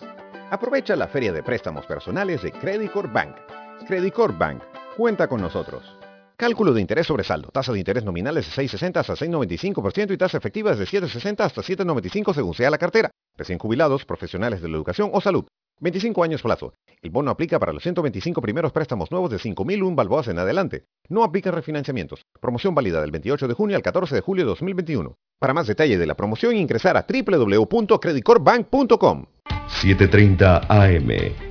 [0.49, 3.35] Aprovecha la feria de préstamos personales de Credit Corp Bank.
[3.88, 4.64] Credit Corp Bank,
[4.98, 6.00] cuenta con nosotros.
[6.41, 7.49] Cálculo de interés sobre saldo.
[7.49, 11.61] Tasa de interés nominal es de 6.60 hasta 6.95% y tasa efectiva de 7.60 hasta
[11.61, 13.11] 7.95 según sea la cartera.
[13.38, 15.45] Recién jubilados, profesionales de la educación o salud.
[15.81, 16.73] 25 años plazo.
[17.03, 20.85] El bono aplica para los 125 primeros préstamos nuevos de 5.001 balboas en adelante.
[21.09, 22.26] No aplica refinanciamientos.
[22.39, 25.13] Promoción válida del 28 de junio al 14 de julio de 2021.
[25.38, 29.26] Para más detalle de la promoción ingresar a www.creditcorpbank.com.
[29.68, 31.50] 7.30 AM.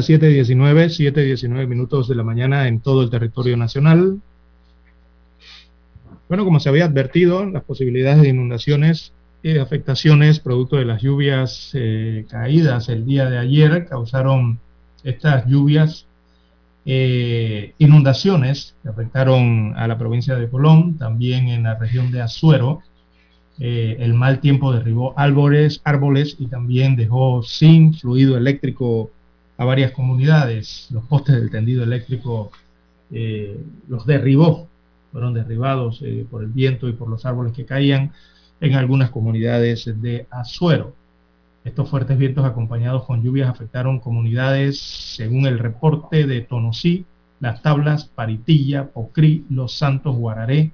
[0.00, 4.18] Las 7.19, 7.19 minutos de la mañana en todo el territorio nacional.
[6.26, 9.12] Bueno, como se había advertido, las posibilidades de inundaciones
[9.42, 14.58] y afectaciones producto de las lluvias eh, caídas el día de ayer causaron
[15.04, 16.06] estas lluvias,
[16.86, 22.80] eh, inundaciones que afectaron a la provincia de Colón, también en la región de Azuero.
[23.58, 29.10] Eh, el mal tiempo derribó árboles, árboles y también dejó sin fluido eléctrico
[29.60, 30.88] a varias comunidades.
[30.90, 32.50] Los postes del tendido eléctrico
[33.12, 34.68] eh, los derribó,
[35.12, 38.12] fueron derribados eh, por el viento y por los árboles que caían
[38.62, 40.94] en algunas comunidades de Azuero.
[41.62, 47.04] Estos fuertes vientos acompañados con lluvias afectaron comunidades, según el reporte de Tonosí,
[47.38, 50.70] Las Tablas, Paritilla, Pocrí, Los Santos, Guararé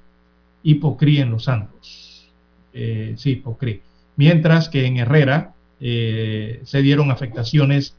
[0.62, 2.30] y Pocrí en Los Santos.
[2.72, 3.82] Eh, sí, Pocrí.
[4.14, 7.96] Mientras que en Herrera se dieron afectaciones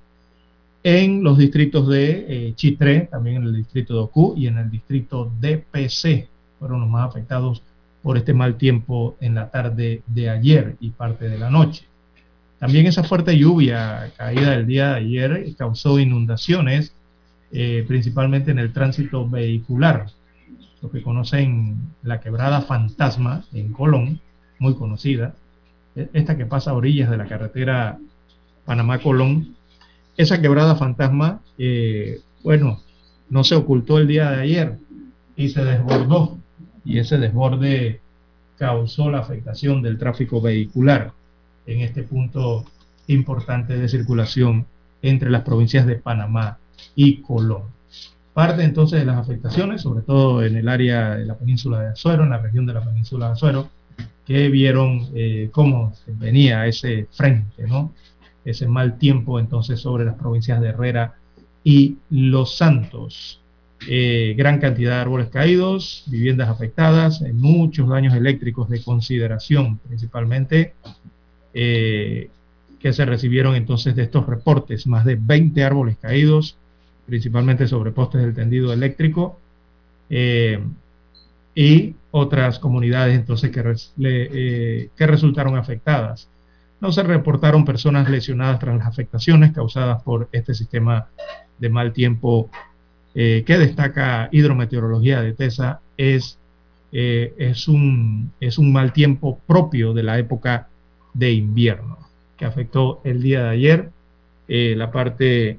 [0.89, 4.71] en los distritos de eh, Chitré, también en el distrito de Ocu y en el
[4.71, 6.29] distrito de PC.
[6.59, 7.61] Fueron los más afectados
[8.01, 11.83] por este mal tiempo en la tarde de ayer y parte de la noche.
[12.57, 16.93] También esa fuerte lluvia caída el día de ayer causó inundaciones,
[17.51, 20.05] eh, principalmente en el tránsito vehicular,
[20.81, 24.21] lo que conocen la quebrada fantasma en Colón,
[24.57, 25.35] muy conocida,
[25.97, 27.97] e, esta que pasa a orillas de la carretera
[28.63, 29.56] Panamá-Colón,
[30.17, 32.81] esa quebrada fantasma, eh, bueno,
[33.29, 34.77] no se ocultó el día de ayer
[35.35, 36.37] y se desbordó.
[36.83, 38.01] Y ese desborde
[38.57, 41.13] causó la afectación del tráfico vehicular
[41.67, 42.65] en este punto
[43.07, 44.65] importante de circulación
[45.01, 46.57] entre las provincias de Panamá
[46.95, 47.63] y Colón.
[48.33, 52.23] Parte entonces de las afectaciones, sobre todo en el área de la península de Azuero,
[52.23, 53.69] en la región de la península de Azuero,
[54.25, 57.93] que vieron eh, cómo venía ese frente, ¿no?
[58.47, 61.15] Ese mal tiempo entonces sobre las provincias de Herrera
[61.63, 63.41] y Los Santos.
[63.87, 70.73] Eh, gran cantidad de árboles caídos, viviendas afectadas, eh, muchos daños eléctricos de consideración principalmente
[71.53, 72.29] eh,
[72.79, 76.57] que se recibieron entonces de estos reportes, más de 20 árboles caídos,
[77.05, 79.39] principalmente sobre postes del tendido eléctrico
[80.09, 86.29] y otras comunidades entonces que resultaron afectadas.
[86.79, 91.07] No se reportaron personas lesionadas tras las afectaciones causadas por este sistema
[91.57, 92.49] de mal tiempo
[93.15, 96.37] eh, que destaca hidrometeorología de TESA es,
[96.91, 100.67] eh, es, un, es un mal tiempo propio de la época
[101.15, 101.97] de invierno,
[102.37, 103.89] que afectó el día de ayer
[104.47, 105.57] eh, la parte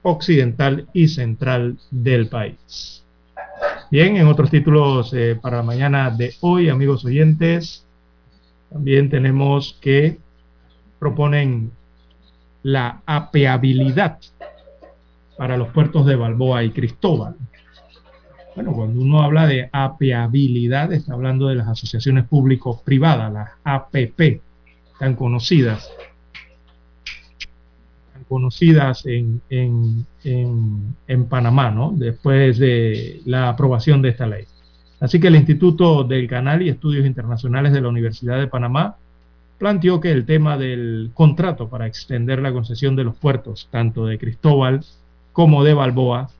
[0.00, 3.04] occidental y central del país.
[3.90, 7.85] Bien, en otros títulos para la mañana de hoy, amigos oyentes,
[8.70, 10.18] también tenemos que
[10.98, 11.70] proponen
[12.62, 14.18] la apeabilidad
[15.36, 17.36] para los puertos de Balboa y Cristóbal.
[18.54, 24.40] Bueno, cuando uno habla de apeabilidad, está hablando de las asociaciones público-privadas, las APP,
[24.98, 25.90] tan conocidas,
[28.14, 31.92] tan conocidas en, en, en, Panamá, ¿no?
[31.94, 34.46] Después de la aprobación de esta ley.
[35.00, 38.96] Así que el Instituto del Canal y Estudios Internacionales de la Universidad de Panamá
[39.58, 44.18] planteó que el tema del contrato para extender la concesión de los puertos, tanto de
[44.18, 44.84] Cristóbal
[45.32, 46.30] como de Balboa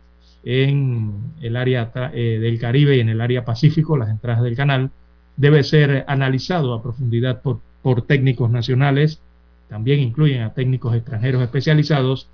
[0.44, 4.90] en el área eh, del Caribe y en el área Pacífico, las entradas del canal,
[5.36, 7.60] debe ser analizado a profundidad por,
[8.06, 9.20] técnicos nacionales,
[9.68, 12.28] también incluyen a técnicos extranjeros especializados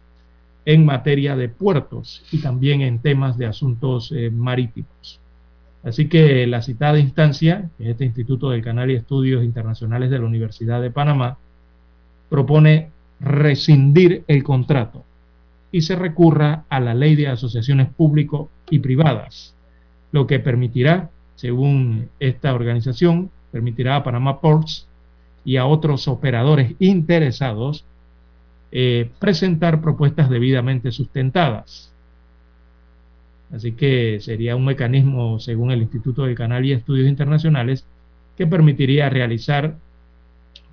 [0.64, 5.21] en materia de puertos y también en temas de asuntos eh, marítimos.
[5.82, 10.18] Así que la citada instancia, que es este Instituto del Canal y Estudios Internacionales de
[10.18, 11.38] la Universidad de Panamá,
[12.28, 12.90] propone
[13.20, 15.04] rescindir el contrato
[15.70, 19.56] y se recurra a la ley de asociaciones público y privadas,
[20.12, 24.86] lo que permitirá, según esta organización, permitirá a Panamá Ports
[25.44, 27.84] y a otros operadores interesados
[28.70, 31.91] eh, presentar propuestas debidamente sustentadas.
[33.52, 37.84] Así que sería un mecanismo, según el Instituto del Canal y Estudios Internacionales,
[38.36, 39.76] que permitiría realizar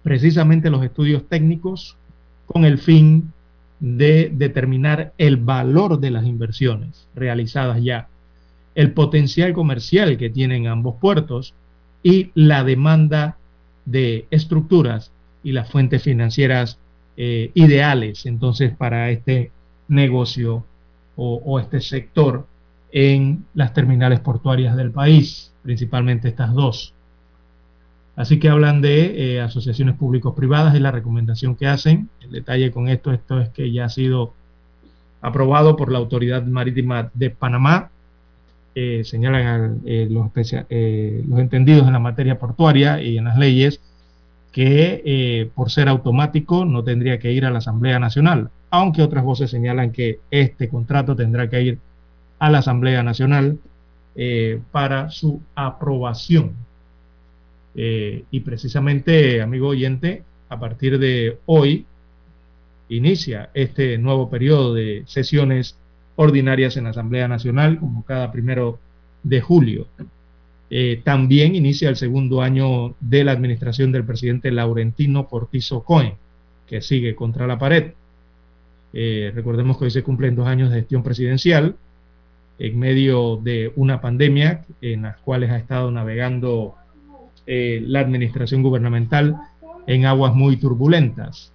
[0.02, 1.98] precisamente los estudios técnicos
[2.46, 3.34] con el fin
[3.80, 8.08] de determinar el valor de las inversiones realizadas ya,
[8.76, 11.54] el potencial comercial que tienen ambos puertos
[12.02, 13.38] y la demanda
[13.86, 15.12] de estructuras
[15.44, 16.78] y las fuentes financieras
[17.18, 19.52] eh, ideales entonces para este
[19.88, 20.64] negocio
[21.16, 22.46] o, o este sector
[22.92, 26.94] en las terminales portuarias del país, principalmente estas dos.
[28.16, 32.10] Así que hablan de eh, asociaciones públicos-privadas y la recomendación que hacen.
[32.22, 34.34] El detalle con esto, esto es que ya ha sido
[35.22, 37.92] aprobado por la Autoridad Marítima de Panamá.
[38.76, 43.80] Eh, señalan eh, los, los, entendidos en la materia portuaria y en las leyes
[44.52, 49.52] que por ser automático no tendría que ir a la Asamblea Nacional, aunque otras voces
[49.52, 51.80] señalan que este contrato tendrá que ir
[52.40, 53.60] a la Asamblea Nacional
[54.72, 56.54] para su aprobación.
[57.76, 61.86] Eh, y precisamente, amigo oyente, a partir de hoy
[62.90, 65.78] inicia este nuevo periodo de sesiones
[66.16, 68.80] ordinarias en la Asamblea Nacional, como cada primero
[69.24, 69.88] de julio.
[70.72, 76.16] Eh, también inicia el segundo año de la administración del presidente Laurentino Cortizo Cohen,
[76.68, 77.94] que sigue contra la pared.
[78.92, 81.76] Eh, recordemos que hoy se cumplen dos años de gestión presidencial
[82.60, 86.76] en medio de una pandemia en las cuales ha estado navegando
[87.48, 89.38] eh, la administración gubernamental
[89.88, 91.54] en aguas muy turbulentas.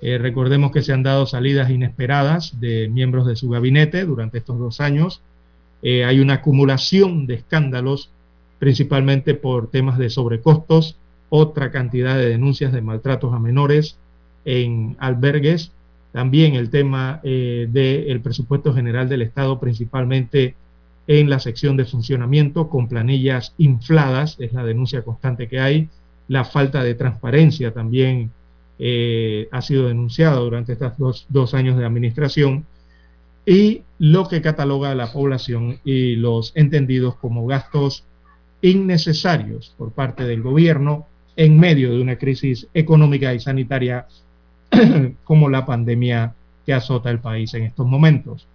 [0.00, 4.58] Eh, recordemos que se han dado salidas inesperadas de miembros de su gabinete durante estos
[4.58, 5.22] dos años.
[5.82, 8.10] Eh, hay una acumulación de escándalos,
[8.58, 10.96] principalmente por temas de sobrecostos,
[11.28, 13.98] otra cantidad de denuncias de maltratos a menores
[14.44, 15.72] en albergues,
[16.16, 20.54] también el tema del presupuesto general del Estado, principalmente
[21.06, 25.90] en la sección de funcionamiento con planillas infladas, es la denuncia constante que hay.
[26.28, 28.30] La falta de transparencia también
[28.78, 32.64] eh, ha sido denunciada durante estos dos, años de administración
[33.44, 38.04] y lo que cataloga a la población y los entendidos como gastos
[38.62, 44.06] innecesarios por parte del gobierno en medio de una crisis económica y sanitaria
[45.24, 46.34] como la pandemia
[46.64, 48.46] que azota el país en estos momentos.